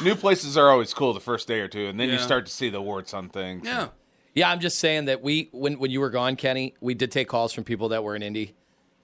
new 0.02 0.14
places 0.14 0.56
are 0.56 0.70
always 0.70 0.92
cool 0.94 1.12
the 1.14 1.20
first 1.20 1.46
day 1.48 1.60
or 1.60 1.68
two, 1.68 1.86
and 1.86 1.98
then 1.98 2.08
you 2.08 2.18
start 2.18 2.46
to 2.46 2.52
see 2.52 2.68
the 2.68 2.80
warts 2.82 3.14
on 3.14 3.28
things. 3.28 3.64
yeah. 3.66 3.88
Yeah, 4.34 4.50
I'm 4.50 4.60
just 4.60 4.78
saying 4.80 5.06
that 5.06 5.22
we 5.22 5.48
when 5.52 5.78
when 5.78 5.90
you 5.90 6.00
were 6.00 6.10
gone, 6.10 6.36
Kenny, 6.36 6.74
we 6.82 6.92
did 6.92 7.10
take 7.10 7.26
calls 7.26 7.54
from 7.54 7.64
people 7.64 7.88
that 7.88 8.04
were 8.04 8.14
in 8.14 8.22
Indy. 8.22 8.54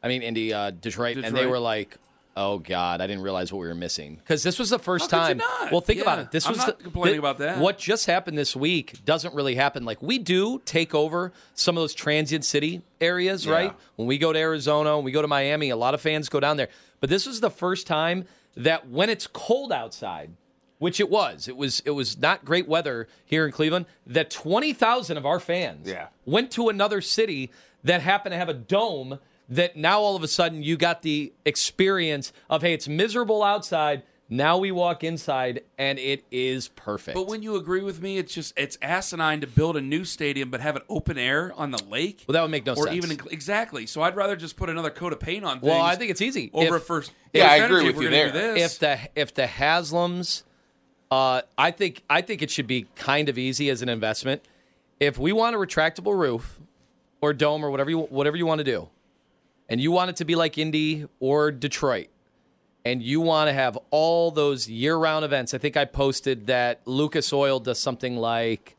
I 0.02 0.08
mean, 0.08 0.20
Indy, 0.20 0.52
uh, 0.52 0.72
Detroit, 0.72 1.16
and 1.16 1.34
they 1.34 1.46
were 1.46 1.58
like, 1.58 1.96
"Oh 2.36 2.58
God, 2.58 3.00
I 3.00 3.06
didn't 3.06 3.22
realize 3.22 3.52
what 3.52 3.60
we 3.60 3.66
were 3.68 3.74
missing." 3.74 4.16
Because 4.16 4.42
this 4.42 4.58
was 4.58 4.70
the 4.70 4.78
first 4.78 5.10
How 5.10 5.18
time. 5.26 5.38
not? 5.38 5.70
Well, 5.72 5.80
think 5.80 6.00
about 6.00 6.18
it. 6.18 6.30
This 6.30 6.46
I'm 6.46 6.52
was 6.52 6.58
not 6.58 6.78
the, 6.78 6.84
complaining 6.84 7.20
the- 7.20 7.26
about 7.28 7.38
that. 7.38 7.58
What 7.58 7.78
just 7.78 8.06
happened 8.06 8.38
this 8.38 8.54
week 8.56 9.04
doesn't 9.04 9.34
really 9.34 9.54
happen. 9.54 9.84
Like 9.84 10.00
we 10.02 10.18
do 10.18 10.60
take 10.64 10.94
over 10.94 11.32
some 11.54 11.76
of 11.76 11.82
those 11.82 11.94
transient 11.94 12.44
city 12.44 12.82
areas, 13.00 13.46
Yeah. 13.46 13.52
right? 13.52 13.74
When 13.96 14.08
we 14.08 14.18
go 14.18 14.32
to 14.32 14.38
Arizona, 14.38 14.96
when 14.96 15.04
we 15.04 15.12
go 15.12 15.22
to 15.22 15.28
Miami, 15.28 15.70
a 15.70 15.76
lot 15.76 15.94
of 15.94 16.00
fans 16.00 16.28
go 16.28 16.40
down 16.40 16.56
there. 16.56 16.68
But 17.00 17.10
this 17.10 17.26
was 17.26 17.40
the 17.40 17.50
first 17.50 17.86
time 17.86 18.24
that 18.56 18.88
when 18.88 19.10
it's 19.10 19.26
cold 19.26 19.72
outside, 19.72 20.32
which 20.78 20.98
it 21.00 21.08
was, 21.10 21.46
it 21.48 21.56
was 21.56 21.80
it 21.86 21.90
was 21.90 22.18
not 22.18 22.44
great 22.44 22.66
weather 22.68 23.06
here 23.24 23.46
in 23.46 23.52
Cleveland. 23.52 23.86
That 24.06 24.30
twenty 24.30 24.72
thousand 24.72 25.16
of 25.16 25.24
our 25.26 25.38
fans 25.40 25.88
Yeah. 25.88 26.08
went 26.24 26.50
to 26.52 26.68
another 26.68 27.00
city 27.00 27.50
that 27.84 28.00
happened 28.00 28.32
to 28.32 28.36
have 28.36 28.48
a 28.48 28.54
dome. 28.54 29.18
That 29.48 29.76
now 29.76 30.00
all 30.00 30.16
of 30.16 30.22
a 30.22 30.28
sudden 30.28 30.62
you 30.62 30.76
got 30.76 31.02
the 31.02 31.32
experience 31.44 32.32
of 32.48 32.62
hey, 32.62 32.72
it's 32.72 32.88
miserable 32.88 33.42
outside. 33.42 34.02
Now 34.28 34.56
we 34.56 34.72
walk 34.72 35.04
inside 35.04 35.62
and 35.76 35.98
it 35.98 36.24
is 36.30 36.68
perfect. 36.68 37.14
But 37.14 37.26
when 37.26 37.42
you 37.42 37.56
agree 37.56 37.82
with 37.82 38.00
me, 38.00 38.16
it's 38.16 38.32
just 38.32 38.54
it's 38.56 38.78
asinine 38.80 39.42
to 39.42 39.46
build 39.46 39.76
a 39.76 39.82
new 39.82 40.06
stadium 40.06 40.48
but 40.50 40.62
have 40.62 40.74
it 40.76 40.84
open 40.88 41.18
air 41.18 41.52
on 41.54 41.70
the 41.70 41.82
lake. 41.84 42.24
Well, 42.26 42.32
that 42.32 42.40
would 42.40 42.50
make 42.50 42.64
no 42.64 42.72
or 42.72 42.76
sense. 42.86 42.88
Or 42.88 42.92
even 42.94 43.10
exactly. 43.30 43.84
So 43.84 44.00
I'd 44.00 44.16
rather 44.16 44.34
just 44.34 44.56
put 44.56 44.70
another 44.70 44.88
coat 44.88 45.12
of 45.12 45.20
paint 45.20 45.44
on. 45.44 45.60
Well, 45.60 45.82
I 45.82 45.96
think 45.96 46.10
it's 46.10 46.22
easy. 46.22 46.50
over 46.54 46.76
If- 46.76 46.84
first. 46.84 47.12
Yeah, 47.34 47.50
I 47.50 47.56
agree 47.56 47.84
with 47.84 47.96
if 47.96 48.02
you 48.02 48.08
gonna 48.08 48.16
if 48.22 48.32
there. 48.32 48.54
do 48.54 48.60
this. 48.60 48.78
the 48.78 48.98
if 49.14 49.34
the 49.34 49.42
Haslams, 49.44 50.44
uh, 51.10 51.42
I 51.58 51.70
think 51.72 52.02
I 52.08 52.22
think 52.22 52.40
it 52.40 52.50
should 52.50 52.66
be 52.66 52.86
kind 52.96 53.28
of 53.28 53.36
easy 53.36 53.68
as 53.68 53.82
an 53.82 53.90
investment. 53.90 54.42
If 54.98 55.18
we 55.18 55.32
want 55.32 55.54
a 55.56 55.58
retractable 55.58 56.16
roof 56.18 56.58
or 57.20 57.34
dome 57.34 57.62
or 57.64 57.70
whatever 57.70 57.90
you 57.90 57.98
whatever 57.98 58.38
you 58.38 58.46
want 58.46 58.60
to 58.60 58.64
do, 58.64 58.88
and 59.72 59.80
you 59.80 59.90
want 59.90 60.10
it 60.10 60.16
to 60.16 60.24
be 60.26 60.34
like 60.34 60.58
Indy 60.58 61.06
or 61.18 61.50
Detroit, 61.50 62.08
and 62.84 63.02
you 63.02 63.20
want 63.22 63.48
to 63.48 63.54
have 63.54 63.78
all 63.90 64.30
those 64.30 64.68
year-round 64.68 65.24
events, 65.24 65.54
I 65.54 65.58
think 65.58 65.76
I 65.78 65.86
posted 65.86 66.46
that 66.48 66.80
Lucas 66.84 67.32
Oil 67.32 67.58
does 67.58 67.78
something 67.78 68.16
like, 68.16 68.76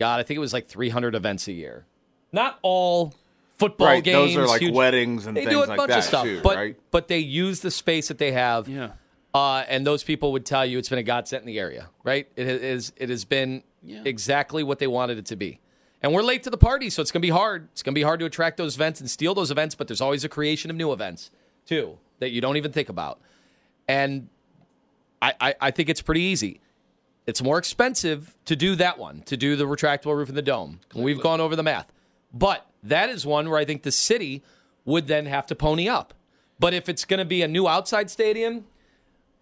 God, 0.00 0.20
I 0.20 0.22
think 0.22 0.36
it 0.36 0.40
was 0.40 0.52
like 0.54 0.66
300 0.66 1.14
events 1.14 1.46
a 1.48 1.52
year. 1.52 1.84
Not 2.32 2.58
all 2.62 3.12
football 3.58 3.88
Right, 3.88 4.02
games. 4.02 4.34
those 4.34 4.44
are 4.44 4.46
like 4.48 4.60
huge- 4.62 4.74
weddings 4.74 5.26
and 5.26 5.36
they 5.36 5.42
things 5.44 5.52
do 5.52 5.64
a 5.64 5.66
like 5.66 5.76
bunch 5.76 5.88
that 5.90 5.98
of 5.98 6.04
stuff, 6.04 6.24
too, 6.24 6.40
but 6.42 6.56
right? 6.56 6.76
but 6.90 7.08
they 7.08 7.18
use 7.18 7.60
the 7.60 7.70
space 7.70 8.08
that 8.08 8.18
they 8.18 8.32
have. 8.32 8.66
yeah. 8.68 8.92
Uh, 9.34 9.64
and 9.68 9.84
those 9.84 10.04
people 10.04 10.30
would 10.30 10.46
tell 10.46 10.64
you 10.64 10.78
it's 10.78 10.88
been 10.88 10.98
a 11.00 11.02
godsend 11.02 11.40
in 11.42 11.46
the 11.48 11.58
area, 11.58 11.90
right? 12.04 12.28
It 12.36 12.46
is. 12.46 12.92
It 12.96 13.08
has 13.08 13.24
been 13.24 13.64
exactly 13.84 14.62
what 14.62 14.78
they 14.78 14.86
wanted 14.86 15.18
it 15.18 15.26
to 15.26 15.34
be. 15.36 15.58
And 16.04 16.12
we're 16.12 16.22
late 16.22 16.42
to 16.42 16.50
the 16.50 16.58
party, 16.58 16.90
so 16.90 17.00
it's 17.00 17.10
going 17.10 17.22
to 17.22 17.26
be 17.26 17.30
hard. 17.30 17.66
It's 17.72 17.82
going 17.82 17.94
to 17.94 17.98
be 17.98 18.02
hard 18.02 18.20
to 18.20 18.26
attract 18.26 18.58
those 18.58 18.74
events 18.74 19.00
and 19.00 19.08
steal 19.08 19.34
those 19.34 19.50
events. 19.50 19.74
But 19.74 19.88
there's 19.88 20.02
always 20.02 20.22
a 20.22 20.28
creation 20.28 20.70
of 20.70 20.76
new 20.76 20.92
events 20.92 21.30
too 21.64 21.96
that 22.18 22.30
you 22.30 22.42
don't 22.42 22.58
even 22.58 22.72
think 22.72 22.90
about. 22.90 23.20
And 23.88 24.28
I, 25.22 25.32
I, 25.40 25.54
I 25.62 25.70
think 25.70 25.88
it's 25.88 26.02
pretty 26.02 26.20
easy. 26.20 26.60
It's 27.26 27.42
more 27.42 27.56
expensive 27.56 28.36
to 28.44 28.54
do 28.54 28.74
that 28.74 28.98
one, 28.98 29.22
to 29.22 29.38
do 29.38 29.56
the 29.56 29.64
retractable 29.64 30.14
roof 30.14 30.28
and 30.28 30.36
the 30.36 30.42
dome. 30.42 30.80
We've 30.94 31.22
gone 31.22 31.40
over 31.40 31.56
the 31.56 31.62
math. 31.62 31.90
But 32.34 32.66
that 32.82 33.08
is 33.08 33.24
one 33.24 33.48
where 33.48 33.58
I 33.58 33.64
think 33.64 33.82
the 33.82 33.90
city 33.90 34.42
would 34.84 35.06
then 35.06 35.24
have 35.24 35.46
to 35.46 35.54
pony 35.54 35.88
up. 35.88 36.12
But 36.60 36.74
if 36.74 36.90
it's 36.90 37.06
going 37.06 37.16
to 37.16 37.24
be 37.24 37.40
a 37.40 37.48
new 37.48 37.66
outside 37.66 38.10
stadium, 38.10 38.66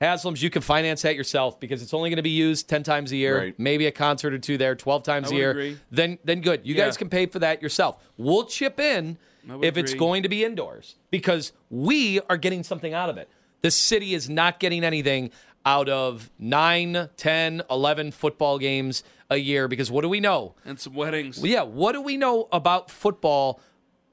Haslam's, 0.02 0.42
you 0.42 0.50
can 0.50 0.62
finance 0.62 1.02
that 1.02 1.16
yourself 1.16 1.58
because 1.60 1.82
it's 1.82 1.94
only 1.94 2.10
going 2.10 2.16
to 2.16 2.22
be 2.22 2.30
used 2.30 2.68
10 2.68 2.82
times 2.82 3.12
a 3.12 3.16
year, 3.16 3.38
Right. 3.38 3.58
maybe 3.58 3.86
a 3.86 3.92
concert 3.92 4.32
or 4.34 4.38
two 4.38 4.58
there, 4.58 4.74
12 4.74 5.02
times 5.02 5.30
a 5.30 5.34
year. 5.34 5.50
agree. 5.50 5.78
Then 5.90 6.18
then 6.24 6.40
good. 6.40 6.60
You 6.64 6.74
Yeah. 6.74 6.84
guys 6.86 6.96
can 6.96 7.08
pay 7.08 7.26
for 7.26 7.38
that 7.38 7.62
yourself. 7.62 8.02
We'll 8.16 8.44
chip 8.44 8.78
in 8.80 9.16
if 9.62 9.76
it's 9.76 9.94
going 9.94 10.22
to 10.24 10.28
be 10.28 10.44
indoors 10.44 10.96
because 11.10 11.52
we 11.70 12.20
are 12.28 12.36
getting 12.36 12.62
something 12.62 12.92
out 12.94 13.08
of 13.08 13.16
it. 13.18 13.28
The 13.62 13.70
city 13.70 14.12
is 14.14 14.28
not 14.28 14.58
getting 14.60 14.82
anything 14.84 15.30
out 15.64 15.88
of 15.88 16.30
9, 16.40 17.08
10, 17.16 17.62
11 17.70 18.10
football 18.10 18.58
games 18.58 19.04
a 19.30 19.36
year 19.36 19.68
because 19.68 19.90
what 19.90 20.02
do 20.02 20.08
we 20.08 20.18
know? 20.20 20.54
and 20.64 20.78
some 20.80 20.94
weddings. 20.94 21.42
Yeah, 21.44 21.62
what 21.62 21.92
do 21.92 22.00
we 22.02 22.16
know 22.16 22.48
about 22.50 22.90
football? 22.90 23.60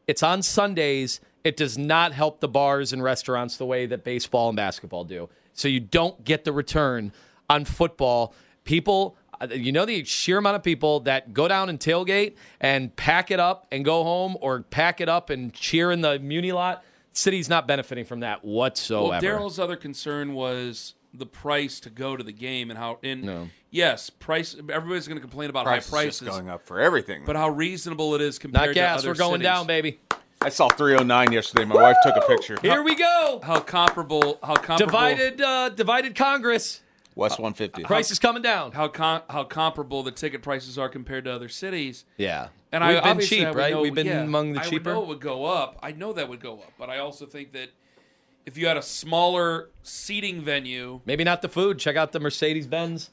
It's 0.08 0.22
on 0.24 0.44
Sundays. 0.44 1.20
It 1.44 1.58
does 1.58 1.78
not 1.78 2.12
help 2.14 2.40
the 2.42 2.48
bars 2.48 2.94
and 2.94 3.02
restaurants 3.02 3.58
the 3.58 3.66
way 3.66 3.86
that 3.88 4.04
baseball 4.04 4.50
and 4.50 4.56
basketball 4.56 5.04
do. 5.06 5.30
So 5.60 5.68
you 5.68 5.82
don't 5.82 6.24
get 6.24 6.46
the 6.46 6.54
return 6.54 7.12
on 7.50 7.66
football. 7.66 8.34
People, 8.64 9.18
Uh, 9.42 9.48
You 9.54 9.72
know 9.72 9.86
the 9.86 10.04
sheer 10.04 10.38
amount 10.38 10.58
of 10.58 10.64
people 10.64 11.00
that 11.02 11.34
go 11.34 11.48
down 11.48 11.70
and 11.70 11.80
tailgate 11.80 12.36
and 12.60 12.94
pack 12.98 13.32
it 13.32 13.40
up 13.40 13.68
and 13.72 13.86
go 13.86 14.04
home, 14.04 14.38
or 14.42 14.62
pack 14.64 15.00
it 15.00 15.08
up 15.08 15.30
and 15.30 15.54
cheer 15.54 15.92
in 15.92 16.02
the 16.02 16.20
Muni 16.20 16.52
lot. 16.52 16.84
City's 17.14 17.48
not 17.48 17.66
benefiting 17.66 18.04
from 18.04 18.20
that 18.20 18.44
whatsoever. 18.44 19.10
Well, 19.12 19.22
Daryl's 19.22 19.58
other 19.58 19.78
concern 19.78 20.34
was 20.34 20.94
the 21.14 21.26
price 21.26 21.80
to 21.82 21.90
go 21.90 22.18
to 22.18 22.24
the 22.24 22.34
game 22.34 22.70
and 22.70 22.78
how. 22.78 23.00
And 23.02 23.24
No. 23.24 23.50
yes, 23.72 24.10
price. 24.10 24.56
Everybody's 24.56 25.08
going 25.08 25.18
to 25.18 25.22
complain 25.22 25.50
about 25.50 25.64
Price 25.66 25.90
high 25.90 26.00
is 26.04 26.06
just 26.08 26.20
prices, 26.22 26.28
going 26.38 26.50
up 26.50 26.66
for 26.66 26.80
everything. 26.82 27.24
but 27.26 27.36
how 27.38 27.48
reasonable 27.50 28.16
it 28.16 28.22
is 28.22 28.40
compared 28.40 28.62
not 28.62 28.68
to 28.68 28.74
gas. 28.74 29.00
other 29.00 29.10
We're 29.10 29.14
going 29.16 29.32
cities. 29.36 29.46
down, 29.46 29.68
baby. 29.68 30.00
I 30.42 30.48
saw 30.50 30.70
309 30.70 31.34
yesterday. 31.34 31.66
My 31.66 31.76
wife 31.76 31.98
took 32.02 32.16
a 32.16 32.22
picture. 32.22 32.58
Here 32.62 32.82
we 32.82 32.96
go. 32.96 33.42
How 33.44 33.60
comparable? 33.60 34.40
How 34.42 34.56
comparable? 34.56 34.86
Divided, 34.86 35.42
uh, 35.42 35.70
divided 35.70 36.16
Congress. 36.16 36.82
West 37.16 37.40
150. 37.40 37.84
Price 37.84 38.10
is 38.10 38.20
coming 38.20 38.42
down. 38.42 38.72
How 38.72 38.88
com- 38.88 39.24
how 39.30 39.44
comparable 39.44 40.02
the 40.04 40.12
ticket 40.12 40.42
prices 40.42 40.78
are 40.78 40.88
compared 40.88 41.26
to 41.26 41.32
other 41.34 41.50
cities. 41.50 42.06
Yeah, 42.16 42.48
And 42.72 42.82
we've 42.82 42.92
I 42.98 43.02
been 43.02 43.10
obviously 43.10 43.38
cheap, 43.40 43.48
I 43.48 43.52
right? 43.52 43.74
know- 43.74 43.82
we've 43.82 43.94
been 43.94 44.08
yeah, 44.08 44.22
among 44.22 44.54
the 44.54 44.62
cheaper. 44.62 44.92
I 44.92 44.94
would 44.94 45.00
know 45.00 45.04
it 45.04 45.08
would 45.10 45.20
go 45.22 45.46
up. 45.46 45.78
I 45.84 45.92
know 45.92 46.14
that 46.14 46.30
would 46.30 46.40
go 46.40 46.54
up, 46.54 46.72
but 46.80 46.90
I 46.90 47.00
also 47.00 47.26
think 47.26 47.52
that 47.52 47.70
if 48.46 48.58
you 48.58 48.68
had 48.68 48.78
a 48.78 48.82
smaller 48.82 49.70
seating 49.84 50.42
venue, 50.42 51.02
Maybe 51.06 51.26
not 51.26 51.42
the 51.42 51.50
food. 51.50 51.80
Check 51.80 51.98
out 51.98 52.14
the 52.14 52.20
Mercedes 52.22 52.66
Benz 52.68 53.10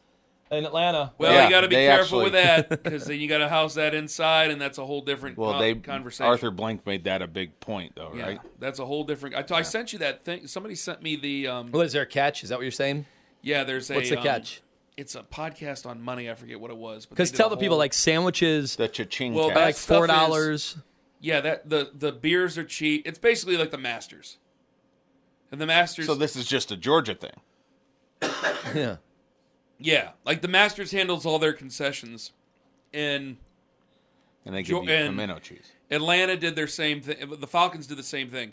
in 0.51 0.65
Atlanta. 0.65 1.13
well, 1.19 1.33
Yeah, 1.33 1.45
you 1.45 1.51
got 1.51 1.61
to 1.63 1.69
be 1.69 1.75
careful 1.75 2.21
actually- 2.21 2.25
with 2.25 2.33
that 2.35 2.69
because 2.83 3.05
then 3.07 3.19
you 3.19 3.29
got 3.29 3.39
to 3.39 3.49
house 3.49 3.75
that 3.75 3.95
inside, 3.95 4.51
and 4.51 4.61
that's 4.61 4.79
a 4.79 4.87
whole 4.87 5.01
different 5.01 5.37
Well, 5.39 5.53
con- 5.53 5.61
they 5.61 5.75
conversation. 5.75 6.27
Arthur 6.27 6.51
Blank 6.51 6.87
made 6.87 7.05
that 7.05 7.23
a 7.23 7.27
big 7.27 7.59
point, 7.61 7.93
though, 7.97 8.13
yeah, 8.15 8.27
right? 8.27 8.41
that's 8.61 8.79
a 8.79 8.87
whole 8.87 9.05
different. 9.05 9.35
I, 9.35 9.45
I 9.57 9.63
sent 9.63 9.93
you 9.93 9.99
that 10.01 10.25
thing. 10.25 10.47
Somebody 10.47 10.75
sent 10.75 11.03
me 11.03 11.17
the. 11.17 11.49
Um, 11.49 11.73
Well, 11.73 11.83
is 11.83 11.93
there 11.93 12.03
a 12.03 12.07
catch? 12.07 12.43
Is 12.45 12.51
that 12.51 12.59
what 12.59 12.63
you're 12.63 12.71
saying? 12.71 13.07
yeah, 13.43 13.65
there's 13.65 13.91
a. 13.91 13.95
What's 13.95 14.11
the 14.11 14.19
um, 14.19 14.23
catch? 14.25 14.63
It's 14.97 15.15
a 15.15 15.23
podcast 15.23 15.85
on 15.85 16.01
money. 16.01 16.31
I 16.31 16.35
forget 16.35 16.59
what 16.59 16.71
it 16.71 16.77
was. 16.79 17.05
Because 17.05 17.31
tell 17.31 17.49
a 17.49 17.51
the 17.51 17.57
people 17.59 17.77
like 17.77 17.93
sandwiches 17.93 18.77
The 18.77 18.89
cha-ching 18.89 19.35
Well, 19.35 19.49
cat. 19.49 19.57
like 19.59 19.77
four 19.77 20.07
dollars. 20.07 20.79
Yeah, 21.21 21.41
that 21.43 21.69
the 21.69 21.91
the 21.95 22.13
beers 22.13 22.57
are 22.57 22.65
cheap. 22.65 23.03
It's 23.07 23.19
basically 23.19 23.57
like 23.59 23.71
the 23.73 23.79
Masters. 23.79 24.39
And 25.53 25.61
the 25.61 25.67
Masters 25.67 26.07
So 26.07 26.15
this 26.15 26.35
is 26.35 26.47
just 26.47 26.71
a 26.73 26.77
Georgia 26.77 27.15
thing. 27.15 27.33
Yeah. 28.75 28.97
Yeah, 29.79 30.11
like 30.25 30.41
the 30.43 30.49
Masters 30.49 30.91
handles 30.93 31.27
all 31.27 31.39
their 31.39 31.53
concessions. 31.53 32.33
And 32.95 33.37
And 34.45 34.55
they 34.55 34.63
give 34.63 34.71
Jo- 34.71 34.81
you 34.83 34.87
pimento 34.89 35.39
cheese. 35.39 35.73
Atlanta 35.91 36.37
did 36.37 36.57
their 36.57 36.67
same 36.67 37.01
thing. 37.01 37.17
The 37.39 37.47
Falcons 37.47 37.87
did 37.87 37.99
the 37.99 38.03
same 38.03 38.31
thing. 38.31 38.53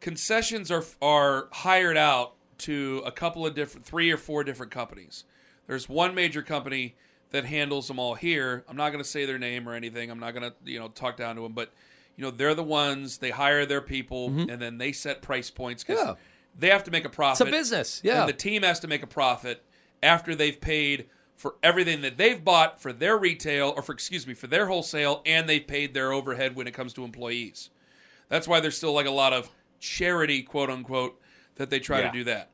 Concessions 0.00 0.70
are 0.70 0.84
are 1.02 1.48
hired 1.52 1.96
out 1.96 2.34
to 2.58 3.02
a 3.04 3.12
couple 3.12 3.46
of 3.46 3.54
different, 3.54 3.86
three 3.86 4.10
or 4.10 4.16
four 4.16 4.44
different 4.44 4.72
companies. 4.72 5.24
There's 5.66 5.88
one 5.88 6.14
major 6.14 6.42
company 6.42 6.96
that 7.30 7.44
handles 7.44 7.86
them 7.88 7.98
all 7.98 8.14
here. 8.14 8.64
I'm 8.68 8.76
not 8.76 8.90
going 8.90 9.02
to 9.02 9.08
say 9.08 9.24
their 9.24 9.38
name 9.38 9.68
or 9.68 9.74
anything. 9.74 10.10
I'm 10.10 10.18
not 10.18 10.32
going 10.34 10.50
to 10.50 10.54
you 10.70 10.78
know 10.78 10.88
talk 10.88 11.16
down 11.16 11.36
to 11.36 11.42
them, 11.42 11.52
but 11.52 11.70
you 12.16 12.24
know 12.24 12.30
they're 12.30 12.54
the 12.54 12.62
ones 12.64 13.18
they 13.18 13.30
hire 13.30 13.64
their 13.66 13.80
people 13.82 14.26
and 14.28 14.60
then 14.60 14.78
they 14.78 14.92
set 14.92 15.22
price 15.22 15.50
points 15.50 15.84
because 15.84 16.00
Mm-hmm. 16.00 16.08
Yeah. 16.10 16.16
they 16.58 16.68
have 16.70 16.84
to 16.84 16.90
make 16.90 17.04
a 17.04 17.08
profit. 17.10 17.46
It's 17.46 17.48
a 17.48 17.58
business, 17.58 18.00
yeah. 18.02 18.20
And 18.20 18.28
the 18.28 18.32
team 18.32 18.62
has 18.62 18.80
to 18.80 18.88
make 18.88 19.02
a 19.02 19.06
profit 19.06 19.62
after 20.02 20.34
they've 20.34 20.60
paid 20.60 21.06
for 21.36 21.54
everything 21.62 22.02
that 22.02 22.16
they've 22.18 22.44
bought 22.44 22.80
for 22.82 22.92
their 22.92 23.16
retail 23.16 23.72
or 23.76 23.82
for 23.82 23.92
excuse 23.92 24.26
me 24.26 24.34
for 24.34 24.46
their 24.46 24.66
wholesale 24.66 25.22
and 25.24 25.48
they've 25.48 25.66
paid 25.66 25.94
their 25.94 26.12
overhead 26.12 26.54
when 26.54 26.66
it 26.66 26.74
comes 26.74 26.92
to 26.92 27.04
employees 27.04 27.70
that's 28.28 28.46
why 28.46 28.60
there's 28.60 28.76
still 28.76 28.92
like 28.92 29.06
a 29.06 29.10
lot 29.10 29.32
of 29.32 29.50
charity 29.78 30.42
quote 30.42 30.68
unquote 30.70 31.18
that 31.56 31.70
they 31.70 31.78
try 31.80 32.00
Yeah. 32.00 32.06
to 32.10 32.12
do 32.18 32.24
that 32.24 32.50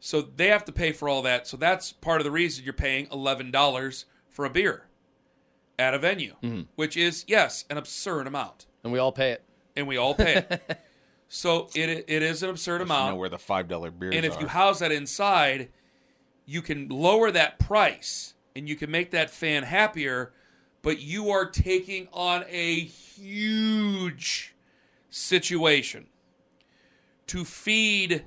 so 0.00 0.20
they 0.22 0.48
have 0.48 0.64
to 0.66 0.72
pay 0.72 0.92
for 0.92 1.08
all 1.08 1.20
that 1.22 1.46
so 1.46 1.56
that's 1.58 1.92
part 1.92 2.20
of 2.20 2.24
the 2.24 2.30
reason 2.30 2.64
you're 2.64 2.72
paying 2.74 3.06
$11 3.08 4.04
for 4.30 4.44
a 4.44 4.50
beer 4.50 4.86
at 5.78 5.92
a 5.94 5.98
venue 5.98 6.34
Mm-hmm. 6.42 6.62
which 6.76 6.96
is 6.96 7.24
yes 7.28 7.64
an 7.68 7.76
absurd 7.76 8.26
amount 8.26 8.66
And 8.82 8.92
we 8.92 8.98
all 8.98 9.12
pay 9.12 9.32
it. 9.32 9.42
and 9.76 9.86
we 9.86 9.96
all 9.98 10.14
pay 10.14 10.36
it 10.36 10.80
so 11.28 11.68
it, 11.74 12.04
it 12.08 12.22
is 12.22 12.42
an 12.42 12.48
absurd 12.50 12.78
You 12.80 12.84
amount 12.86 13.12
know 13.12 13.16
where 13.16 13.28
the 13.28 13.38
five 13.38 13.68
dollar 13.68 13.90
beers 13.90 14.14
and 14.16 14.24
if 14.24 14.36
are. 14.36 14.40
you 14.40 14.46
house 14.46 14.78
that 14.78 14.92
inside, 14.92 15.68
you 16.46 16.62
can 16.62 16.88
lower 16.88 17.30
that 17.30 17.58
price 17.58 18.34
and 18.54 18.68
you 18.68 18.76
can 18.76 18.90
make 18.90 19.10
that 19.10 19.30
fan 19.30 19.64
happier, 19.64 20.32
but 20.82 21.00
you 21.00 21.30
are 21.30 21.46
taking 21.46 22.08
on 22.12 22.44
a 22.48 22.80
huge 22.80 24.54
situation 25.10 26.06
to 27.26 27.44
feed 27.44 28.24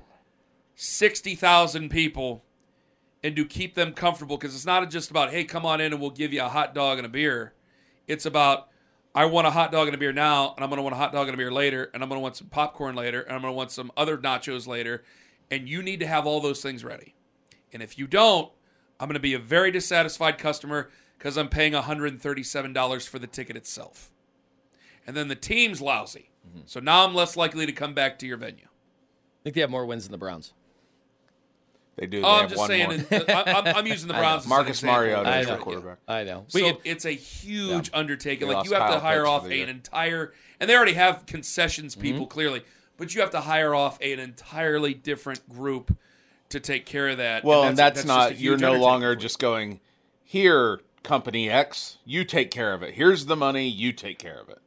60,000 0.74 1.88
people 1.88 2.44
and 3.22 3.34
to 3.36 3.44
keep 3.44 3.74
them 3.74 3.92
comfortable 3.92 4.36
because 4.36 4.54
it's 4.54 4.66
not 4.66 4.88
just 4.90 5.10
about, 5.10 5.30
hey, 5.30 5.44
come 5.44 5.66
on 5.66 5.80
in 5.80 5.92
and 5.92 6.00
we'll 6.00 6.10
give 6.10 6.32
you 6.32 6.42
a 6.42 6.48
hot 6.48 6.74
dog 6.74 6.98
and 6.98 7.06
a 7.06 7.10
beer. 7.10 7.52
It's 8.06 8.26
about, 8.26 8.68
I 9.14 9.24
want 9.24 9.46
a 9.46 9.50
hot 9.50 9.72
dog 9.72 9.88
and 9.88 9.94
a 9.94 9.98
beer 9.98 10.12
now, 10.12 10.54
and 10.54 10.64
I'm 10.64 10.70
going 10.70 10.78
to 10.78 10.82
want 10.82 10.94
a 10.94 10.98
hot 10.98 11.12
dog 11.12 11.28
and 11.28 11.34
a 11.34 11.36
beer 11.36 11.50
later, 11.50 11.90
and 11.92 12.02
I'm 12.02 12.08
going 12.08 12.18
to 12.18 12.22
want 12.22 12.36
some 12.36 12.48
popcorn 12.48 12.94
later, 12.94 13.22
and 13.22 13.34
I'm 13.34 13.42
going 13.42 13.52
to 13.52 13.56
want 13.56 13.70
some 13.70 13.90
other 13.96 14.16
nachos 14.16 14.66
later. 14.66 15.02
And 15.50 15.68
you 15.68 15.82
need 15.82 16.00
to 16.00 16.06
have 16.06 16.26
all 16.26 16.40
those 16.40 16.62
things 16.62 16.84
ready. 16.84 17.14
And 17.72 17.82
if 17.82 17.98
you 17.98 18.06
don't, 18.06 18.50
I'm 19.00 19.08
going 19.08 19.14
to 19.14 19.20
be 19.20 19.34
a 19.34 19.38
very 19.38 19.70
dissatisfied 19.70 20.38
customer 20.38 20.90
because 21.18 21.36
I'm 21.36 21.48
paying 21.48 21.72
$137 21.72 23.08
for 23.08 23.18
the 23.18 23.26
ticket 23.26 23.56
itself. 23.56 24.10
And 25.06 25.16
then 25.16 25.28
the 25.28 25.34
team's 25.34 25.80
lousy. 25.80 26.30
So 26.66 26.80
now 26.80 27.04
I'm 27.06 27.14
less 27.14 27.36
likely 27.36 27.66
to 27.66 27.72
come 27.72 27.92
back 27.94 28.18
to 28.20 28.26
your 28.26 28.36
venue. 28.38 28.64
I 28.64 29.38
think 29.44 29.54
they 29.54 29.60
have 29.60 29.70
more 29.70 29.84
wins 29.86 30.04
than 30.04 30.12
the 30.12 30.18
Browns. 30.18 30.52
they 31.96 32.06
do. 32.06 32.20
They 32.22 32.26
Oh, 32.26 32.30
I'm 32.30 32.40
have 32.42 32.48
just 32.50 32.58
one 32.58 32.68
saying, 32.68 32.88
more. 33.10 33.20
I, 33.28 33.42
I'm, 33.52 33.76
I'm 33.76 33.86
using 33.86 34.08
the 34.08 34.14
Browns. 34.18 34.46
Marcus 34.46 34.78
example. 34.78 35.00
Mariota 35.02 35.28
I 35.28 35.40
is 35.40 35.46
know. 35.46 35.54
their 35.54 35.62
quarterback. 35.62 35.98
I 36.08 36.24
know. 36.24 36.44
So 36.48 36.58
could- 36.60 36.78
it's 36.84 37.04
a 37.04 37.10
huge 37.10 37.90
undertaking. 37.92 38.48
They 38.48 38.54
Like 38.54 38.64
you 38.64 38.70
lost 38.70 38.82
have 38.82 38.92
to 38.94 39.00
hire 39.00 39.20
Pitts 39.22 39.28
off 39.28 39.42
for 39.44 39.50
an 39.50 39.56
year. 39.58 39.68
entire, 39.68 40.32
and 40.60 40.70
they 40.70 40.76
already 40.76 40.94
have 40.94 41.26
concessions 41.26 41.94
Mm-hmm. 41.94 42.02
people 42.02 42.26
clearly, 42.26 42.62
but 42.96 43.14
you 43.14 43.20
have 43.20 43.30
to 43.30 43.40
hire 43.40 43.74
off 43.74 44.00
an 44.00 44.18
entirely 44.20 44.94
different 44.94 45.46
group 45.48 45.96
to 46.50 46.60
take 46.60 46.86
care 46.86 47.08
of 47.08 47.18
that. 47.18 47.44
Well, 47.44 47.64
and 47.64 47.76
that's, 47.76 47.98
just 47.98 48.06
not. 48.06 48.30
a 48.30 48.34
huge 48.34 48.40
You're 48.42 48.56
no 48.56 48.74
longer 48.80 49.14
just 49.16 49.38
going 49.38 49.80
here, 50.24 50.80
company 51.02 51.48
X. 51.50 51.98
You 52.04 52.24
take 52.24 52.50
care 52.50 52.72
of 52.74 52.82
it. 52.82 52.94
Here's 52.94 53.26
the 53.26 53.36
money. 53.36 53.68
You 53.68 53.92
take 53.92 54.18
care 54.18 54.38
of 54.40 54.48
it. 54.48 54.58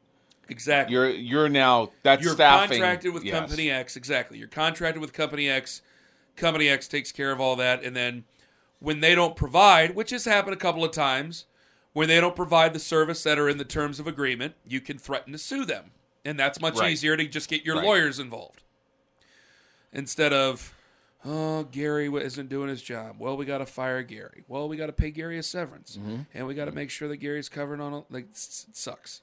exactly. 0.50 0.94
You're 0.94 1.10
you're 1.10 1.50
now 1.50 1.92
that's 2.04 2.24
You're 2.24 2.34
staffing. 2.34 2.80
contracted 2.80 3.14
with 3.14 3.24
yes. 3.24 3.40
Company 3.40 3.72
X. 3.72 3.96
Exactly. 3.96 4.38
You're 4.38 4.48
contracted 4.48 5.02
with 5.02 5.14
Company 5.14 5.50
X. 5.50 5.82
Company 6.36 6.68
X 6.70 6.88
takes 6.88 7.12
care 7.12 7.32
of 7.32 7.40
all 7.42 7.56
that, 7.58 7.84
and 7.84 7.96
then 7.96 8.24
when 8.80 9.00
they 9.02 9.14
don't 9.16 9.36
provide, 9.36 9.96
which 9.96 10.10
has 10.12 10.26
happened 10.26 10.54
a 10.54 10.58
couple 10.58 10.84
of 10.84 10.92
times, 10.92 11.46
when 11.94 12.08
they 12.08 12.20
don't 12.22 12.36
provide 12.36 12.74
the 12.74 12.80
service 12.80 13.22
that 13.24 13.38
are 13.38 13.50
in 13.50 13.58
the 13.58 13.66
terms 13.66 14.00
of 14.00 14.08
agreement, 14.08 14.56
you 14.66 14.80
can 14.82 14.98
threaten 14.98 15.34
to 15.34 15.38
sue 15.38 15.66
them, 15.66 15.92
and 16.26 16.40
that's 16.40 16.60
much 16.62 16.78
Right. 16.80 16.92
easier 16.92 17.16
to 17.18 17.26
just 17.28 17.50
get 17.50 17.64
your 17.66 17.76
Right. 17.76 17.86
lawyers 17.86 18.18
involved 18.20 18.62
instead 19.94 20.34
of. 20.34 20.74
Oh, 21.24 21.64
Gary 21.66 22.08
isn't 22.14 22.50
doing 22.50 22.70
his 22.70 22.82
job. 22.82 23.18
Well, 23.20 23.38
we 23.38 23.46
got 23.46 23.60
to 23.60 23.66
fire 23.66 24.02
Gary. 24.02 24.44
Well, 24.48 24.68
we 24.68 24.76
got 24.78 24.88
to 24.88 24.94
pay 24.94 25.12
Gary 25.12 25.38
a 25.38 25.44
severance, 25.44 25.98
Mm-hmm. 25.98 26.22
and 26.34 26.48
we 26.48 26.56
got 26.56 26.66
to 26.66 26.72
make 26.72 26.90
sure 26.90 27.08
that 27.08 27.18
Gary's 27.18 27.50
covered 27.50 27.80
on. 27.80 27.94
A, 27.94 28.04
like, 28.10 28.26
it 28.26 28.38
sucks. 28.38 29.22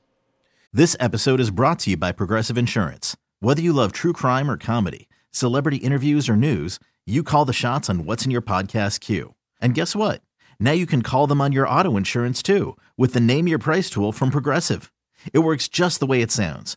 This 0.73 0.97
episode 1.01 1.41
is 1.41 1.51
brought 1.51 1.79
to 1.81 1.91
you 1.91 1.97
by 1.97 2.13
Progressive 2.13 2.57
Insurance. 2.59 3.17
Whether 3.41 3.63
you 3.63 3.73
love 3.73 3.93
true 3.93 4.13
crime 4.13 4.51
or 4.51 4.57
comedy, 4.57 5.09
celebrity 5.33 5.79
interviews 5.79 6.29
or 6.29 6.37
news, 6.37 6.79
you 7.07 7.23
call 7.23 7.45
the 7.45 7.53
shots 7.53 7.89
on 7.91 8.05
what's 8.05 8.25
in 8.25 8.31
your 8.31 8.43
podcast 8.43 9.01
queue. 9.01 9.35
And 9.61 9.75
guess 9.75 9.97
what? 9.97 10.21
Now 10.61 10.73
you 10.73 10.87
can 10.87 11.03
call 11.03 11.27
them 11.27 11.41
on 11.41 11.53
your 11.53 11.69
auto 11.69 11.97
insurance 11.97 12.43
too 12.43 12.77
with 12.97 13.13
the 13.15 13.21
Name 13.21 13.49
Your 13.49 13.59
Price 13.59 13.89
tool 13.91 14.13
from 14.13 14.31
Progressive. 14.31 14.93
It 15.33 15.39
works 15.41 15.69
just 15.69 16.01
the 16.01 16.07
way 16.07 16.21
it 16.21 16.31
sounds. 16.31 16.77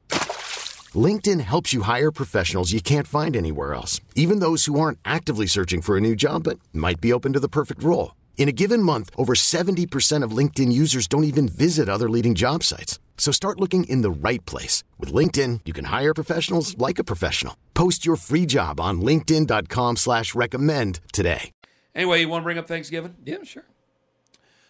LinkedIn 0.95 1.39
helps 1.41 1.73
you 1.73 1.83
hire 1.83 2.11
professionals 2.11 2.71
you 2.71 2.81
can't 2.81 3.07
find 3.07 3.35
anywhere 3.35 3.73
else, 3.73 4.01
even 4.15 4.39
those 4.39 4.65
who 4.65 4.79
aren't 4.79 4.99
actively 5.05 5.45
searching 5.45 5.81
for 5.81 5.95
a 5.95 6.01
new 6.01 6.15
job 6.15 6.43
but 6.43 6.59
might 6.73 6.99
be 6.99 7.13
open 7.13 7.33
to 7.33 7.39
the 7.39 7.47
perfect 7.47 7.83
role. 7.83 8.15
In 8.37 8.49
a 8.49 8.51
given 8.51 8.81
month, 8.83 9.11
over 9.15 9.33
70% 9.33 10.23
of 10.23 10.35
LinkedIn 10.35 10.71
users 10.73 11.07
don't 11.07 11.23
even 11.23 11.47
visit 11.47 11.87
other 11.87 12.09
leading 12.09 12.35
job 12.35 12.63
sites. 12.63 12.99
So 13.17 13.31
start 13.31 13.59
looking 13.59 13.83
in 13.83 14.01
the 14.01 14.09
right 14.09 14.43
place. 14.47 14.83
With 14.97 15.13
LinkedIn, 15.13 15.61
you 15.63 15.73
can 15.73 15.85
hire 15.85 16.13
professionals 16.13 16.75
like 16.79 16.97
a 16.97 17.03
professional. 17.03 17.55
Post 17.75 18.03
your 18.03 18.15
free 18.15 18.47
job 18.47 18.79
on 18.79 18.99
linkedin.com 19.01 19.97
slash 19.97 20.33
recommend 20.33 20.99
today. 21.13 21.51
Anyway, 21.93 22.21
you 22.21 22.29
want 22.29 22.41
to 22.41 22.45
bring 22.45 22.57
up 22.57 22.67
Thanksgiving? 22.67 23.15
Yeah, 23.23 23.43
sure. 23.43 23.65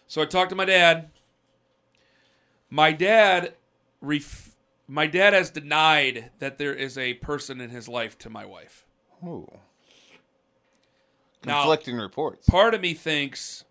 So 0.06 0.20
I 0.20 0.26
talked 0.26 0.50
to 0.50 0.56
my 0.56 0.66
dad. 0.66 1.08
My 2.68 2.92
dad, 2.92 3.54
ref- 4.02 4.51
my 4.88 5.06
dad 5.06 5.32
has 5.32 5.50
denied 5.50 6.30
that 6.38 6.58
there 6.58 6.74
is 6.74 6.98
a 6.98 7.14
person 7.14 7.60
in 7.60 7.70
his 7.70 7.88
life 7.88 8.18
to 8.18 8.30
my 8.30 8.44
wife. 8.44 8.84
Ooh. 9.24 9.50
Now- 11.44 11.62
Conflicting 11.62 11.96
reports. 11.96 12.48
Part 12.48 12.74
of 12.74 12.80
me 12.80 12.94
thinks. 12.94 13.64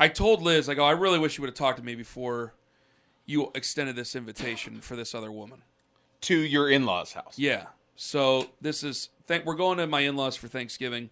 I 0.00 0.08
told 0.08 0.42
Liz, 0.42 0.68
I 0.68 0.74
go, 0.74 0.84
I 0.84 0.92
really 0.92 1.18
wish 1.18 1.36
you 1.36 1.42
would 1.42 1.48
have 1.50 1.56
talked 1.56 1.78
to 1.78 1.84
me 1.84 1.94
before 1.96 2.54
you 3.26 3.50
extended 3.54 3.96
this 3.96 4.14
invitation 4.14 4.80
for 4.80 4.94
this 4.94 5.14
other 5.14 5.32
woman. 5.32 5.62
To 6.22 6.38
your 6.38 6.70
in 6.70 6.86
law's 6.86 7.12
house. 7.12 7.38
Yeah. 7.38 7.66
So 7.96 8.50
this 8.60 8.84
is 8.84 9.10
thank 9.26 9.44
we're 9.44 9.54
going 9.56 9.78
to 9.78 9.86
my 9.86 10.00
in-laws 10.00 10.36
for 10.36 10.46
Thanksgiving. 10.48 11.10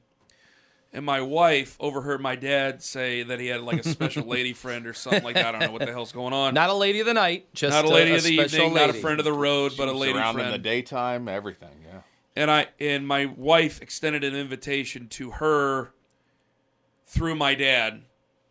And 0.97 1.05
my 1.05 1.21
wife 1.21 1.77
overheard 1.79 2.23
my 2.23 2.37
dad 2.37 2.83
say 2.83 3.23
that 3.23 3.39
he 3.39 3.49
had 3.49 3.61
like 3.61 3.85
a 3.85 3.87
special 3.87 4.25
lady 4.27 4.55
friend 4.55 4.87
or 4.87 4.95
something 4.95 5.23
like 5.23 5.35
that. 5.35 5.55
I 5.55 5.59
don't 5.59 5.61
know 5.61 5.71
what 5.71 5.85
the 5.85 5.93
hell's 5.93 6.11
going 6.11 6.33
on. 6.33 6.55
Not 6.55 6.71
a 6.71 6.75
lady 6.75 7.01
of 7.01 7.07
the 7.07 7.13
night, 7.13 7.53
just 7.53 7.75
Not 7.75 7.85
a 7.85 7.89
lady 7.89 8.15
of 8.15 8.23
the 8.23 8.35
special 8.35 8.61
evening, 8.61 8.75
not 8.75 8.89
a 8.89 8.95
friend 8.95 9.21
of 9.21 9.27
the 9.27 9.33
road, 9.35 9.75
but 9.77 9.89
a 9.89 9.93
lady 9.93 10.19
around 10.19 10.37
friend. 10.37 10.47
in 10.47 10.53
the 10.53 10.59
daytime, 10.59 11.29
everything. 11.29 11.85
Yeah. 11.85 12.01
and 12.35 12.51
I 12.51 12.69
and 12.81 13.07
my 13.07 13.27
wife 13.27 13.83
extended 13.83 14.25
an 14.25 14.35
invitation 14.35 15.07
to 15.09 15.33
her 15.33 15.93
through 17.07 17.35
my 17.35 17.55
dad 17.55 18.01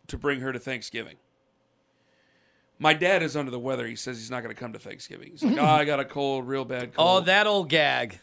to 0.06 0.16
bring 0.16 0.38
her 0.38 0.52
to 0.52 0.60
Thanksgiving. 0.60 1.16
My 2.78 2.94
dad 2.94 3.24
is 3.24 3.36
under 3.36 3.50
the 3.50 3.58
weather. 3.58 3.88
He 3.88 3.96
says 3.96 4.18
he's 4.18 4.30
not 4.30 4.44
going 4.44 4.54
to 4.54 4.60
come 4.60 4.72
to 4.72 4.78
Thanksgiving. 4.78 5.32
He's 5.32 5.42
like, 5.42 5.58
"Oh, 5.58 5.64
I 5.64 5.84
got 5.84 5.98
a 5.98 6.04
cold, 6.04 6.46
real 6.46 6.64
bad 6.64 6.90
oh, 6.92 6.96
cold." 6.96 7.22
Oh, 7.22 7.24
that 7.24 7.48
old 7.48 7.68
gag. 7.68 8.20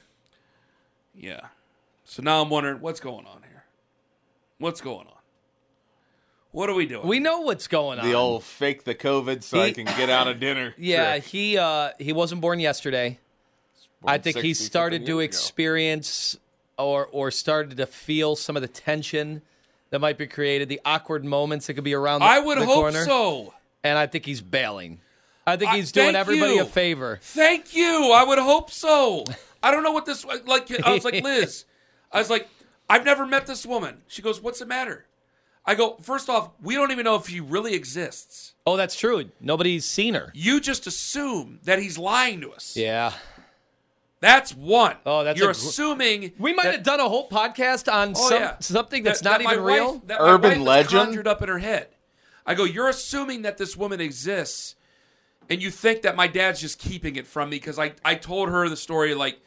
Yeah. 1.14 1.42
So 2.06 2.24
now 2.24 2.42
I'm 2.42 2.50
wondering 2.50 2.80
what's 2.80 3.02
going 3.02 3.26
on 3.26 3.42
here. 3.42 3.42
What's 4.63 4.80
going 4.80 5.08
on? 5.08 5.13
What 6.52 6.69
are 6.69 6.73
we 6.73 6.86
doing? 6.86 7.06
We 7.06 7.19
know 7.19 7.41
what's 7.41 7.67
going 7.67 7.99
on. 7.99 8.08
The 8.08 8.13
old 8.13 8.45
fake 8.45 8.86
the 8.86 8.95
COVID 8.95 9.43
so 9.43 9.60
I 9.60 9.73
can 9.73 9.84
get 9.84 10.10
out 10.10 10.30
of 10.30 10.39
dinner. 10.39 10.73
yeah, 10.78 11.15
trick. 11.15 11.26
he 11.26 11.58
uh 11.58 11.89
he 11.99 12.13
wasn't 12.13 12.39
born 12.39 12.62
yesterday. 12.62 13.19
I 14.08 14.19
think 14.19 14.38
he 14.38 14.54
started 14.54 15.06
to 15.08 15.17
years 15.17 15.17
ago. 15.17 15.19
experience 15.26 16.38
or 16.78 17.10
or 17.12 17.30
started 17.30 17.76
to 17.76 17.86
feel 17.86 18.38
some 18.38 18.56
of 18.56 18.62
the 18.62 18.69
tension 18.69 19.41
that 19.89 19.99
might 19.99 20.17
be 20.17 20.28
created, 20.28 20.69
the 20.69 20.80
awkward 20.86 21.26
moments 21.26 21.67
that 21.67 21.73
could 21.73 21.84
be 21.84 21.93
around 21.93 22.21
the, 22.21 22.28
I 22.28 22.39
would 22.39 22.58
the 22.58 22.65
hope 22.65 22.76
corner. 22.76 23.04
so. 23.04 23.54
And 23.84 23.97
I 23.97 24.08
think 24.08 24.26
he's 24.26 24.39
bailing. 24.39 25.02
I 25.45 25.58
think 25.58 25.71
I- 25.71 25.76
he's 25.76 25.91
doing 25.91 26.15
everybody 26.15 26.54
you. 26.54 26.62
a 26.62 26.65
favor. 26.65 27.19
Thank 27.21 27.76
you. 27.76 28.13
I 28.15 28.23
would 28.23 28.39
hope 28.39 28.71
so. 28.71 29.26
I 29.62 29.71
don't 29.71 29.84
know 29.84 29.91
what 29.91 30.06
this 30.06 30.23
like. 30.23 30.71
I 30.86 30.93
was 30.93 31.04
like 31.04 31.21
Liz. 31.23 31.65
I 32.13 32.19
was 32.19 32.30
like, 32.30 32.47
I've 32.89 33.06
never 33.06 33.26
met 33.26 33.46
this 33.48 33.65
woman. 33.65 34.02
She 34.08 34.22
goes, 34.22 34.41
"What's 34.41 34.60
the 34.60 34.65
matter?" 34.65 35.06
I 35.65 35.76
go, 35.76 35.96
first 36.02 36.28
off, 36.30 36.50
we 36.62 36.76
don't 36.76 36.91
even 36.91 37.06
know 37.06 37.15
if 37.15 37.30
she 37.30 37.39
really 37.39 37.74
exists. 37.74 38.54
Oh, 38.67 38.76
that's 38.76 38.98
true. 39.00 39.30
Nobody's 39.39 39.86
seen 39.86 40.13
her. 40.13 40.30
You 40.36 40.60
just 40.60 40.86
assume 40.88 41.60
that 41.63 41.80
he's 41.80 41.98
lying 41.98 42.41
to 42.41 42.52
us. 42.52 42.76
Yeah. 42.76 43.13
That's 44.19 44.54
one. 44.54 44.98
Oh, 45.06 45.24
that's 45.24 45.39
you're 45.39 45.50
a 45.52 45.54
gr- 45.54 45.58
assuming 45.60 46.34
We 46.38 46.54
might 46.54 46.63
that- 46.63 46.76
have 46.76 46.84
done 46.84 47.00
a 47.00 47.08
whole 47.08 47.30
podcast 47.30 47.91
on 47.91 48.13
Oh, 48.15 48.30
some, 48.30 48.41
yeah. 48.41 48.56
something 48.60 49.04
that's 49.04 49.22
That- 49.22 49.30
not 49.30 49.38
that 49.39 49.43
my 49.46 49.52
even 49.54 49.63
wife- 49.63 49.74
real. 49.74 50.02
that 50.08 50.19
my 50.19 50.30
Urban 50.32 50.60
wife 50.60 50.67
legend? 50.67 51.06
conjured 51.06 51.28
up 51.28 51.41
in 51.41 51.48
her 51.50 51.60
head. 51.60 51.88
I 52.46 52.56
go, 52.56 52.65
you're 52.65 52.89
assuming 52.89 53.41
that 53.43 53.58
this 53.58 53.78
woman 53.78 54.02
exists, 54.02 54.76
and 55.50 55.62
you 55.62 55.72
think 55.72 56.02
that 56.02 56.15
my 56.17 56.28
dad's 56.28 56.60
just 56.60 56.78
keeping 56.78 57.15
it 57.15 57.26
from 57.28 57.50
me 57.50 57.56
because 57.58 57.80
I, 57.80 57.93
I 58.04 58.15
told 58.15 58.50
her 58.50 58.67
the 58.67 58.76
story 58.78 59.13
like, 59.15 59.39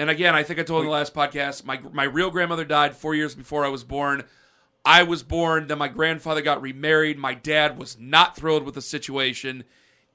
and 0.00 0.08
again, 0.08 0.34
I 0.34 0.42
think 0.42 0.58
I 0.58 0.62
told 0.62 0.80
in 0.80 0.86
the 0.86 0.92
last 0.92 1.12
podcast, 1.12 1.64
my 1.66 1.78
my 1.92 2.04
real 2.04 2.30
grandmother 2.30 2.64
died 2.64 2.96
four 2.96 3.14
years 3.14 3.34
before 3.34 3.66
I 3.66 3.68
was 3.68 3.84
born. 3.84 4.24
I 4.82 5.02
was 5.02 5.22
born, 5.22 5.66
then 5.66 5.76
my 5.76 5.88
grandfather 5.88 6.40
got 6.40 6.62
remarried. 6.62 7.18
My 7.18 7.34
dad 7.34 7.78
was 7.78 7.98
not 8.00 8.34
thrilled 8.34 8.62
with 8.62 8.74
the 8.74 8.80
situation, 8.80 9.64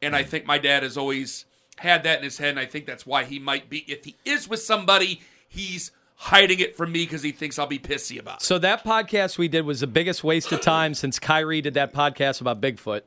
and 0.01 0.15
I 0.15 0.23
think 0.23 0.47
my 0.47 0.57
dad 0.57 0.81
has 0.81 0.97
always 0.97 1.45
had 1.77 2.01
that 2.01 2.17
in 2.17 2.23
his 2.23 2.39
head, 2.39 2.49
and 2.49 2.59
I 2.59 2.65
think 2.65 2.87
that's 2.87 3.05
why 3.05 3.25
he 3.25 3.37
might 3.37 3.69
be. 3.69 3.85
If 3.87 4.05
he 4.05 4.15
is 4.25 4.47
with 4.47 4.59
somebody, 4.61 5.21
he's 5.47 5.91
hiding 6.15 6.59
it 6.59 6.75
from 6.75 6.91
me 6.91 7.03
because 7.03 7.21
he 7.21 7.31
thinks 7.31 7.59
I'll 7.59 7.67
be 7.67 7.77
pissy 7.77 8.19
about 8.19 8.37
it. 8.37 8.43
So 8.43 8.57
that 8.57 8.83
podcast 8.83 9.37
we 9.37 9.47
did 9.47 9.67
was 9.67 9.81
the 9.81 9.87
biggest 9.87 10.23
waste 10.23 10.51
of 10.51 10.61
time 10.61 10.95
since 10.95 11.19
Kyrie 11.19 11.61
did 11.61 11.75
that 11.75 11.93
podcast 11.93 12.41
about 12.41 12.59
Bigfoot. 12.59 13.01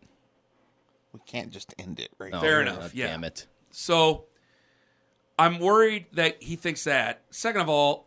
We 1.12 1.18
can't 1.26 1.50
just 1.50 1.74
end 1.76 1.98
it 1.98 2.10
right 2.18 2.30
Fair 2.30 2.40
there. 2.40 2.60
enough. 2.60 2.80
God 2.80 2.90
yeah. 2.94 3.06
Damn 3.08 3.24
it. 3.24 3.48
So 3.72 4.26
I'm 5.38 5.58
worried 5.58 6.06
that 6.12 6.42
he 6.42 6.56
thinks 6.56 6.84
that. 6.84 7.22
Second 7.30 7.60
of 7.60 7.68
all, 7.68 8.06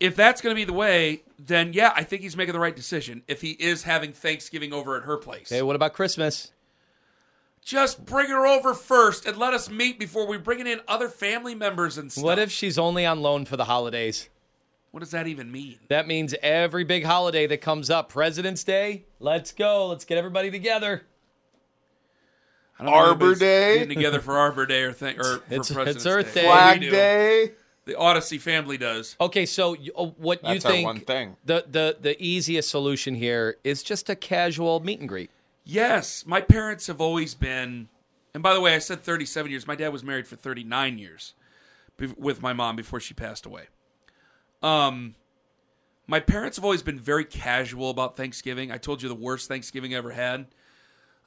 if 0.00 0.16
that's 0.16 0.40
going 0.40 0.54
to 0.54 0.58
be 0.58 0.64
the 0.64 0.72
way, 0.72 1.22
then 1.38 1.72
yeah, 1.72 1.92
I 1.94 2.02
think 2.02 2.22
he's 2.22 2.36
making 2.36 2.54
the 2.54 2.60
right 2.60 2.74
decision. 2.74 3.22
If 3.28 3.40
he 3.42 3.50
is 3.52 3.84
having 3.84 4.12
Thanksgiving 4.12 4.72
over 4.72 4.96
at 4.96 5.04
her 5.04 5.16
place, 5.16 5.50
Hey, 5.50 5.62
what 5.62 5.76
about 5.76 5.92
Christmas? 5.92 6.52
just 7.62 8.04
bring 8.06 8.28
her 8.30 8.46
over 8.46 8.74
first 8.74 9.26
and 9.26 9.36
let 9.36 9.52
us 9.52 9.68
meet 9.70 9.98
before 9.98 10.26
we 10.26 10.38
bring 10.38 10.66
in 10.66 10.80
other 10.88 11.08
family 11.08 11.54
members 11.54 11.98
and 11.98 12.10
stuff. 12.10 12.24
What 12.24 12.38
if 12.38 12.50
she's 12.50 12.78
only 12.78 13.04
on 13.04 13.20
loan 13.20 13.44
for 13.44 13.56
the 13.56 13.66
holidays? 13.66 14.28
What 14.90 15.00
does 15.00 15.10
that 15.12 15.26
even 15.28 15.52
mean? 15.52 15.78
That 15.88 16.08
means 16.08 16.34
every 16.42 16.84
big 16.84 17.04
holiday 17.04 17.46
that 17.46 17.60
comes 17.60 17.90
up, 17.90 18.08
President's 18.08 18.64
Day, 18.64 19.04
let's 19.20 19.52
go. 19.52 19.86
Let's 19.86 20.04
get 20.04 20.18
everybody 20.18 20.50
together. 20.50 21.02
I 22.80 22.84
don't 22.84 22.92
think 22.92 23.06
Arbor 23.06 23.24
anybody's 23.26 23.38
Day? 23.38 23.74
getting 23.78 23.94
together 23.96 24.20
for 24.20 24.36
Arbor 24.38 24.66
Day 24.66 24.82
or 24.82 24.92
thing 24.92 25.18
or 25.18 25.42
It's- 25.50 25.68
for 25.68 25.74
President's 25.74 25.96
it's 25.96 26.06
Earth 26.06 26.34
Day. 26.34 26.42
We 26.42 26.48
Flag 26.48 26.80
do. 26.80 26.90
Day. 26.90 27.52
The 27.86 27.96
Odyssey 27.98 28.38
family 28.38 28.76
does. 28.78 29.16
Okay, 29.20 29.46
so 29.46 29.72
you- 29.74 29.92
uh, 29.96 30.04
what 30.06 30.42
you 30.44 30.54
That's 30.54 30.64
our 30.64 30.72
think 30.72 30.86
one 30.86 31.00
thing. 31.00 31.36
the 31.44 31.64
the 31.68 31.96
the 32.00 32.22
easiest 32.22 32.70
solution 32.70 33.14
here 33.14 33.56
is 33.64 33.82
just 33.82 34.08
a 34.10 34.14
casual 34.16 34.80
meet 34.80 35.00
and 35.00 35.08
greet. 35.08 35.30
Yes, 35.64 36.24
my 36.26 36.40
parents 36.40 36.86
have 36.86 37.00
always 37.00 37.34
been. 37.34 37.88
And 38.32 38.42
by 38.42 38.54
the 38.54 38.60
way, 38.60 38.74
I 38.74 38.78
said 38.78 39.02
37 39.02 39.50
years. 39.50 39.66
My 39.66 39.74
dad 39.74 39.88
was 39.92 40.04
married 40.04 40.26
for 40.28 40.36
39 40.36 40.98
years 40.98 41.34
be- 41.96 42.06
with 42.16 42.40
my 42.42 42.52
mom 42.52 42.76
before 42.76 43.00
she 43.00 43.12
passed 43.12 43.44
away. 43.44 43.64
Um, 44.62 45.14
my 46.06 46.20
parents 46.20 46.56
have 46.56 46.64
always 46.64 46.82
been 46.82 46.98
very 46.98 47.24
casual 47.24 47.90
about 47.90 48.16
Thanksgiving. 48.16 48.70
I 48.70 48.78
told 48.78 49.02
you 49.02 49.08
the 49.08 49.14
worst 49.14 49.48
Thanksgiving 49.48 49.94
I 49.94 49.98
ever 49.98 50.12
had. 50.12 50.46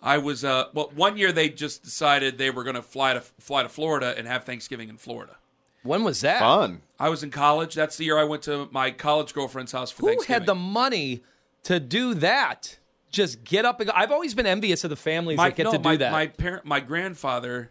I 0.03 0.17
was 0.17 0.43
uh 0.43 0.65
well 0.73 0.91
one 0.93 1.17
year 1.17 1.31
they 1.31 1.49
just 1.49 1.83
decided 1.83 2.37
they 2.37 2.51
were 2.51 2.63
going 2.63 2.75
to 2.75 2.81
fly 2.81 3.13
to 3.13 3.21
fly 3.21 3.63
to 3.63 3.69
Florida 3.69 4.13
and 4.17 4.27
have 4.27 4.43
Thanksgiving 4.43 4.89
in 4.89 4.97
Florida. 4.97 5.37
When 5.81 6.03
was 6.03 6.21
that? 6.21 6.39
Fun. 6.39 6.81
I 6.99 7.09
was 7.09 7.23
in 7.23 7.31
college. 7.31 7.73
That's 7.73 7.97
the 7.97 8.05
year 8.05 8.17
I 8.17 8.23
went 8.25 8.43
to 8.43 8.67
my 8.71 8.91
college 8.91 9.33
girlfriend's 9.33 9.71
house 9.71 9.91
for 9.91 10.01
Who 10.01 10.07
Thanksgiving. 10.09 10.41
had 10.41 10.45
the 10.45 10.55
money 10.55 11.23
to 11.63 11.79
do 11.79 12.13
that? 12.15 12.79
Just 13.09 13.43
get 13.43 13.65
up 13.65 13.79
and 13.79 13.87
go. 13.89 13.93
I've 13.95 14.11
always 14.11 14.33
been 14.33 14.45
envious 14.45 14.83
of 14.83 14.89
the 14.89 14.95
families 14.95 15.37
my, 15.37 15.49
that 15.49 15.55
get 15.55 15.63
no, 15.65 15.71
to 15.71 15.77
do 15.77 15.83
my, 15.83 15.95
that. 15.97 16.11
My 16.11 16.27
parent, 16.27 16.65
my 16.65 16.79
grandfather, 16.79 17.69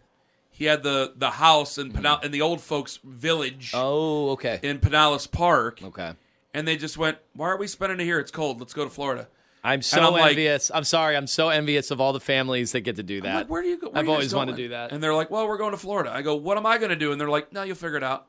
he 0.49 0.65
had 0.65 0.83
the 0.83 1.13
the 1.15 1.31
house 1.31 1.77
in 1.77 1.91
Pinal- 1.91 2.19
in 2.23 2.31
the 2.31 2.41
old 2.41 2.61
folks' 2.61 2.99
village 3.03 3.71
oh, 3.73 4.31
okay. 4.31 4.59
in 4.63 4.79
Pinellas 4.79 5.29
Park, 5.29 5.81
Okay. 5.83 6.13
and 6.53 6.67
they 6.67 6.77
just 6.77 6.97
went, 6.97 7.17
"Why 7.35 7.49
are 7.49 7.57
we 7.57 7.67
spending 7.67 7.99
it 7.99 8.03
here? 8.03 8.19
It's 8.19 8.31
cold. 8.31 8.59
Let's 8.59 8.73
go 8.73 8.83
to 8.83 8.89
Florida." 8.89 9.27
I'm 9.65 9.81
so 9.81 10.01
I'm 10.01 10.13
like- 10.13 10.31
envious. 10.31 10.71
I'm 10.73 10.83
sorry. 10.83 11.15
I'm 11.15 11.27
so 11.27 11.49
envious 11.49 11.89
of 11.91 12.01
all 12.01 12.11
the 12.11 12.19
families 12.19 12.73
that 12.73 12.81
get 12.81 12.97
to 12.97 13.03
do 13.03 13.21
that. 13.21 13.29
I'm 13.29 13.35
like, 13.35 13.49
"Where 13.49 13.61
do 13.61 13.69
you 13.69 13.77
go?" 13.77 13.87
where 13.89 13.99
I've 13.99 14.05
you 14.05 14.09
guys 14.11 14.15
always 14.15 14.35
wanted 14.35 14.57
to 14.57 14.63
do 14.63 14.69
that. 14.69 14.91
And 14.91 15.01
they're 15.01 15.13
like, 15.13 15.31
"Well, 15.31 15.47
we're 15.47 15.57
going 15.57 15.71
to 15.71 15.77
Florida." 15.77 16.11
I 16.13 16.21
go, 16.21 16.35
"What 16.35 16.57
am 16.57 16.65
I 16.65 16.77
going 16.77 16.89
to 16.89 16.95
do?" 16.97 17.11
And 17.13 17.21
they're 17.21 17.29
like, 17.29 17.53
"No, 17.53 17.63
you'll 17.63 17.75
figure 17.77 17.95
it 17.97 18.03
out." 18.03 18.27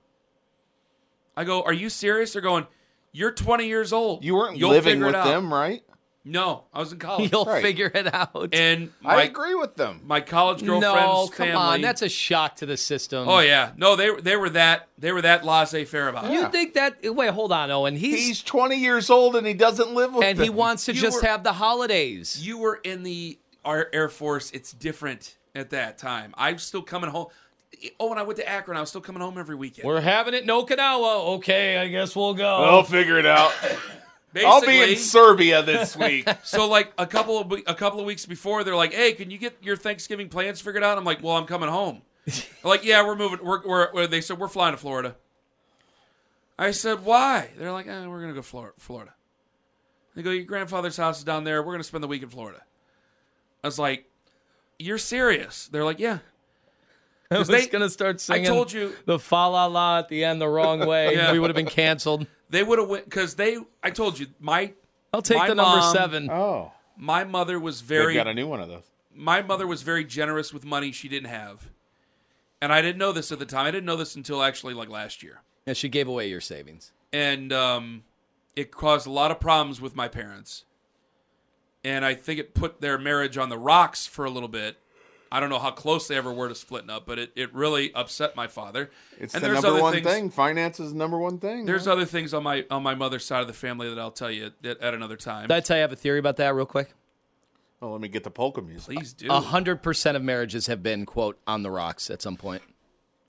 I 1.36 1.42
go, 1.44 1.62
"Are 1.62 1.72
you 1.72 1.88
serious?" 1.88 2.32
They're 2.34 2.42
going, 2.42 2.66
"You're 3.12 3.32
20 3.32 3.66
years 3.66 3.92
old. 3.92 4.24
You 4.24 4.34
weren't 4.36 4.56
You'll 4.58 4.70
living 4.70 4.92
figure 4.94 5.06
it 5.06 5.08
with 5.08 5.16
out." 5.16 5.26
them, 5.26 5.52
right? 5.52 5.82
No, 6.26 6.64
I 6.72 6.78
was 6.78 6.90
in 6.92 6.98
college. 6.98 7.30
You'll 7.32 7.44
Right. 7.44 7.62
figure 7.62 7.90
it 7.94 8.12
out. 8.12 8.48
and 8.54 8.90
I 9.04 9.22
agree 9.24 9.54
with 9.54 9.76
them. 9.76 10.00
my 10.06 10.20
college 10.22 10.64
girlfriend's 10.64 10.96
no, 10.96 11.28
come 11.28 11.46
family. 11.48 11.54
on, 11.54 11.80
that's 11.82 12.00
a 12.02 12.08
shock 12.08 12.56
to 12.56 12.66
the 12.66 12.76
system. 12.78 13.28
Oh 13.28 13.40
yeah, 13.40 13.72
no, 13.76 13.94
they 13.94 14.14
they 14.20 14.36
were 14.36 14.48
that 14.50 14.88
they 14.96 15.12
were 15.12 15.20
that 15.22 15.44
laissez-faire 15.44 16.08
about 16.08 16.24
it. 16.26 16.32
You 16.32 16.48
think 16.48 16.74
that? 16.74 16.96
Wait, 17.14 17.30
hold 17.30 17.52
on, 17.52 17.70
Owen. 17.70 17.94
He's, 17.96 18.26
He's 18.26 18.42
20 18.42 18.76
years 18.76 19.10
old 19.10 19.36
and 19.36 19.46
he 19.46 19.52
doesn't 19.54 19.92
live 19.94 20.14
with 20.14 20.24
and 20.24 20.38
them. 20.38 20.44
he 20.44 20.50
wants 20.50 20.86
to 20.86 20.94
You 20.94 21.00
just 21.02 21.22
were- 21.22 21.28
have 21.28 21.44
the 21.44 21.52
holidays. 21.52 22.40
You 22.44 22.56
were 22.56 22.76
in 22.82 23.02
the 23.02 23.38
Air 23.66 23.94
Air 23.94 24.08
Force. 24.08 24.50
It's 24.52 24.72
different 24.72 25.36
at 25.54 25.70
that 25.70 25.98
time. 25.98 26.32
I'm 26.38 26.56
still 26.58 26.82
coming 26.82 27.10
home. 27.10 27.26
Oh, 28.00 28.08
when 28.08 28.18
I 28.18 28.22
went 28.22 28.38
to 28.38 28.48
Akron, 28.48 28.76
I 28.78 28.80
was 28.80 28.88
still 28.88 29.00
coming 29.02 29.20
home 29.20 29.36
every 29.36 29.56
weekend. 29.56 29.86
We're 29.86 30.00
having 30.00 30.32
it 30.32 30.44
in 30.44 30.48
Okinawa. 30.48 31.36
Okay, 31.36 31.76
I 31.76 31.88
guess 31.88 32.16
we'll 32.16 32.32
go. 32.34 32.46
I'll 32.64 32.82
figure 32.84 33.18
it 33.18 33.26
out. 33.26 33.52
Basically, 34.34 34.52
I'll 34.52 34.60
be 34.86 34.92
in 34.92 34.98
Serbia 34.98 35.62
this 35.62 35.96
week. 35.96 36.28
so 36.42 36.68
like 36.68 36.92
a 36.98 37.06
couple 37.06 37.38
of 37.38 37.52
a 37.68 37.74
couple 37.74 38.00
of 38.00 38.04
weeks 38.06 38.26
before, 38.26 38.64
they're 38.64 38.74
like, 38.74 38.92
"Hey, 38.92 39.12
can 39.12 39.30
you 39.30 39.38
get 39.38 39.56
your 39.62 39.76
Thanksgiving 39.76 40.28
plans 40.28 40.60
figured 40.60 40.82
out?" 40.82 40.98
I'm 40.98 41.04
like, 41.04 41.22
"Well, 41.22 41.36
I'm 41.36 41.46
coming 41.46 41.68
home." 41.68 42.02
They're 42.26 42.34
like, 42.64 42.84
"Yeah, 42.84 43.06
we're 43.06 43.14
moving. 43.14 43.38
We're, 43.44 43.62
we're, 43.64 43.92
we're-" 43.94 44.06
they 44.08 44.20
said 44.20 44.38
we're 44.40 44.48
flying 44.48 44.74
to 44.74 44.76
Florida." 44.76 45.14
I 46.58 46.72
said, 46.72 47.04
"Why?" 47.04 47.50
They're 47.56 47.70
like, 47.72 47.86
eh, 47.86 48.06
"We're 48.06 48.20
gonna 48.20 48.32
go 48.34 48.42
Flor- 48.42 48.74
Florida." 48.76 49.14
They 50.16 50.22
go, 50.22 50.30
"Your 50.32 50.44
grandfather's 50.44 50.96
house 50.96 51.18
is 51.18 51.24
down 51.24 51.44
there. 51.44 51.62
We're 51.62 51.72
gonna 51.72 51.84
spend 51.84 52.02
the 52.02 52.08
week 52.08 52.24
in 52.24 52.28
Florida." 52.28 52.62
I 53.62 53.68
was 53.68 53.78
like, 53.78 54.10
"You're 54.80 54.98
serious?" 54.98 55.68
They're 55.68 55.84
like, 55.84 56.00
"Yeah." 56.00 56.18
I 57.30 57.38
was 57.38 57.48
they- 57.48 57.66
gonna 57.66 57.90
start 57.90 58.20
singing. 58.20 58.44
I 58.46 58.48
told 58.48 58.72
you- 58.72 58.92
the 59.06 59.18
fa 59.18 59.34
la 59.48 59.66
la 59.66 59.98
at 60.00 60.08
the 60.08 60.24
end 60.24 60.40
the 60.40 60.48
wrong 60.48 60.80
way. 60.86 61.14
Yeah. 61.14 61.32
We 61.32 61.38
would 61.38 61.50
have 61.50 61.56
been 61.56 61.66
canceled. 61.66 62.26
They 62.50 62.62
would 62.62 62.78
have 62.78 62.88
went 62.88 63.04
because 63.04 63.34
they. 63.34 63.56
I 63.82 63.90
told 63.90 64.18
you, 64.18 64.26
my 64.40 64.72
I'll 65.12 65.22
take 65.22 65.38
My 65.38 65.48
the 65.48 65.54
number 65.54 65.78
mom- 65.80 65.92
seven. 65.94 66.30
Oh, 66.30 66.72
my 66.96 67.24
mother 67.24 67.58
was 67.58 67.80
they've 67.80 67.88
very 67.98 68.14
got 68.14 68.26
a 68.28 68.34
new 68.34 68.46
one 68.46 68.60
of 68.60 68.68
those. 68.68 68.84
my 69.14 69.42
mother 69.42 69.66
was 69.66 69.82
very 69.82 70.04
generous 70.04 70.52
with 70.52 70.64
money 70.64 70.92
she 70.92 71.08
didn't 71.08 71.28
have. 71.30 71.70
And 72.62 72.72
I 72.72 72.80
didn't 72.80 72.98
know 72.98 73.12
this 73.12 73.30
at 73.32 73.38
the 73.38 73.44
time. 73.46 73.66
I 73.66 73.70
didn't 73.70 73.84
know 73.84 73.96
this 73.96 74.14
until 74.16 74.42
actually 74.42 74.74
like 74.74 74.88
last 74.88 75.22
year. 75.22 75.42
And 75.66 75.76
she 75.76 75.88
gave 75.88 76.08
away 76.08 76.28
your 76.28 76.40
savings. 76.40 76.92
And 77.12 77.52
um, 77.52 78.04
it 78.56 78.70
caused 78.70 79.06
a 79.06 79.10
lot 79.10 79.30
of 79.30 79.38
problems 79.40 79.80
with 79.80 79.94
my 79.94 80.08
parents. 80.08 80.64
And 81.84 82.04
I 82.04 82.14
think 82.14 82.40
it 82.40 82.54
put 82.54 82.80
their 82.80 82.96
marriage 82.96 83.36
on 83.36 83.50
the 83.50 83.58
rocks 83.58 84.06
for 84.06 84.24
a 84.24 84.30
little 84.30 84.48
bit. 84.48 84.76
I 85.32 85.40
don't 85.40 85.50
know 85.50 85.58
how 85.58 85.70
close 85.70 86.06
they 86.08 86.16
ever 86.16 86.32
were 86.32 86.48
to 86.48 86.54
splitting 86.54 86.90
up, 86.90 87.06
but 87.06 87.18
it, 87.18 87.32
it 87.34 87.52
really 87.54 87.92
upset 87.94 88.36
my 88.36 88.46
father. 88.46 88.90
It's 89.18 89.34
and 89.34 89.42
the 89.42 89.48
there's 89.48 89.62
number 89.62 89.80
one 89.82 89.92
things, 89.94 90.06
thing. 90.06 90.30
Finance 90.30 90.80
is 90.80 90.92
the 90.92 90.98
number 90.98 91.18
one 91.18 91.38
thing. 91.38 91.64
There's 91.66 91.86
huh? 91.86 91.92
other 91.92 92.04
things 92.04 92.32
on 92.34 92.42
my 92.42 92.64
on 92.70 92.82
my 92.82 92.94
mother's 92.94 93.24
side 93.24 93.40
of 93.40 93.46
the 93.46 93.52
family 93.52 93.88
that 93.88 93.98
I'll 93.98 94.10
tell 94.12 94.30
you 94.30 94.52
at, 94.62 94.80
at 94.80 94.94
another 94.94 95.16
time. 95.16 95.48
Did 95.48 95.54
I 95.54 95.60
tell 95.60 95.76
you 95.76 95.80
I 95.80 95.82
have 95.82 95.92
a 95.92 95.96
theory 95.96 96.18
about 96.18 96.36
that 96.36 96.54
real 96.54 96.66
quick? 96.66 96.92
Well, 97.80 97.92
let 97.92 98.00
me 98.00 98.08
get 98.08 98.24
the 98.24 98.30
polka 98.30 98.62
music. 98.62 98.96
Please 98.96 99.12
do. 99.12 99.28
A 99.30 99.40
hundred 99.40 99.82
percent 99.82 100.16
of 100.16 100.22
marriages 100.22 100.68
have 100.68 100.82
been 100.82 101.04
quote 101.04 101.38
on 101.46 101.62
the 101.62 101.70
rocks 101.70 102.10
at 102.10 102.22
some 102.22 102.36
point. 102.36 102.62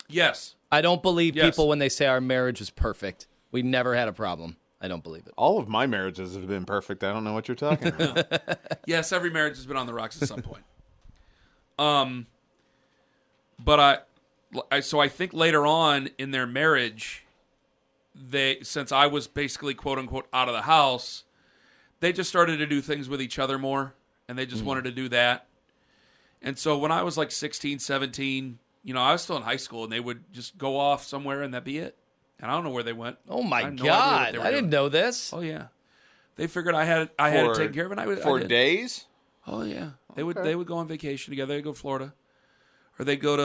yes. 0.08 0.56
I 0.72 0.82
don't 0.82 1.02
believe 1.02 1.36
Yes. 1.38 1.46
people 1.46 1.70
when 1.70 1.80
they 1.80 1.88
say 1.90 2.06
our 2.06 2.20
marriage 2.20 2.60
was 2.60 2.70
perfect. 2.70 3.28
We 3.52 3.62
never 3.62 3.96
had 3.96 4.10
a 4.10 4.14
problem. 4.14 4.58
I 4.82 4.90
don't 4.90 5.04
believe 5.04 5.26
it. 5.26 5.34
All 5.38 5.58
of 5.58 5.70
my 5.70 5.88
marriages 5.88 6.36
have 6.36 6.48
been 6.48 6.66
perfect. 6.66 7.04
I 7.04 7.14
don't 7.14 7.24
know 7.24 7.32
what 7.34 7.48
you're 7.48 7.56
talking 7.56 7.88
about. 7.88 8.82
Yes, 8.86 9.12
every 9.14 9.30
marriage 9.30 9.56
has 9.56 9.66
been 9.66 9.78
on 9.78 9.88
the 9.88 9.94
rocks 9.94 10.22
at 10.22 10.28
some 10.28 10.42
point. 10.42 10.64
Um, 11.78 12.28
but 13.64 13.80
I, 13.80 13.98
I, 14.72 14.80
so 14.80 15.00
I 15.00 15.08
think 15.08 15.34
later 15.34 15.66
on 15.66 16.10
in 16.18 16.32
their 16.32 16.48
marriage, 16.48 17.26
they 18.14 18.60
since 18.62 18.92
I 18.92 19.08
was 19.08 19.28
basically 19.28 19.74
quote 19.74 19.98
unquote 19.98 20.28
out 20.34 20.48
of 20.48 20.54
the 20.54 20.64
house, 20.64 21.24
they 22.00 22.14
just 22.14 22.30
started 22.30 22.58
to 22.58 22.66
do 22.66 22.82
things 22.82 23.10
with 23.10 23.22
each 23.22 23.40
other 23.40 23.58
more, 23.58 23.94
and 24.28 24.38
they 24.38 24.46
just 24.46 24.64
wanted 24.64 24.86
to 24.86 24.92
do 24.92 25.10
that. 25.10 25.48
And 26.42 26.58
so 26.58 26.78
when 26.78 26.92
I 26.92 27.02
was 27.02 27.18
like 27.18 27.32
16, 27.32 27.80
17, 27.80 28.60
you 28.84 28.94
know, 28.94 29.02
I 29.02 29.12
was 29.12 29.24
still 29.24 29.36
in 29.36 29.44
high 29.44 29.56
school, 29.58 29.84
and 29.84 29.92
they 29.92 30.00
would 30.00 30.32
just 30.32 30.58
go 30.58 30.78
off 30.78 31.04
somewhere, 31.04 31.42
and 31.42 31.54
that'd 31.54 31.64
be 31.66 31.80
it. 31.80 31.98
And 32.40 32.52
I 32.52 32.54
don't 32.54 32.64
know 32.64 32.70
where 32.70 32.84
they 32.84 32.94
went. 32.94 33.18
Oh 33.28 33.42
my 33.42 33.62
have 33.64 33.74
no 33.74 33.84
god! 33.84 34.36
I 34.38 34.52
didn't 34.52 34.70
doing. 34.70 34.70
know 34.70 34.90
this. 34.90 35.34
Oh 35.34 35.40
yeah, 35.40 35.68
they 36.36 36.48
figured 36.48 36.76
I 36.76 36.84
had 36.84 37.10
I 37.18 37.30
had 37.30 37.46
it 37.48 37.56
taken 37.56 37.74
care 37.74 37.86
of, 37.86 37.92
and 37.92 38.00
I 38.00 38.12
I 38.12 38.16
for 38.18 38.40
did. 38.40 38.50
days. 38.50 39.06
Oh 39.48 39.64
yeah, 39.64 39.92
they 40.16 40.24
would 40.24 40.38
they 40.38 40.56
would 40.56 40.68
go 40.68 40.78
on 40.78 40.88
vacation 40.88 41.32
together. 41.32 41.50
They 41.50 41.58
would 41.58 41.64
go 41.66 41.72
to 41.74 41.78
Florida, 41.80 42.14
or 42.98 43.06
they 43.06 43.16
go 43.16 43.36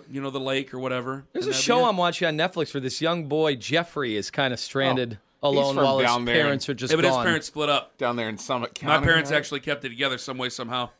to 0.00 0.04
you 0.10 0.20
know 0.20 0.30
the 0.30 0.40
lake 0.40 0.72
or 0.72 0.78
whatever. 0.78 1.24
There's 1.32 1.44
and 1.46 1.52
a 1.52 1.56
that'd 1.56 1.60
be 1.60 1.64
show 1.64 1.84
it. 1.86 1.88
I'm 1.88 1.96
watching 1.96 2.28
on 2.28 2.36
Netflix 2.36 2.72
where 2.74 2.80
this 2.80 3.00
young 3.00 3.26
boy 3.26 3.56
Jeffrey 3.56 4.16
is 4.16 4.30
kind 4.30 4.52
of 4.54 4.60
stranded 4.60 5.18
Oh, 5.42 5.52
he's 5.52 5.58
alone 5.60 5.74
from 5.74 5.84
while 5.84 5.98
his 5.98 6.06
down 6.06 6.24
there. 6.26 6.34
parents 6.42 6.68
are 6.68 6.74
just 6.74 6.90
Yeah, 6.92 6.96
but 6.96 7.02
gone. 7.08 7.18
his 7.20 7.24
parents 7.26 7.46
split 7.46 7.68
up. 7.70 7.96
down 7.98 8.16
there 8.16 8.28
in 8.28 8.36
Summit 8.38 8.74
County. 8.74 8.98
My 8.98 9.04
parents 9.04 9.30
right? 9.30 9.38
actually 9.38 9.60
kept 9.60 9.84
it 9.84 9.88
together 9.88 10.18
some 10.18 10.36
way 10.38 10.48
somehow. 10.50 10.90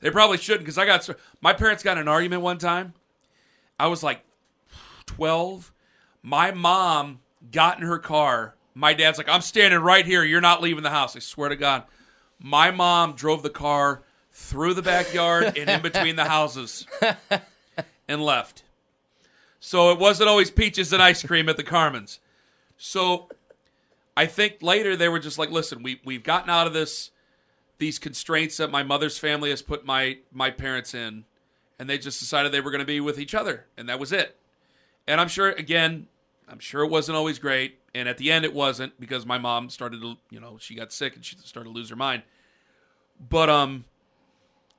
They 0.00 0.10
probably 0.10 0.38
shouldn't 0.38 0.62
because 0.64 0.78
I 0.78 0.86
got 0.86 1.08
my 1.40 1.52
parents 1.52 1.82
got 1.82 1.96
in 1.98 2.02
an 2.02 2.08
argument 2.08 2.42
one 2.42 2.58
time. 2.58 2.94
I 3.78 3.86
was 3.86 4.02
like 4.02 4.22
twelve. 5.06 5.72
My 6.22 6.50
mom 6.52 7.20
got 7.50 7.78
in 7.78 7.86
her 7.86 7.98
car. 7.98 8.54
My 8.74 8.94
dad's 8.94 9.18
like, 9.18 9.28
"I'm 9.28 9.40
standing 9.40 9.80
right 9.80 10.04
here. 10.06 10.24
You're 10.24 10.40
not 10.40 10.62
leaving 10.62 10.82
the 10.82 10.90
house." 10.90 11.14
I 11.16 11.18
swear 11.20 11.48
to 11.48 11.56
God. 11.56 11.84
My 12.42 12.70
mom 12.70 13.14
drove 13.14 13.42
the 13.42 13.50
car 13.50 14.02
through 14.32 14.74
the 14.74 14.82
backyard 14.82 15.56
and 15.56 15.70
in 15.70 15.82
between 15.82 16.16
the 16.16 16.24
houses 16.24 16.86
and 18.08 18.22
left. 18.22 18.64
So 19.60 19.92
it 19.92 19.98
wasn't 19.98 20.28
always 20.28 20.50
peaches 20.50 20.92
and 20.92 21.02
ice 21.02 21.22
cream 21.22 21.48
at 21.48 21.56
the 21.56 21.62
Carman's. 21.62 22.18
So 22.76 23.28
I 24.16 24.26
think 24.26 24.56
later 24.60 24.96
they 24.96 25.08
were 25.08 25.20
just 25.20 25.38
like, 25.38 25.50
listen, 25.50 25.82
we 25.82 26.00
we've 26.04 26.24
gotten 26.24 26.50
out 26.50 26.66
of 26.66 26.72
this 26.72 27.10
these 27.78 27.98
constraints 27.98 28.56
that 28.56 28.70
my 28.70 28.82
mother's 28.82 29.18
family 29.18 29.50
has 29.50 29.62
put 29.62 29.84
my 29.84 30.18
my 30.32 30.50
parents 30.50 30.94
in, 30.94 31.24
and 31.78 31.88
they 31.88 31.98
just 31.98 32.18
decided 32.20 32.50
they 32.50 32.60
were 32.60 32.70
going 32.70 32.80
to 32.80 32.84
be 32.84 33.00
with 33.00 33.18
each 33.18 33.34
other, 33.34 33.66
and 33.76 33.88
that 33.88 34.00
was 34.00 34.12
it. 34.12 34.36
And 35.06 35.20
I'm 35.20 35.28
sure, 35.28 35.50
again, 35.50 36.06
I'm 36.48 36.58
sure 36.58 36.82
it 36.82 36.90
wasn't 36.90 37.16
always 37.16 37.38
great, 37.38 37.78
and 37.94 38.08
at 38.08 38.18
the 38.18 38.32
end 38.32 38.44
it 38.44 38.54
wasn't 38.54 38.98
because 38.98 39.26
my 39.26 39.38
mom 39.38 39.68
started 39.70 40.00
to, 40.00 40.16
you 40.30 40.40
know, 40.40 40.56
she 40.58 40.74
got 40.74 40.92
sick 40.92 41.14
and 41.14 41.24
she 41.24 41.36
started 41.36 41.68
to 41.70 41.74
lose 41.74 41.90
her 41.90 41.96
mind. 41.96 42.22
But 43.28 43.50
um, 43.50 43.84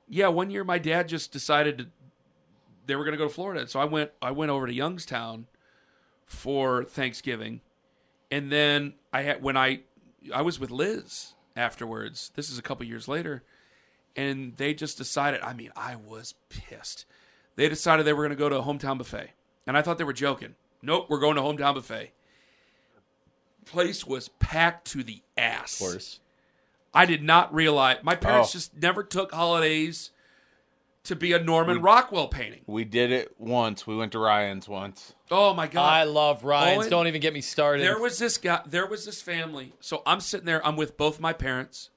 yeah, 0.08 0.28
one 0.28 0.50
year 0.50 0.64
my 0.64 0.78
dad 0.78 1.08
just 1.08 1.32
decided 1.32 1.78
to, 1.78 1.86
they 2.86 2.96
were 2.96 3.04
going 3.04 3.12
to 3.12 3.18
go 3.18 3.28
to 3.28 3.34
Florida, 3.34 3.66
so 3.66 3.80
I 3.80 3.84
went 3.84 4.10
I 4.20 4.30
went 4.30 4.50
over 4.50 4.66
to 4.66 4.72
Youngstown 4.72 5.46
for 6.26 6.84
Thanksgiving, 6.84 7.60
and 8.30 8.52
then 8.52 8.94
I 9.12 9.22
had 9.22 9.42
when 9.42 9.56
I 9.56 9.80
I 10.34 10.42
was 10.42 10.60
with 10.60 10.70
Liz 10.70 11.32
afterwards. 11.56 12.30
This 12.34 12.50
is 12.50 12.58
a 12.58 12.62
couple 12.62 12.84
years 12.86 13.08
later, 13.08 13.42
and 14.16 14.56
they 14.56 14.74
just 14.74 14.98
decided. 14.98 15.40
I 15.40 15.54
mean, 15.54 15.70
I 15.74 15.96
was 15.96 16.34
pissed. 16.50 17.06
They 17.56 17.68
decided 17.68 18.04
they 18.04 18.12
were 18.12 18.24
going 18.24 18.36
to 18.36 18.42
go 18.42 18.48
to 18.50 18.58
a 18.58 18.62
hometown 18.62 18.98
buffet, 18.98 19.30
and 19.66 19.78
I 19.78 19.82
thought 19.82 19.96
they 19.96 20.04
were 20.04 20.12
joking. 20.12 20.56
Nope, 20.82 21.06
we're 21.08 21.20
going 21.20 21.36
to 21.36 21.42
hometown 21.42 21.74
buffet. 21.74 22.12
Place 23.64 24.06
was 24.06 24.28
packed 24.28 24.86
to 24.88 25.02
the 25.02 25.22
ass. 25.36 25.80
Of 25.80 25.86
course. 25.86 26.20
I 26.92 27.06
did 27.06 27.22
not 27.22 27.52
realize 27.52 27.98
my 28.02 28.14
parents 28.14 28.50
Oh. 28.50 28.52
just 28.52 28.76
never 28.80 29.02
took 29.02 29.32
holidays 29.32 30.10
to 31.04 31.16
be 31.16 31.32
a 31.32 31.38
Norman 31.38 31.82
Rockwell 31.82 32.28
painting. 32.28 32.62
We 32.66 32.84
did 32.84 33.10
it 33.10 33.34
once. 33.38 33.86
We 33.86 33.96
went 33.96 34.12
to 34.12 34.18
Ryan's 34.18 34.68
once. 34.68 35.14
Oh 35.30 35.52
my 35.54 35.66
god! 35.66 35.92
I 35.92 36.04
love 36.04 36.44
Ryan's. 36.44 36.84
Owen, 36.84 36.90
Don't 36.90 37.06
even 37.08 37.20
get 37.20 37.34
me 37.34 37.40
started. 37.40 37.82
There 37.82 37.98
was 37.98 38.18
this 38.18 38.38
guy. 38.38 38.62
There 38.64 38.86
was 38.86 39.04
this 39.04 39.20
family. 39.20 39.72
So 39.80 40.02
I'm 40.06 40.20
sitting 40.20 40.46
there. 40.46 40.64
I'm 40.66 40.76
with 40.76 40.96
both 40.96 41.18
my 41.20 41.32
parents. 41.32 41.90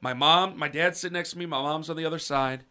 My 0.00 0.14
mom, 0.14 0.58
my 0.58 0.68
dad's 0.68 1.00
sitting 1.00 1.14
next 1.14 1.32
to 1.32 1.38
me. 1.38 1.46
My 1.46 1.60
mom's 1.60 1.90
on 1.90 1.96
the 1.96 2.04
other 2.06 2.18
side. 2.18 2.64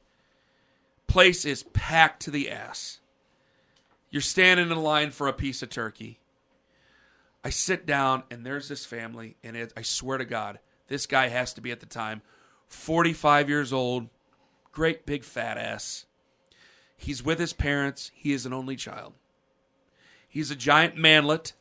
Place 1.08 1.46
is 1.46 1.64
packed 1.64 2.22
to 2.24 2.32
the 2.32 2.50
ass. 2.50 3.00
You're 4.10 4.22
standing 4.22 4.72
in 4.72 4.84
line 4.84 5.12
for 5.12 5.28
a 5.28 5.34
piece 5.34 5.62
of 5.62 5.70
turkey. 5.70 6.20
I 7.48 7.50
sit 7.50 7.86
down 7.86 8.24
and 8.30 8.46
there's 8.46 8.68
this 8.68 8.86
family, 8.86 9.38
and 9.42 9.56
it, 9.56 9.72
I 9.78 9.82
swear 9.82 10.18
to 10.18 10.26
God, 10.26 10.60
this 10.90 11.06
guy 11.06 11.30
has 11.30 11.54
to 11.54 11.62
be 11.62 11.72
at 11.72 11.80
the 11.80 11.86
time 11.86 12.22
45 12.68 13.48
years 13.48 13.72
old, 13.72 14.10
great 14.74 15.06
big 15.06 15.24
fat 15.24 15.58
ass. 15.58 16.08
He's 16.98 17.24
with 17.24 17.40
his 17.40 17.54
parents. 17.54 18.12
He 18.14 18.34
is 18.34 18.46
an 18.46 18.52
only 18.52 18.76
child. 18.76 19.14
He's 20.28 20.52
a 20.52 20.58
giant 20.58 20.98
manlet. 20.98 21.54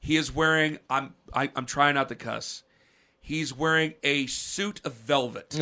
He 0.00 0.18
is 0.18 0.34
wearing. 0.34 0.80
I'm. 0.90 1.14
I, 1.32 1.50
I'm 1.56 1.64
trying 1.64 1.94
not 1.94 2.10
to 2.10 2.14
cuss. 2.14 2.62
He's 3.18 3.56
wearing 3.56 3.94
a 4.02 4.26
suit 4.26 4.82
of 4.84 4.92
velvet. 4.92 5.58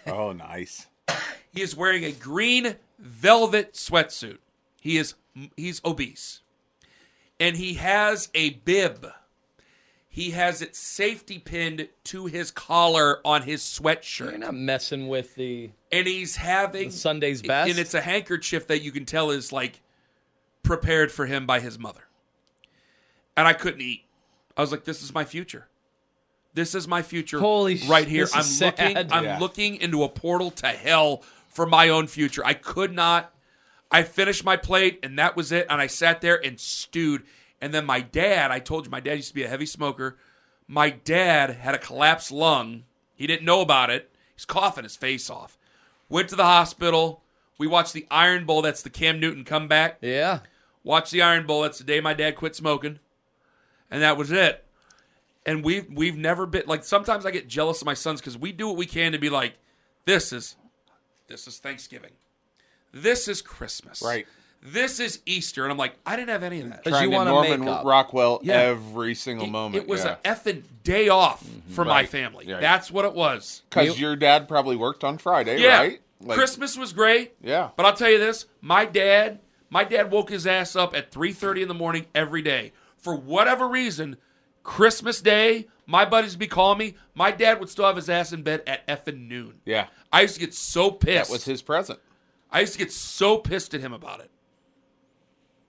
Oh, 0.06 0.32
nice. 0.32 0.86
he 1.52 1.60
is 1.60 1.76
wearing 1.76 2.04
a 2.04 2.12
green 2.12 2.76
velvet 2.98 3.74
sweatsuit. 3.74 4.38
He 4.80 4.96
is. 4.96 5.12
He's 5.58 5.82
obese, 5.84 6.40
and 7.40 7.56
he 7.56 7.74
has 7.74 8.28
a 8.34 8.50
bib. 8.50 9.06
He 10.10 10.30
has 10.32 10.62
it 10.62 10.74
safety 10.74 11.38
pinned 11.38 11.88
to 12.04 12.26
his 12.26 12.50
collar 12.50 13.20
on 13.24 13.42
his 13.42 13.62
sweatshirt. 13.62 14.30
You're 14.30 14.38
not 14.38 14.54
messing 14.54 15.06
with 15.08 15.34
the. 15.36 15.70
and 15.92 16.06
he's 16.06 16.36
having 16.36 16.88
The 16.88 16.94
Sunday's 16.94 17.42
best? 17.42 17.70
and 17.70 17.78
it's 17.78 17.94
a 17.94 18.00
handkerchief 18.00 18.66
that 18.66 18.82
you 18.82 18.90
can 18.90 19.04
tell 19.04 19.30
is 19.30 19.52
like 19.52 19.80
prepared 20.64 21.12
for 21.12 21.26
him 21.26 21.46
by 21.46 21.60
his 21.60 21.78
mother. 21.78 22.00
And 23.36 23.46
I 23.46 23.52
couldn't 23.52 23.80
eat. 23.82 24.04
I 24.56 24.60
was 24.60 24.72
like, 24.72 24.84
"This 24.84 25.02
is 25.02 25.14
my 25.14 25.24
future. 25.24 25.68
This 26.54 26.74
is 26.74 26.88
my 26.88 27.02
future. 27.02 27.38
Holy 27.38 27.78
right 27.86 28.06
sh- 28.06 28.10
here. 28.10 28.24
this 28.24 28.34
I'm 28.34 28.40
is 28.40 28.60
looking. 28.60 28.94
sad. 28.96 29.12
I'm 29.12 29.24
Yeah. 29.24 29.38
looking 29.38 29.76
into 29.76 30.02
a 30.02 30.08
portal 30.08 30.50
to 30.52 30.66
hell 30.68 31.22
for 31.48 31.64
my 31.66 31.88
own 31.90 32.08
future. 32.08 32.44
I 32.44 32.54
could 32.54 32.92
not. 32.92 33.32
I 33.90 34.02
finished 34.02 34.44
my 34.44 34.56
plate 34.56 35.00
and 35.02 35.18
that 35.18 35.36
was 35.36 35.52
it. 35.52 35.66
And 35.68 35.80
I 35.80 35.86
sat 35.86 36.20
there 36.20 36.44
and 36.44 36.58
stewed. 36.58 37.24
And 37.60 37.74
then 37.74 37.86
my 37.86 38.00
dad. 38.00 38.50
I 38.50 38.58
told 38.58 38.84
you 38.84 38.90
my 38.90 39.00
dad 39.00 39.14
used 39.14 39.28
to 39.28 39.34
be 39.34 39.44
a 39.44 39.48
heavy 39.48 39.66
smoker. 39.66 40.16
My 40.66 40.90
dad 40.90 41.50
had 41.50 41.74
a 41.74 41.78
collapsed 41.78 42.30
lung. 42.30 42.84
He 43.14 43.26
didn't 43.26 43.46
know 43.46 43.60
about 43.60 43.90
it. 43.90 44.10
He's 44.34 44.44
coughing 44.44 44.84
his 44.84 44.96
face 44.96 45.28
off. 45.30 45.58
Went 46.08 46.28
to 46.28 46.36
the 46.36 46.44
hospital. 46.44 47.22
We 47.58 47.66
watched 47.66 47.92
the 47.92 48.06
Iron 48.10 48.46
Bowl. 48.46 48.62
That's 48.62 48.82
the 48.82 48.90
Cam 48.90 49.18
Newton 49.18 49.44
comeback. 49.44 49.98
Yeah. 50.00 50.40
Watched 50.84 51.10
the 51.10 51.22
Iron 51.22 51.46
Bowl. 51.46 51.62
That's 51.62 51.78
the 51.78 51.84
day 51.84 52.00
my 52.00 52.14
dad 52.14 52.36
quit 52.36 52.54
smoking, 52.54 53.00
and 53.90 54.00
that 54.00 54.16
was 54.16 54.30
it. 54.30 54.64
And 55.44 55.64
we've 55.64 55.86
we've 55.92 56.16
never 56.16 56.46
been 56.46 56.62
like. 56.66 56.84
Sometimes 56.84 57.26
I 57.26 57.30
get 57.30 57.48
jealous 57.48 57.82
of 57.82 57.86
my 57.86 57.94
sons 57.94 58.20
because 58.20 58.38
we 58.38 58.52
do 58.52 58.68
what 58.68 58.76
we 58.76 58.86
can 58.86 59.12
to 59.12 59.18
be 59.18 59.28
like, 59.28 59.54
this 60.06 60.32
is, 60.32 60.56
this 61.26 61.46
is 61.46 61.58
Thanksgiving, 61.58 62.12
this 62.92 63.28
is 63.28 63.42
Christmas, 63.42 64.02
Right. 64.02 64.26
This 64.60 64.98
is 64.98 65.20
Easter, 65.24 65.62
and 65.62 65.70
I'm 65.70 65.78
like, 65.78 65.94
I 66.04 66.16
didn't 66.16 66.30
have 66.30 66.42
any 66.42 66.60
of 66.60 66.70
that. 66.70 66.82
Because 66.82 67.00
you 67.00 67.08
Trying 67.08 67.10
to 67.10 67.16
wanna 67.16 67.30
Norman 67.30 67.60
make 67.60 67.68
up. 67.68 67.84
Rockwell 67.84 68.40
Yeah. 68.42 68.54
every 68.54 69.14
single 69.14 69.46
It- 69.46 69.50
moment. 69.50 69.84
It 69.84 69.88
was 69.88 70.04
yeah. 70.04 70.16
an 70.24 70.34
effing 70.34 70.62
day 70.82 71.08
off 71.08 71.44
mm-hmm. 71.44 71.72
for 71.74 71.84
my 71.84 72.06
family. 72.06 72.52
Right. 72.52 72.60
That's 72.60 72.90
what 72.90 73.04
it 73.04 73.14
was. 73.14 73.62
Because 73.70 74.00
your 74.00 74.16
dad 74.16 74.48
probably 74.48 74.74
worked 74.74 75.04
on 75.04 75.16
Friday, 75.18 75.60
Yeah, 75.60 75.78
right? 75.78 76.00
Like- 76.20 76.36
Christmas 76.36 76.76
was 76.76 76.92
great. 76.92 77.34
Yeah. 77.40 77.68
But 77.76 77.86
I'll 77.86 77.94
tell 77.94 78.10
you 78.10 78.18
this: 78.18 78.46
my 78.60 78.84
dad, 78.84 79.38
my 79.70 79.84
dad 79.84 80.10
woke 80.10 80.30
his 80.30 80.44
ass 80.44 80.74
up 80.74 80.94
at 80.94 81.12
three 81.12 81.32
thirty 81.32 81.62
in 81.62 81.68
the 81.68 81.74
morning 81.74 82.06
every 82.12 82.42
day 82.42 82.72
for 82.96 83.14
whatever 83.14 83.68
reason. 83.68 84.16
Christmas 84.64 85.20
Day, 85.22 85.68
my 85.86 86.04
buddies 86.04 86.32
would 86.32 86.40
be 86.40 86.46
calling 86.48 86.78
me. 86.78 86.96
My 87.14 87.30
dad 87.30 87.60
would 87.60 87.70
still 87.70 87.86
have 87.86 87.96
his 87.96 88.10
ass 88.10 88.32
in 88.32 88.42
bed 88.42 88.62
at 88.66 88.86
effing 88.86 89.28
noon. 89.28 89.60
Yeah. 89.64 89.86
I 90.12 90.22
used 90.22 90.34
to 90.34 90.40
get 90.40 90.52
so 90.52 90.90
pissed. 90.90 91.30
That 91.30 91.32
was 91.32 91.44
his 91.44 91.62
present. 91.62 92.00
I 92.50 92.60
used 92.60 92.72
to 92.74 92.78
get 92.78 92.92
so 92.92 93.38
pissed 93.38 93.74
at 93.74 93.80
him 93.80 93.92
about 93.92 94.20
it. 94.20 94.30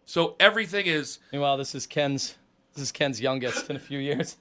So 0.05 0.35
everything 0.39 0.85
is 0.85 1.19
Meanwhile, 1.31 1.57
this 1.57 1.75
is 1.75 1.85
Ken's. 1.85 2.35
This 2.73 2.83
is 2.83 2.91
Ken's 2.91 3.19
youngest 3.19 3.69
in 3.69 3.75
a 3.75 3.79
few 3.79 3.99
years. 3.99 4.37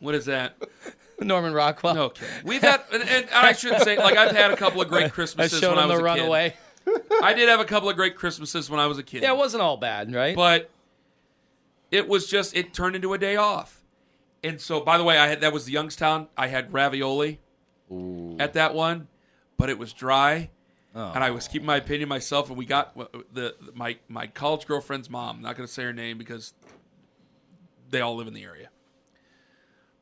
what 0.00 0.14
is 0.14 0.24
that? 0.26 0.56
Norman 1.20 1.52
Rockwell. 1.52 1.96
Okay, 1.98 2.26
we've 2.44 2.62
had, 2.62 2.82
and, 2.92 3.02
and 3.02 3.26
I 3.32 3.52
shouldn't 3.52 3.82
say 3.82 3.96
like 3.96 4.16
I've 4.16 4.34
had 4.34 4.50
a 4.50 4.56
couple 4.56 4.82
of 4.82 4.88
great 4.88 5.04
I 5.06 5.08
Christmases 5.08 5.60
showed 5.60 5.76
when 5.76 5.78
I 5.78 5.86
was 5.86 5.98
the 5.98 6.04
a 6.04 6.14
kid. 6.14 6.20
runaway. 6.20 6.54
I 7.22 7.32
did 7.32 7.48
have 7.48 7.60
a 7.60 7.64
couple 7.64 7.88
of 7.88 7.94
great 7.96 8.16
Christmases 8.16 8.68
when 8.68 8.80
I 8.80 8.86
was 8.86 8.98
a 8.98 9.02
kid. 9.04 9.22
Yeah, 9.22 9.32
it 9.32 9.36
wasn't 9.36 9.62
all 9.62 9.76
bad, 9.76 10.12
right? 10.12 10.34
but 10.34 10.70
it 11.92 12.08
was 12.08 12.26
just 12.26 12.56
it 12.56 12.74
turned 12.74 12.96
into 12.96 13.12
a 13.12 13.18
day 13.18 13.36
off. 13.36 13.82
And 14.42 14.60
so, 14.60 14.80
by 14.80 14.98
the 14.98 15.04
way, 15.04 15.16
I 15.16 15.28
had 15.28 15.40
that 15.42 15.52
was 15.52 15.66
the 15.66 15.72
Youngstown. 15.72 16.26
I 16.36 16.48
had 16.48 16.72
ravioli 16.72 17.38
at 18.40 18.54
that 18.54 18.74
one, 18.74 19.06
but 19.56 19.70
it 19.70 19.78
was 19.78 19.92
dry, 19.92 20.50
Oh. 20.94 21.12
and 21.14 21.24
I 21.24 21.30
was 21.30 21.48
keeping 21.48 21.66
my 21.66 21.76
opinion 21.76 22.08
myself. 22.08 22.48
And 22.48 22.58
we 22.58 22.66
got 22.66 22.94
the 23.32 23.54
my 23.74 23.98
my 24.08 24.26
college 24.26 24.66
girlfriend's 24.66 25.08
mom. 25.08 25.36
I'm 25.36 25.42
not 25.42 25.56
going 25.56 25.66
to 25.66 25.72
say 25.72 25.84
her 25.84 25.92
name 25.92 26.18
because 26.18 26.52
they 27.90 28.00
all 28.00 28.16
live 28.16 28.28
in 28.28 28.34
the 28.34 28.44
area. 28.44 28.68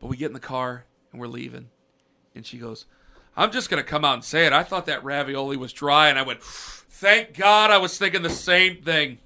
But 0.01 0.09
we 0.09 0.17
get 0.17 0.27
in 0.27 0.33
the 0.33 0.41
car 0.41 0.87
and 1.13 1.21
we're 1.21 1.29
leaving, 1.29 1.69
and 2.35 2.45
she 2.47 2.59
goes, 2.59 2.87
"I'm 3.37 3.51
just 3.53 3.71
going 3.71 3.83
to 3.83 3.89
come 3.89 4.05
out 4.05 4.15
and 4.15 4.25
say 4.25 4.47
it. 4.47 4.53
I 4.53 4.63
thought 4.63 4.87
that 4.87 5.05
ravioli 5.05 5.57
was 5.57 5.73
dry," 5.73 6.09
and 6.09 6.19
I 6.19 6.23
went, 6.23 6.43
"Thank 6.43 7.37
God, 7.37 7.71
I 7.71 7.79
was 7.79 7.97
thinking 7.99 8.23
the 8.23 8.31
same 8.31 8.83
thing." 8.83 9.19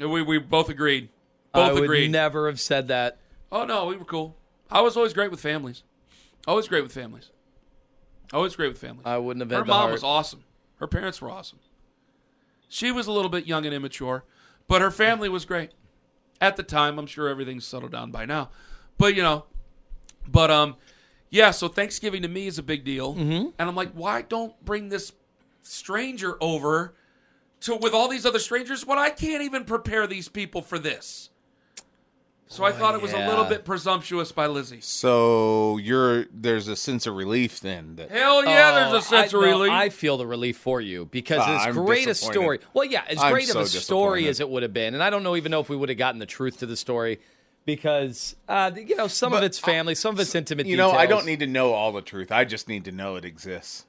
And 0.00 0.10
we 0.10 0.22
we 0.22 0.38
both 0.38 0.68
agreed. 0.68 1.10
Both 1.52 1.70
I 1.70 1.72
would 1.72 1.84
agreed. 1.84 2.10
never 2.10 2.48
have 2.48 2.60
said 2.60 2.88
that. 2.88 3.18
Oh 3.50 3.64
no, 3.64 3.86
we 3.86 3.96
were 3.96 4.04
cool. 4.06 4.36
I 4.70 4.80
was 4.80 4.96
always 4.96 5.12
great 5.12 5.30
with 5.30 5.40
families. 5.40 5.82
Always 6.46 6.66
great 6.66 6.82
with 6.82 6.92
families. 6.92 7.30
Always 8.32 8.56
great 8.56 8.68
with 8.68 8.78
families. 8.78 9.06
I 9.06 9.18
wouldn't 9.18 9.42
have 9.42 9.50
had 9.50 9.58
Her 9.58 9.64
mom 9.66 9.92
was 9.92 10.02
awesome. 10.02 10.44
Her 10.82 10.88
parents 10.88 11.22
were 11.22 11.30
awesome. 11.30 11.60
She 12.68 12.90
was 12.90 13.06
a 13.06 13.12
little 13.12 13.28
bit 13.28 13.46
young 13.46 13.64
and 13.64 13.72
immature, 13.72 14.24
but 14.66 14.82
her 14.82 14.90
family 14.90 15.28
was 15.28 15.44
great. 15.44 15.70
At 16.40 16.56
the 16.56 16.64
time, 16.64 16.98
I'm 16.98 17.06
sure 17.06 17.28
everything's 17.28 17.64
settled 17.64 17.92
down 17.92 18.10
by 18.10 18.26
now. 18.26 18.50
But 18.98 19.14
you 19.14 19.22
know, 19.22 19.44
but 20.26 20.50
um, 20.50 20.74
yeah. 21.30 21.52
So 21.52 21.68
Thanksgiving 21.68 22.22
to 22.22 22.28
me 22.28 22.48
is 22.48 22.58
a 22.58 22.64
big 22.64 22.82
deal, 22.82 23.14
mm-hmm. 23.14 23.50
and 23.56 23.68
I'm 23.68 23.76
like, 23.76 23.92
why 23.92 24.22
don't 24.22 24.60
bring 24.64 24.88
this 24.88 25.12
stranger 25.60 26.36
over 26.40 26.94
to 27.60 27.76
with 27.76 27.94
all 27.94 28.08
these 28.08 28.26
other 28.26 28.40
strangers 28.40 28.84
when 28.84 28.98
I 28.98 29.10
can't 29.10 29.44
even 29.44 29.64
prepare 29.64 30.08
these 30.08 30.28
people 30.28 30.62
for 30.62 30.80
this? 30.80 31.30
So 32.52 32.64
I 32.64 32.72
thought 32.72 32.94
it 32.94 33.00
was 33.00 33.12
a 33.14 33.26
little 33.26 33.44
bit 33.44 33.64
presumptuous 33.64 34.30
by 34.30 34.46
Lizzie. 34.46 34.80
So 34.82 35.78
you're 35.78 36.26
there's 36.32 36.68
a 36.68 36.76
sense 36.76 37.06
of 37.06 37.14
relief 37.16 37.60
then 37.60 37.96
that 37.96 38.10
Hell 38.10 38.44
yeah, 38.44 38.70
Oh, 38.72 38.90
there's 38.92 39.04
a 39.04 39.08
sense 39.08 39.34
I, 39.34 39.38
of 39.38 39.42
no, 39.42 39.48
relief. 39.50 39.70
I 39.72 39.88
feel 39.88 40.16
the 40.18 40.26
relief 40.26 40.58
for 40.58 40.80
you 40.80 41.06
because 41.06 41.40
Ah, 41.40 41.60
as 41.60 41.66
I'm 41.68 41.74
great 41.84 42.02
a 42.04 42.06
disappointed. 42.10 42.34
story. 42.42 42.58
Well, 42.74 42.84
yeah, 42.84 43.04
as 43.08 43.18
I'm 43.22 43.32
great 43.32 43.46
so 43.48 43.58
of 43.60 43.64
a 43.66 43.68
story 43.68 44.20
disappointed. 44.20 44.28
as 44.30 44.40
it 44.40 44.48
would 44.50 44.62
have 44.62 44.72
been, 44.74 44.92
and 44.94 45.02
I 45.02 45.08
don't 45.10 45.22
know 45.22 45.34
even 45.36 45.50
know 45.50 45.60
if 45.60 45.68
we 45.70 45.76
would 45.76 45.88
have 45.88 45.98
gotten 45.98 46.18
the 46.18 46.26
truth 46.26 46.58
to 46.58 46.66
the 46.66 46.76
story 46.76 47.20
because 47.64 48.36
uh, 48.48 48.70
you 48.76 48.96
know 48.96 49.06
some 49.06 49.32
of 49.32 49.38
But 49.38 49.44
it's 49.44 49.58
family, 49.58 49.94
some 49.94 50.14
of 50.14 50.20
it's 50.20 50.34
intimate. 50.34 50.66
you 50.66 50.76
know 50.76 50.90
I 50.90 51.06
don't 51.06 51.24
need 51.26 51.40
to 51.40 51.46
know 51.46 51.72
all 51.72 51.92
the 51.92 52.02
truth. 52.02 52.30
I 52.32 52.44
just 52.44 52.68
need 52.68 52.84
to 52.84 52.92
know 52.92 53.16
it 53.16 53.24
exists. 53.24 53.86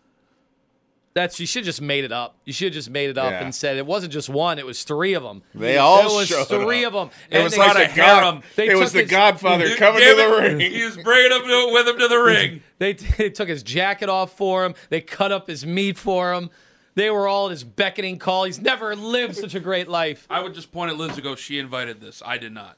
That's 1.15 1.39
you 1.39 1.45
should 1.45 1.59
have 1.61 1.65
just 1.67 1.81
made 1.81 2.05
it 2.05 2.11
up. 2.11 2.37
You 2.43 2.53
should 2.53 2.65
have 2.67 2.73
just 2.73 2.89
made 2.89 3.09
it 3.11 3.17
up 3.19 3.29
Yeah. 3.31 3.43
and 3.43 3.53
said 3.53 3.77
it 3.77 3.85
wasn't 3.85 4.13
just 4.13 4.29
one; 4.29 4.57
it 4.57 4.65
was 4.65 4.83
three 4.83 5.13
of 5.13 5.21
them. 5.21 5.43
They 5.53 5.77
all 5.77 6.01
it 6.11 6.15
was 6.15 6.27
showed 6.27 6.47
three 6.47 6.83
up. 6.85 6.93
of 6.95 7.11
them. 7.11 7.19
It 7.29 7.43
was 7.43 7.53
they, 7.53 7.59
like 7.59 7.67
got 7.67 7.77
the 7.77 7.83
a 7.83 7.87
harem. 7.87 8.41
They 8.55 8.69
it 8.69 8.75
was 8.75 8.85
took 8.89 8.93
the 8.93 8.99
his- 9.03 9.11
Godfather 9.11 9.75
coming 9.75 10.01
to 10.01 10.15
the 10.15 10.23
it, 10.23 10.41
ring. 10.41 10.59
He 10.59 10.83
was 10.83 10.97
bringing 10.97 11.31
him 11.31 11.43
to, 11.47 11.69
with 11.71 11.87
him 11.87 11.99
to 11.99 12.07
the 12.07 12.17
ring. 12.23 12.63
They, 12.79 12.93
they 12.93 13.29
took 13.29 13.47
his 13.47 13.61
jacket 13.61 14.09
off 14.09 14.35
for 14.35 14.65
him. 14.65 14.73
They 14.89 15.01
cut 15.01 15.31
up 15.31 15.47
his 15.47 15.65
meat 15.65 15.97
for 15.99 16.33
him. 16.33 16.49
They 16.95 17.09
were 17.11 17.27
all 17.27 17.45
at 17.47 17.51
his 17.51 17.63
beckoning 17.63 18.17
call. 18.17 18.43
He's 18.45 18.59
never 18.61 18.95
lived 18.95 19.35
such 19.35 19.53
a 19.55 19.59
great 19.59 19.87
life. 19.87 20.25
I 20.29 20.41
would 20.41 20.53
just 20.55 20.71
point 20.71 20.91
at 20.91 20.97
Liz 20.97 21.13
and 21.13 21.23
go, 21.23 21.35
she 21.35 21.57
invited 21.59 22.01
this. 22.01 22.21
I 22.25 22.37
did 22.39 22.53
not. 22.53 22.77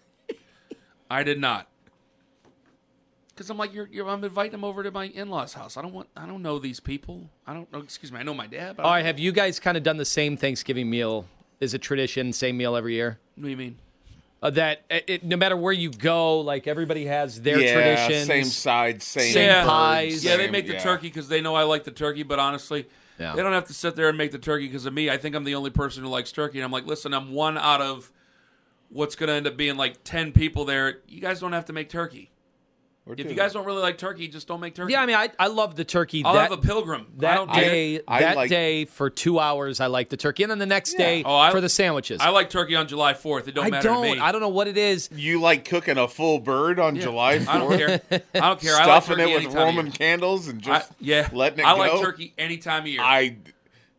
I 1.10 1.24
did 1.24 1.40
not. 1.40 1.68
Because 3.36 3.50
I'm 3.50 3.58
like, 3.58 3.74
you're, 3.74 3.90
you're, 3.92 4.08
I'm 4.10 4.24
inviting 4.24 4.54
them 4.54 4.64
over 4.64 4.82
to 4.82 4.92
my 4.92 5.06
in-laws' 5.08 5.54
house. 5.54 5.76
I 5.76 5.82
don't 5.82 5.94
want, 5.94 6.08
I 6.16 6.26
don't 6.26 6.42
know 6.42 6.58
these 6.58 6.80
people. 6.80 7.30
I 7.46 7.54
don't 7.54 7.70
know. 7.74 7.80
Excuse 7.80 8.10
me, 8.12 8.20
I 8.20 8.24
know 8.24 8.34
my 8.34 8.48
dad. 8.48 8.78
But 8.78 8.84
I 8.84 8.86
All 8.86 8.92
don't- 8.92 8.98
right, 9.00 9.06
have 9.06 9.20
you 9.20 9.32
guys 9.34 9.60
kind 9.60 9.76
of 9.76 9.84
done 9.84 9.98
the 9.98 10.06
same 10.06 10.38
Thanksgiving 10.38 10.90
meal? 10.90 11.26
Is 11.60 11.74
a 11.74 11.80
tradition, 11.80 12.32
same 12.34 12.58
meal 12.58 12.76
every 12.76 12.94
year? 12.96 13.18
What 13.36 13.44
do 13.46 13.50
you 13.50 13.58
mean? 13.58 13.78
Uh, 14.42 14.50
that 14.52 14.82
it, 14.90 15.04
it- 15.08 15.24
no 15.24 15.36
matter 15.38 15.56
where 15.58 15.74
you 15.74 15.90
go, 15.90 16.40
like 16.42 16.68
everybody 16.68 17.06
has 17.06 17.42
their 17.42 17.60
yeah, 17.60 17.74
traditions. 17.74 18.28
same 18.28 18.44
side, 18.46 19.02
same, 19.02 19.34
Same 19.34 19.50
bird, 19.50 19.66
pies. 19.68 20.24
Yeah, 20.24 20.38
they 20.38 20.50
make 20.50 20.68
the 20.68 20.74
yeah. 20.74 20.80
turkey 20.84 21.08
because 21.08 21.28
they 21.30 21.42
know 21.42 21.56
I 21.56 21.64
like 21.64 21.84
the 21.86 21.92
turkey. 21.92 22.24
But 22.24 22.40
honestly, 22.40 22.88
Yeah. 23.20 23.36
they 23.36 23.42
don't 23.42 23.54
have 23.54 23.66
to 23.68 23.74
sit 23.74 23.96
there 23.96 24.08
and 24.10 24.18
make 24.18 24.32
the 24.32 24.38
turkey 24.40 24.68
because 24.68 24.86
of 24.86 24.94
me. 24.94 25.10
I 25.10 25.18
think 25.18 25.36
I'm 25.36 25.44
the 25.46 25.56
only 25.56 25.72
person 25.72 26.04
who 26.04 26.10
likes 26.10 26.32
turkey. 26.32 26.60
And 26.60 26.66
I'm 26.66 26.72
like, 26.72 26.86
listen, 26.86 27.14
I'm 27.14 27.32
one 27.34 27.58
out 27.58 27.82
of 27.82 28.12
what's 28.90 29.16
going 29.16 29.28
to 29.28 29.34
end 29.34 29.48
up 29.48 29.58
being 29.58 29.78
like 29.78 30.04
ten 30.04 30.32
people 30.32 30.64
there. 30.66 31.00
You 31.08 31.22
guys 31.22 31.40
don't 31.40 31.54
have 31.54 31.66
to 31.66 31.74
make 31.74 31.90
turkey. 31.90 32.30
Or 33.08 33.14
If 33.16 33.30
you 33.30 33.36
guys 33.36 33.54
don't 33.54 33.68
really 33.68 33.84
like 33.84 34.00
turkey, 34.00 34.28
just 34.28 34.48
don't 34.48 34.60
make 34.60 34.74
turkey. 34.74 34.94
Yeah, 34.94 35.02
I 35.02 35.06
mean, 35.06 35.16
I, 35.16 35.30
I 35.38 35.46
love 35.46 35.76
the 35.76 35.84
turkey. 35.86 36.24
I'll 36.26 36.34
that, 36.34 36.50
have 36.50 36.58
a 36.58 36.62
pilgrim. 36.62 37.06
I 37.18 37.22
that 37.22 37.36
don't 37.36 37.54
day. 37.54 38.02
I 38.08 38.22
that 38.22 38.36
like- 38.36 38.50
day 38.50 38.86
for 38.86 39.12
two 39.12 39.40
hours, 39.40 39.80
I 39.80 39.86
like 39.86 40.10
the 40.10 40.18
turkey, 40.18 40.42
and 40.42 40.50
then 40.50 40.58
the 40.58 40.66
next 40.66 40.96
day 40.96 41.22
Oh, 41.24 41.36
I- 41.38 41.52
for 41.52 41.62
the 41.62 41.70
sandwiches. 41.70 42.20
I 42.20 42.30
like 42.30 42.50
turkey 42.50 42.76
on 42.76 42.88
July 42.88 43.14
4th. 43.14 43.48
It 43.48 43.54
don't 43.54 43.66
I 43.66 43.70
matter 43.70 43.90
don't. 43.90 44.04
to 44.06 44.12
me. 44.16 44.20
I 44.20 44.32
don't 44.32 44.42
know 44.42 44.50
what 44.50 44.68
it 44.68 44.76
is. 44.76 45.08
you 45.16 45.40
like 45.40 45.66
cooking 45.66 46.00
a 46.00 46.08
full 46.08 46.40
bird 46.40 46.80
on 46.80 46.96
July 47.00 47.38
4th? 47.38 47.48
I 47.48 47.58
don't 47.60 47.78
care. 47.78 48.02
I 48.34 48.40
don't 48.40 48.60
care. 48.60 48.76
I 48.76 48.86
like 48.88 49.04
Stuffing 49.04 49.18
turkey 49.18 49.32
it 49.32 49.36
with 49.36 49.44
anytime 49.44 49.58
of 49.62 49.66
Roman 49.68 49.86
year. 49.86 49.94
candles 49.94 50.48
and 50.48 50.62
I, 50.64 50.66
just 50.80 50.92
yeah, 51.00 51.30
letting 51.32 51.60
it 51.60 51.62
go. 51.62 51.68
I 51.68 51.76
go. 51.76 51.94
like 51.94 52.02
turkey 52.02 52.34
any 52.40 52.58
time 52.58 52.82
of 52.84 52.88
year. 52.88 53.02
I, 53.04 53.36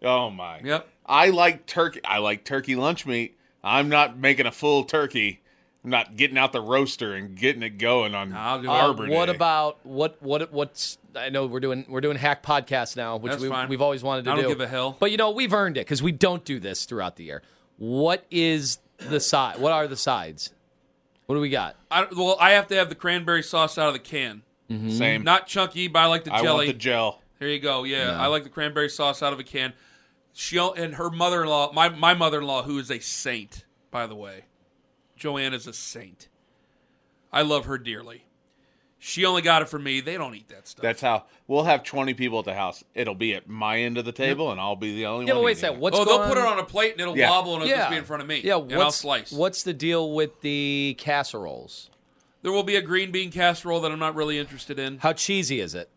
oh 0.02 0.30
my. 0.30 0.58
Yep. 0.64 0.88
I 1.06 1.30
like 1.30 1.66
turkey. 1.66 2.00
I 2.04 2.18
like 2.18 2.44
turkey 2.44 2.74
lunch 2.74 3.06
meat. 3.06 3.38
I'm 3.62 3.88
not 3.88 4.18
making 4.18 4.46
a 4.46 4.52
full 4.52 4.82
turkey. 4.82 5.42
I'm 5.86 5.90
not 5.90 6.16
getting 6.16 6.36
out 6.36 6.50
the 6.52 6.60
roaster 6.60 7.14
and 7.14 7.36
getting 7.36 7.62
it 7.62 7.78
going 7.78 8.16
on 8.16 8.32
I'll 8.32 8.60
do. 8.60 8.68
Uh, 8.68 8.72
Arbor 8.72 9.06
what 9.06 9.26
Day. 9.26 9.34
about 9.36 9.78
what 9.86 10.20
what 10.20 10.52
what's 10.52 10.98
I 11.14 11.28
know 11.28 11.46
we're 11.46 11.60
doing 11.60 11.86
we're 11.88 12.00
doing 12.00 12.16
hack 12.16 12.42
podcast 12.42 12.96
now, 12.96 13.18
which 13.18 13.30
That's 13.30 13.42
we, 13.42 13.66
we've 13.68 13.80
always 13.80 14.02
wanted 14.02 14.24
to 14.24 14.32
I 14.32 14.34
don't 14.34 14.42
do. 14.42 14.48
give 14.48 14.60
a 14.60 14.66
hell. 14.66 14.96
But 14.98 15.12
you 15.12 15.16
know 15.16 15.30
we've 15.30 15.54
earned 15.54 15.76
it 15.76 15.82
because 15.86 16.02
we 16.02 16.10
don't 16.10 16.44
do 16.44 16.58
this 16.58 16.86
throughout 16.86 17.14
the 17.14 17.22
year. 17.22 17.42
What 17.76 18.26
is 18.32 18.78
the 18.98 19.20
side? 19.20 19.60
What 19.60 19.70
are 19.70 19.86
the 19.86 19.96
sides? 19.96 20.52
What 21.26 21.36
do 21.36 21.40
we 21.40 21.50
got? 21.50 21.76
I, 21.88 22.08
well, 22.16 22.36
I 22.40 22.52
have 22.52 22.66
to 22.68 22.74
have 22.74 22.88
the 22.88 22.94
cranberry 22.96 23.44
sauce 23.44 23.78
out 23.78 23.86
of 23.86 23.94
the 23.94 24.00
can. 24.00 24.42
Same. 24.68 25.22
Not 25.22 25.46
chunky, 25.46 25.86
but 25.86 26.00
I 26.00 26.06
like 26.06 26.24
the 26.24 26.34
I 26.34 26.42
jelly. 26.42 26.66
want 26.66 26.78
the 26.78 26.82
gel. 26.82 27.22
There 27.38 27.48
you 27.48 27.60
go. 27.60 27.84
Yeah, 27.84 28.20
I 28.20 28.26
like 28.26 28.42
the 28.42 28.48
cranberry 28.48 28.88
sauce 28.88 29.22
out 29.22 29.32
of 29.32 29.38
a 29.38 29.44
can. 29.44 29.72
She 30.32 30.58
and 30.58 30.96
her 30.96 31.10
mother-in-law, 31.10 31.72
my 31.74 31.90
my 31.90 32.14
mother-in-law, 32.14 32.64
who 32.64 32.76
is 32.80 32.90
a 32.90 32.98
saint, 32.98 33.64
by 33.92 34.08
the 34.08 34.16
way. 34.16 34.46
Joanne 35.16 35.54
is 35.54 35.66
a 35.66 35.72
saint. 35.72 36.28
I 37.32 37.42
love 37.42 37.64
her 37.66 37.78
dearly. 37.78 38.24
She 38.98 39.24
only 39.26 39.42
got 39.42 39.62
it 39.62 39.68
for 39.68 39.78
me. 39.78 40.00
They 40.00 40.16
don't 40.16 40.34
eat 40.34 40.48
that 40.48 40.66
stuff. 40.66 40.82
That's 40.82 41.00
how 41.00 41.26
we'll 41.46 41.64
have 41.64 41.82
20 41.82 42.14
people 42.14 42.38
at 42.38 42.44
the 42.44 42.54
house. 42.54 42.82
It'll 42.94 43.14
be 43.14 43.34
at 43.34 43.48
my 43.48 43.78
end 43.78 43.98
of 43.98 44.04
the 44.04 44.12
table, 44.12 44.50
and 44.50 44.60
I'll 44.60 44.74
be 44.74 44.94
the 44.96 45.06
only 45.06 45.26
Yeah, 45.26 45.34
one. 45.34 45.42
but 45.42 45.44
wait 45.44 45.50
a 45.50 45.52
eating 45.52 45.60
second. 45.60 45.76
it. 45.76 45.80
What's 45.82 45.98
oh, 45.98 46.04
going 46.04 46.18
they'll 46.18 46.28
put 46.28 46.38
it 46.38 46.44
on 46.44 46.58
a 46.58 46.64
plate 46.64 46.92
and 46.92 47.00
it'll 47.02 47.16
Yeah. 47.16 47.30
wobble 47.30 47.54
and 47.54 47.64
it'll 47.64 47.70
yeah. 47.70 47.82
just 47.82 47.90
be 47.90 47.96
in 47.98 48.04
front 48.04 48.22
of 48.22 48.28
me. 48.28 48.40
Yeah, 48.42 48.56
and 48.58 48.72
I'll 48.74 48.90
slice. 48.90 49.32
What's 49.32 49.62
the 49.62 49.74
deal 49.74 50.12
with 50.12 50.40
the 50.40 50.96
casseroles? 50.98 51.90
There 52.42 52.52
will 52.52 52.62
be 52.62 52.76
a 52.76 52.82
green 52.82 53.10
bean 53.10 53.30
casserole 53.30 53.80
that 53.80 53.92
I'm 53.92 53.98
not 53.98 54.14
really 54.14 54.38
interested 54.38 54.78
in. 54.78 54.98
How 54.98 55.12
cheesy 55.12 55.60
is 55.60 55.74
it? 55.74 55.90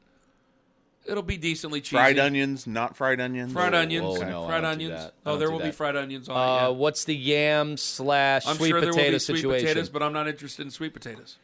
It'll 1.09 1.23
be 1.23 1.37
decently 1.37 1.81
cheesy. 1.81 1.95
Fried 1.97 2.19
onions, 2.19 2.67
not 2.67 2.95
fried 2.95 3.19
onions. 3.19 3.51
Fried 3.53 3.73
onions. 3.73 4.19
Whoa, 4.19 4.29
no, 4.29 4.47
fried 4.47 4.63
onions. 4.63 5.11
Oh, 5.25 5.37
there 5.37 5.47
do 5.47 5.53
will 5.53 5.59
be 5.61 5.71
fried 5.71 5.95
onions 5.95 6.29
on 6.29 6.37
Uh, 6.37 6.39
it. 6.41 6.45
Yeah. 6.61 6.67
What's 6.69 7.03
the 7.05 7.15
yam 7.15 7.77
slash 7.77 8.45
I'm 8.47 8.57
sweet 8.57 8.69
sure 8.69 8.81
there 8.81 8.91
potato 8.91 9.07
will 9.07 9.13
be 9.15 9.19
sweet 9.19 9.37
situation? 9.37 9.67
potatoes, 9.67 9.89
but 9.89 10.03
I'm 10.03 10.13
not 10.13 10.27
interested 10.27 10.65
in 10.65 10.71
sweet 10.71 10.93
potatoes. 10.93 11.37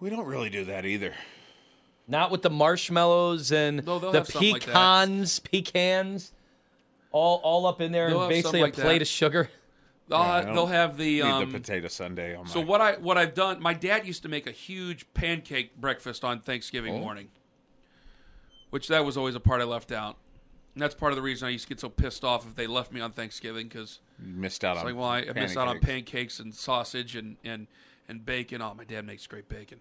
We 0.00 0.10
don't 0.10 0.26
really 0.26 0.50
do 0.50 0.64
that 0.66 0.84
either. 0.84 1.14
Not 2.08 2.30
with 2.30 2.42
the 2.42 2.50
marshmallows 2.50 3.50
and 3.52 3.84
No, 3.84 3.98
the 3.98 4.12
have 4.12 4.26
something 4.28 4.52
like 4.52 4.62
pecans, 4.66 5.38
pecans, 5.40 6.32
all 7.12 7.40
all 7.42 7.66
up 7.66 7.80
in 7.80 7.92
there, 7.92 8.08
They'll 8.10 8.22
and 8.22 8.28
basically 8.28 8.42
something 8.60 8.62
a 8.62 8.64
like 8.64 8.74
plate 8.74 8.98
that. 8.98 9.02
of 9.02 9.08
sugar. 9.08 9.50
They'll, 10.08 10.18
I 10.18 10.42
ha- 10.44 10.52
they'll 10.52 10.66
have 10.66 10.96
the 10.98 11.16
Need 11.16 11.22
um, 11.22 11.50
the 11.50 11.58
potato 11.58 11.88
sundae 11.88 12.36
on 12.36 12.44
my. 12.44 12.50
So 12.50 12.60
what 12.60 12.80
I 12.80 12.92
what 12.98 13.18
I've 13.18 13.34
done, 13.34 13.60
my 13.60 13.74
dad 13.74 14.06
used 14.06 14.22
to 14.22 14.28
make 14.28 14.46
a 14.46 14.52
huge 14.52 15.04
pancake 15.14 15.76
breakfast 15.80 16.22
on 16.24 16.40
Thanksgiving 16.42 16.94
Oh. 16.94 16.98
morning, 17.00 17.28
which 18.70 18.88
that 18.88 19.04
was 19.04 19.16
always 19.16 19.34
a 19.34 19.40
part 19.40 19.60
I 19.60 19.64
left 19.64 19.92
out. 19.92 20.16
And 20.74 20.82
that's 20.82 20.94
part 20.94 21.12
of 21.12 21.16
the 21.16 21.22
reason 21.22 21.48
I 21.48 21.52
used 21.52 21.64
to 21.64 21.68
get 21.70 21.80
so 21.80 21.88
pissed 21.88 22.22
off 22.22 22.46
if 22.46 22.54
they 22.54 22.66
left 22.66 22.92
me 22.92 23.00
on 23.00 23.10
Thanksgiving 23.12 23.66
because 23.66 24.00
missed 24.18 24.62
out 24.62 24.72
it's 24.72 24.80
on. 24.80 24.86
like, 24.86 24.96
well, 24.96 25.08
I, 25.08 25.18
I 25.20 25.32
missed 25.32 25.56
out 25.56 25.68
on 25.68 25.80
pancakes. 25.80 26.12
pancakes 26.12 26.40
and 26.40 26.54
sausage 26.54 27.16
and, 27.16 27.36
and, 27.42 27.66
and 28.08 28.26
bacon. 28.26 28.60
Oh, 28.60 28.74
my 28.74 28.84
dad 28.84 29.06
makes 29.06 29.26
great 29.26 29.48
bacon, 29.48 29.80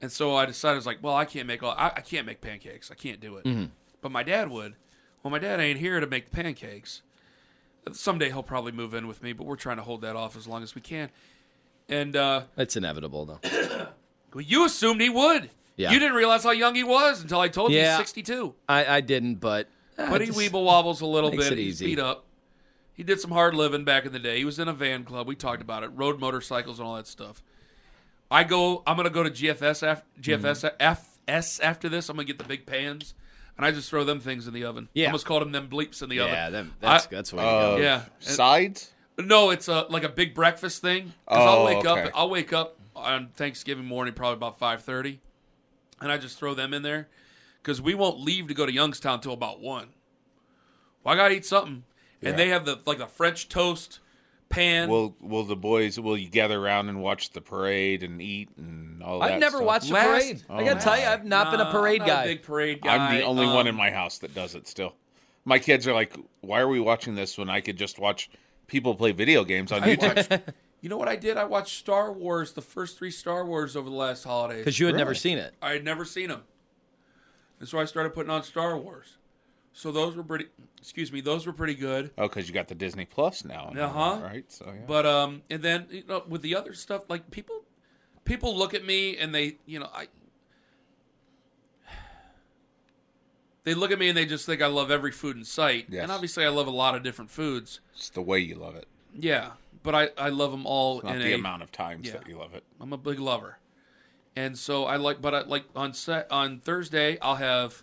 and 0.00 0.10
so 0.10 0.34
I 0.34 0.46
decided 0.46 0.74
I 0.74 0.76
was 0.76 0.86
like, 0.86 0.98
well, 1.00 1.14
I 1.14 1.24
can't 1.24 1.46
make 1.46 1.62
all, 1.62 1.72
I, 1.78 1.92
I 1.96 2.00
can't 2.00 2.26
make 2.26 2.40
pancakes. 2.40 2.90
I 2.90 2.94
can't 2.94 3.20
do 3.20 3.36
it. 3.36 3.44
Mm-hmm. 3.44 3.66
But 4.00 4.10
my 4.10 4.22
dad 4.24 4.50
would. 4.50 4.74
Well, 5.22 5.30
my 5.30 5.38
dad 5.38 5.60
ain't 5.60 5.78
here 5.78 6.00
to 6.00 6.06
make 6.06 6.30
the 6.30 6.36
pancakes. 6.42 7.02
Someday 7.92 8.30
he'll 8.30 8.42
probably 8.42 8.72
move 8.72 8.94
in 8.94 9.06
with 9.06 9.22
me, 9.22 9.32
but 9.32 9.46
we're 9.46 9.56
trying 9.56 9.76
to 9.76 9.82
hold 9.82 10.00
that 10.02 10.16
off 10.16 10.36
as 10.36 10.46
long 10.48 10.62
as 10.62 10.74
we 10.74 10.80
can. 10.80 11.10
And 11.88 12.16
uh, 12.16 12.42
It's 12.56 12.76
inevitable, 12.76 13.26
though. 13.26 13.40
well, 14.34 14.42
you 14.42 14.64
assumed 14.64 15.00
he 15.00 15.08
would. 15.08 15.50
Yeah. 15.80 15.90
You 15.92 15.98
didn't 15.98 16.14
realize 16.14 16.44
how 16.44 16.50
young 16.52 16.74
he 16.74 16.84
was 16.84 17.22
until 17.22 17.40
I 17.40 17.48
told 17.48 17.72
you 17.72 17.80
he's 17.80 17.96
62. 17.96 18.54
I, 18.68 18.96
I 18.96 19.00
didn't, 19.00 19.36
but 19.36 19.68
uh, 19.98 20.10
But 20.10 20.20
he 20.20 20.28
just- 20.28 20.38
weeble 20.38 20.64
wobbles 20.64 21.00
a 21.00 21.06
little 21.06 21.30
makes 21.30 21.44
bit. 21.48 21.58
it 21.58 21.62
He's 21.62 21.82
easy. 21.82 21.86
beat 21.86 21.98
up. 21.98 22.24
He 22.94 23.02
did 23.02 23.18
some 23.20 23.30
hard 23.30 23.54
living 23.54 23.84
back 23.84 24.04
in 24.04 24.12
the 24.12 24.18
day. 24.18 24.36
He 24.38 24.44
was 24.44 24.58
in 24.58 24.68
a 24.68 24.72
van 24.74 25.04
club. 25.04 25.26
We 25.26 25.34
talked 25.34 25.62
about 25.62 25.82
it. 25.84 25.90
Rode 25.94 26.20
motorcycles 26.20 26.78
and 26.78 26.86
all 26.86 26.96
that 26.96 27.06
stuff. 27.06 27.42
I 28.30 28.44
go. 28.44 28.82
I'm 28.86 28.96
gonna 28.96 29.10
go 29.10 29.22
to 29.22 29.30
GFS 29.30 29.82
after 29.86 30.04
GFS 30.20 30.70
Mm-hmm. 30.70 30.76
FS 31.28 31.60
after 31.60 31.88
this. 31.88 32.08
I'm 32.08 32.16
gonna 32.16 32.26
get 32.26 32.38
the 32.38 32.44
big 32.44 32.66
pans, 32.66 33.14
and 33.56 33.64
I 33.64 33.70
just 33.70 33.88
throw 33.88 34.04
them 34.04 34.20
things 34.20 34.46
in 34.46 34.52
the 34.54 34.64
oven. 34.64 34.88
Yeah. 34.92 35.06
almost 35.06 35.24
called 35.26 35.42
them 35.42 35.50
them 35.52 35.68
bleeps 35.68 36.02
in 36.02 36.08
the 36.10 36.20
oven. 36.20 36.34
Yeah, 36.34 36.50
them, 36.50 36.74
that's 36.80 37.06
I- 37.06 37.08
that's 37.10 37.32
what 37.32 37.44
Uh, 37.44 37.76
go. 37.76 37.82
Yeah. 37.82 38.04
Sides. 38.20 38.92
No, 39.18 39.50
it's 39.50 39.66
a 39.68 39.86
like 39.90 40.04
a 40.04 40.08
big 40.08 40.34
breakfast 40.34 40.80
thing. 40.82 41.14
'Cause 41.26 41.38
Oh, 41.38 41.58
I'll 41.60 41.64
wake 41.64 41.78
okay. 41.86 42.02
up. 42.04 42.10
I'll 42.14 42.30
wake 42.30 42.52
up 42.52 42.76
on 42.94 43.28
Thanksgiving 43.34 43.84
morning, 43.86 44.12
probably 44.14 44.34
about 44.34 44.58
five 44.58 44.82
thirty, 44.84 45.20
and 46.00 46.10
I 46.12 46.18
just 46.18 46.38
throw 46.38 46.54
them 46.54 46.72
in 46.74 46.82
there 46.82 47.08
because 47.62 47.80
we 47.82 47.94
won't 47.94 48.20
leave 48.20 48.48
to 48.48 48.54
go 48.54 48.66
to 48.66 48.72
Youngstown 48.72 49.14
until 49.14 49.32
about 49.32 49.60
one. 49.60 49.88
Well, 51.04 51.14
I 51.14 51.16
gotta 51.16 51.34
eat 51.34 51.46
something, 51.46 51.84
and 52.22 52.30
Yeah. 52.32 52.36
they 52.36 52.48
have 52.48 52.64
the 52.64 52.80
like 52.86 52.98
the 52.98 53.06
French 53.06 53.48
toast 53.48 54.00
pan. 54.48 54.88
Will 54.88 55.14
Will 55.20 55.44
the 55.44 55.56
boys 55.56 55.98
will 55.98 56.16
you 56.18 56.28
gather 56.28 56.60
around 56.60 56.88
and 56.88 57.00
watch 57.02 57.30
the 57.30 57.40
parade 57.40 58.02
and 58.02 58.20
eat 58.20 58.50
and 58.56 59.02
all 59.02 59.20
that? 59.20 59.32
I've 59.32 59.40
never 59.40 59.58
stuff? 59.58 59.66
watched 59.66 59.90
a 59.90 59.94
Last- 59.94 60.08
parade. 60.08 60.42
I 60.50 60.64
gotta 60.64 60.76
Oh, 60.76 60.82
tell 60.82 60.98
you. 60.98 61.06
I've 61.06 61.24
not 61.24 61.50
been 61.50 61.60
a 61.60 61.70
parade 61.70 62.02
I'm 62.02 62.08
not 62.08 62.14
guy. 62.14 62.22
A 62.24 62.26
big 62.26 62.42
parade 62.42 62.80
guy. 62.82 62.96
I'm 62.96 63.16
the 63.16 63.22
only 63.24 63.46
one 63.46 63.66
in 63.66 63.70
Um, 63.74 63.76
my 63.76 63.90
house 63.90 64.18
that 64.18 64.34
does 64.34 64.54
it 64.54 64.66
still. 64.68 64.94
My 65.44 65.58
kids 65.58 65.86
are 65.88 65.94
like, 65.94 66.14
"Why 66.42 66.60
are 66.60 66.68
we 66.68 66.80
watching 66.80 67.14
this 67.14 67.38
when 67.38 67.48
I 67.48 67.60
could 67.62 67.76
just 67.78 67.98
watch 67.98 68.28
people 68.66 68.94
play 68.94 69.12
video 69.12 69.42
games 69.44 69.72
on 69.72 69.82
I 69.82 69.96
YouTube?" 69.96 70.42
Watched- 70.80 70.84
you 70.84 70.88
know 70.90 70.96
what 70.96 71.08
I 71.08 71.16
did? 71.16 71.36
I 71.36 71.44
watched 71.44 71.78
Star 71.78 72.12
Wars, 72.12 72.52
the 72.52 72.62
first 72.62 72.98
three 72.98 73.10
Star 73.10 73.44
Wars 73.44 73.76
over 73.76 73.88
the 73.88 73.96
last 73.96 74.24
holidays. 74.24 74.58
Because 74.60 74.78
you 74.80 74.86
had 74.86 74.96
never 74.96 75.14
seen 75.14 75.38
it. 75.38 75.54
I 75.62 75.72
had 75.72 75.84
never 75.84 76.04
seen 76.04 76.28
them, 76.28 76.42
and 77.58 77.68
so 77.68 77.78
I 77.78 77.84
started 77.84 78.14
putting 78.14 78.30
on 78.30 78.42
Star 78.42 78.76
Wars. 78.76 79.16
So 79.72 79.92
those 79.92 80.16
were 80.16 80.24
pretty. 80.24 80.46
Excuse 80.78 81.12
me, 81.12 81.20
those 81.20 81.46
were 81.46 81.52
pretty 81.52 81.74
good. 81.74 82.10
oh, 82.18 82.26
because 82.26 82.48
you 82.48 82.54
got 82.54 82.68
the 82.68 82.74
Disney 82.74 83.04
Plus 83.04 83.44
now. 83.44 83.72
Uh-huh. 83.78 84.20
Right. 84.22 84.50
So 84.50 84.64
yeah. 84.66 84.80
But 84.86 85.06
um, 85.06 85.42
and 85.50 85.62
then 85.62 85.86
you 85.90 86.02
know, 86.08 86.24
with 86.28 86.42
the 86.42 86.56
other 86.56 86.72
stuff, 86.74 87.02
like 87.08 87.30
people, 87.30 87.62
people 88.24 88.56
look 88.56 88.74
at 88.74 88.84
me 88.84 89.16
and 89.18 89.34
they, 89.34 89.58
you 89.66 89.78
know, 89.78 89.88
I, 89.94 90.08
they 93.64 93.74
look 93.74 93.90
at 93.92 93.98
me 93.98 94.08
and 94.08 94.16
they 94.16 94.24
just 94.26 94.46
think 94.46 94.62
I 94.62 94.66
love 94.66 94.90
every 94.90 95.12
food 95.12 95.36
in 95.36 95.44
sight. 95.44 95.86
Yes. 95.88 96.02
And 96.02 96.10
obviously, 96.12 96.44
I 96.44 96.48
love 96.48 96.66
a 96.66 96.70
lot 96.72 96.94
of 96.94 97.02
different 97.02 97.30
foods. 97.30 97.80
it's 97.94 98.08
the 98.10 98.22
way 98.22 98.38
you 98.40 98.54
love 98.56 98.74
it, 98.74 98.86
Yeah, 99.14 99.50
but 99.82 99.94
I, 99.94 100.08
I 100.18 100.28
love 100.28 100.50
them 100.50 100.66
all 100.66 101.00
not 101.02 101.16
in 101.16 101.22
the 101.22 101.32
a. 101.32 101.34
amount 101.36 101.62
of 101.62 101.72
times 101.72 102.06
yeah. 102.06 102.12
that 102.14 102.28
you 102.28 102.36
love 102.38 102.54
it. 102.54 102.64
I'm 102.80 102.92
a 102.92 102.98
big 102.98 103.18
lover, 103.18 103.58
and 104.36 104.58
so 104.58 104.84
I 104.84 104.96
like. 104.96 105.20
But 105.22 105.34
I 105.34 105.40
like 105.42 105.64
on 105.74 105.94
set 105.94 106.30
on 106.30 106.60
Thursday, 106.60 107.18
I'll 107.20 107.36
have 107.36 107.82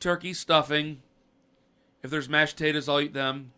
turkey 0.00 0.32
stuffing. 0.34 1.02
If 2.02 2.10
there's 2.10 2.28
mashed 2.28 2.56
potatoes, 2.56 2.88
I'll 2.88 3.00
eat 3.00 3.14
them. 3.14 3.52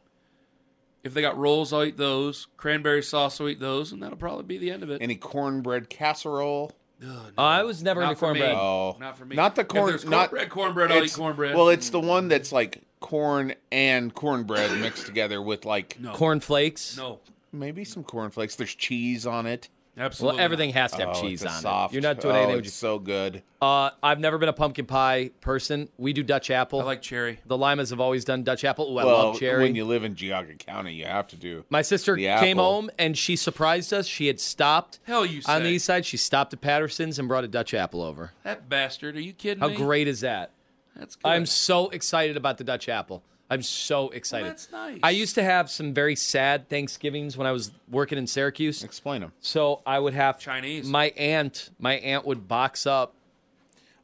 If 1.02 1.14
they 1.14 1.20
got 1.22 1.38
rolls, 1.38 1.72
I'll 1.72 1.84
eat 1.84 1.96
those. 1.96 2.48
Cranberry 2.56 3.02
sauce, 3.02 3.40
I'll 3.40 3.48
eat 3.48 3.60
those, 3.60 3.92
and 3.92 4.02
that'll 4.02 4.16
probably 4.16 4.44
be 4.44 4.58
the 4.58 4.70
end 4.72 4.82
of 4.82 4.90
it. 4.90 5.00
Any 5.02 5.14
cornbread 5.16 5.88
casserole? 5.88 6.72
Ugh, 7.02 7.08
no. 7.08 7.32
Oh, 7.38 7.44
I 7.44 7.62
was 7.62 7.82
never 7.82 8.00
Not 8.00 8.10
into 8.10 8.18
for 8.20 8.32
me. 8.32 8.40
cornbread. 8.40 8.58
Oh, 8.58 8.96
Not 8.98 9.18
for 9.18 9.24
me. 9.24 9.36
Not 9.36 9.54
the 9.54 9.60
If 9.62 9.68
corn. 9.68 9.86
there's 9.88 10.04
not 10.04 10.30
cornbread, 10.30 10.50
cornbread, 10.50 10.92
I'll 10.92 11.04
eat 11.04 11.12
cornbread. 11.12 11.54
Well, 11.54 11.68
it's 11.68 11.90
the 11.90 12.00
one 12.00 12.28
that's 12.28 12.50
like 12.52 12.82
corn 13.00 13.54
and 13.70 14.12
cornbread 14.14 14.80
mixed 14.80 15.06
together 15.06 15.40
with 15.42 15.64
like 15.64 15.98
no, 16.00 16.12
Corn 16.14 16.40
flakes. 16.40 16.96
no, 16.96 17.20
maybe 17.58 17.84
some 17.84 18.04
cornflakes. 18.04 18.56
There's 18.56 18.74
cheese 18.74 19.26
on 19.26 19.46
it. 19.46 19.68
absolutely. 19.96 20.36
Well, 20.36 20.44
everything 20.44 20.70
has 20.70 20.92
to 20.92 20.98
have 20.98 21.16
oh, 21.16 21.20
cheese 21.20 21.44
on 21.44 21.60
soft, 21.60 21.92
it. 21.92 21.96
You're 21.96 22.02
not 22.02 22.20
doing 22.20 22.34
oh, 22.36 22.38
anything 22.38 22.56
with 22.56 22.66
It's 22.66 22.74
so 22.74 22.98
good. 22.98 23.42
Uh, 23.60 23.90
I've 24.02 24.20
never 24.20 24.38
been 24.38 24.48
a 24.48 24.52
pumpkin 24.52 24.86
pie 24.86 25.30
person. 25.40 25.88
We 25.96 26.12
do 26.12 26.22
Dutch 26.22 26.50
apple. 26.50 26.80
I 26.80 26.84
like 26.84 27.02
cherry. 27.02 27.40
the 27.46 27.56
Limas 27.56 27.90
have 27.90 28.00
always 28.00 28.24
done 28.24 28.42
Dutch 28.42 28.64
apple. 28.64 28.92
Ooh, 28.92 28.98
I 28.98 29.04
well, 29.04 29.16
love 29.28 29.38
cherry. 29.38 29.62
when 29.62 29.74
you 29.74 29.84
live 29.84 30.04
in 30.04 30.14
Geauga 30.14 30.58
County, 30.58 30.94
you 30.94 31.06
have 31.06 31.28
to 31.28 31.36
do. 31.36 31.64
My 31.70 31.82
sister 31.82 32.14
the 32.14 32.26
came 32.40 32.58
home 32.58 32.90
and 32.98 33.16
she 33.16 33.36
surprised 33.36 33.92
us. 33.92 34.06
She 34.06 34.26
had 34.26 34.40
stopped 34.40 34.98
Hell, 35.04 35.24
you 35.24 35.40
on 35.46 35.62
the 35.62 35.70
east 35.70 35.86
side. 35.86 36.04
She 36.04 36.16
stopped 36.16 36.52
at 36.52 36.60
Patterson's 36.60 37.18
and 37.18 37.26
brought 37.28 37.44
a 37.44 37.48
Dutch 37.48 37.74
apple 37.74 38.02
over. 38.02 38.32
That 38.42 38.68
bastard. 38.68 39.16
Are 39.16 39.20
you 39.20 39.32
kidding 39.32 39.60
How 39.60 39.68
me? 39.68 39.76
great 39.76 40.08
is 40.08 40.20
that? 40.20 40.50
That's 40.96 41.16
good. 41.16 41.28
I'm 41.28 41.46
so 41.46 41.88
excited 41.90 42.36
about 42.36 42.58
the 42.58 42.64
Dutch 42.64 42.88
apple. 42.88 43.22
I'm 43.48 43.62
so 43.62 44.08
excited. 44.10 44.48
that's 44.48 44.70
nice. 44.72 44.98
I 45.02 45.10
used 45.10 45.36
to 45.36 45.42
have 45.44 45.70
some 45.70 45.94
very 45.94 46.16
sad 46.16 46.68
Thanksgivings 46.68 47.36
when 47.36 47.46
I 47.46 47.52
was 47.52 47.70
working 47.88 48.18
in 48.18 48.26
Syracuse. 48.26 48.82
Explain 48.82 49.20
them. 49.20 49.32
So 49.40 49.82
I 49.86 49.98
would 50.00 50.14
have 50.14 50.38
Chinese. 50.40 50.86
My 50.88 51.06
aunt, 51.16 51.70
my 51.78 51.94
aunt 51.94 52.26
would 52.26 52.48
box 52.48 52.86
up 52.86 53.14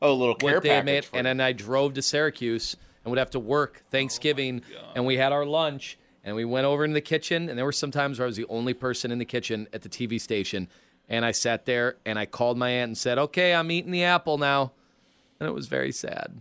Oh, 0.00 0.12
a 0.12 0.14
little 0.14 0.34
care 0.34 0.54
what 0.54 0.62
they 0.62 0.68
package. 0.70 0.84
made, 0.84 1.04
for 1.04 1.16
and 1.16 1.26
then 1.26 1.40
I 1.40 1.52
drove 1.52 1.94
to 1.94 2.02
Syracuse 2.02 2.76
and 3.04 3.10
would 3.10 3.18
have 3.18 3.30
to 3.30 3.38
work 3.40 3.82
Thanksgiving, 3.90 4.62
oh, 4.76 4.92
and 4.96 5.06
we 5.06 5.16
had 5.16 5.32
our 5.32 5.44
lunch, 5.46 5.98
and 6.24 6.34
we 6.36 6.44
went 6.44 6.66
over 6.66 6.84
into 6.84 6.94
the 6.94 7.00
kitchen, 7.00 7.48
and 7.48 7.56
there 7.58 7.64
were 7.64 7.72
some 7.72 7.90
times 7.90 8.18
where 8.18 8.26
I 8.26 8.28
was 8.28 8.36
the 8.36 8.46
only 8.48 8.74
person 8.74 9.10
in 9.12 9.18
the 9.18 9.24
kitchen 9.24 9.66
at 9.72 9.82
the 9.82 9.88
TV 9.88 10.20
station, 10.20 10.68
and 11.08 11.24
I 11.24 11.30
sat 11.32 11.66
there 11.66 11.96
and 12.06 12.18
I 12.18 12.26
called 12.26 12.58
my 12.58 12.70
aunt 12.70 12.88
and 12.90 12.98
said, 12.98 13.18
"Okay, 13.18 13.54
I'm 13.54 13.70
eating 13.72 13.90
the 13.92 14.04
apple 14.04 14.38
now," 14.38 14.72
and 15.40 15.48
it 15.48 15.52
was 15.52 15.66
very 15.68 15.90
sad. 15.92 16.40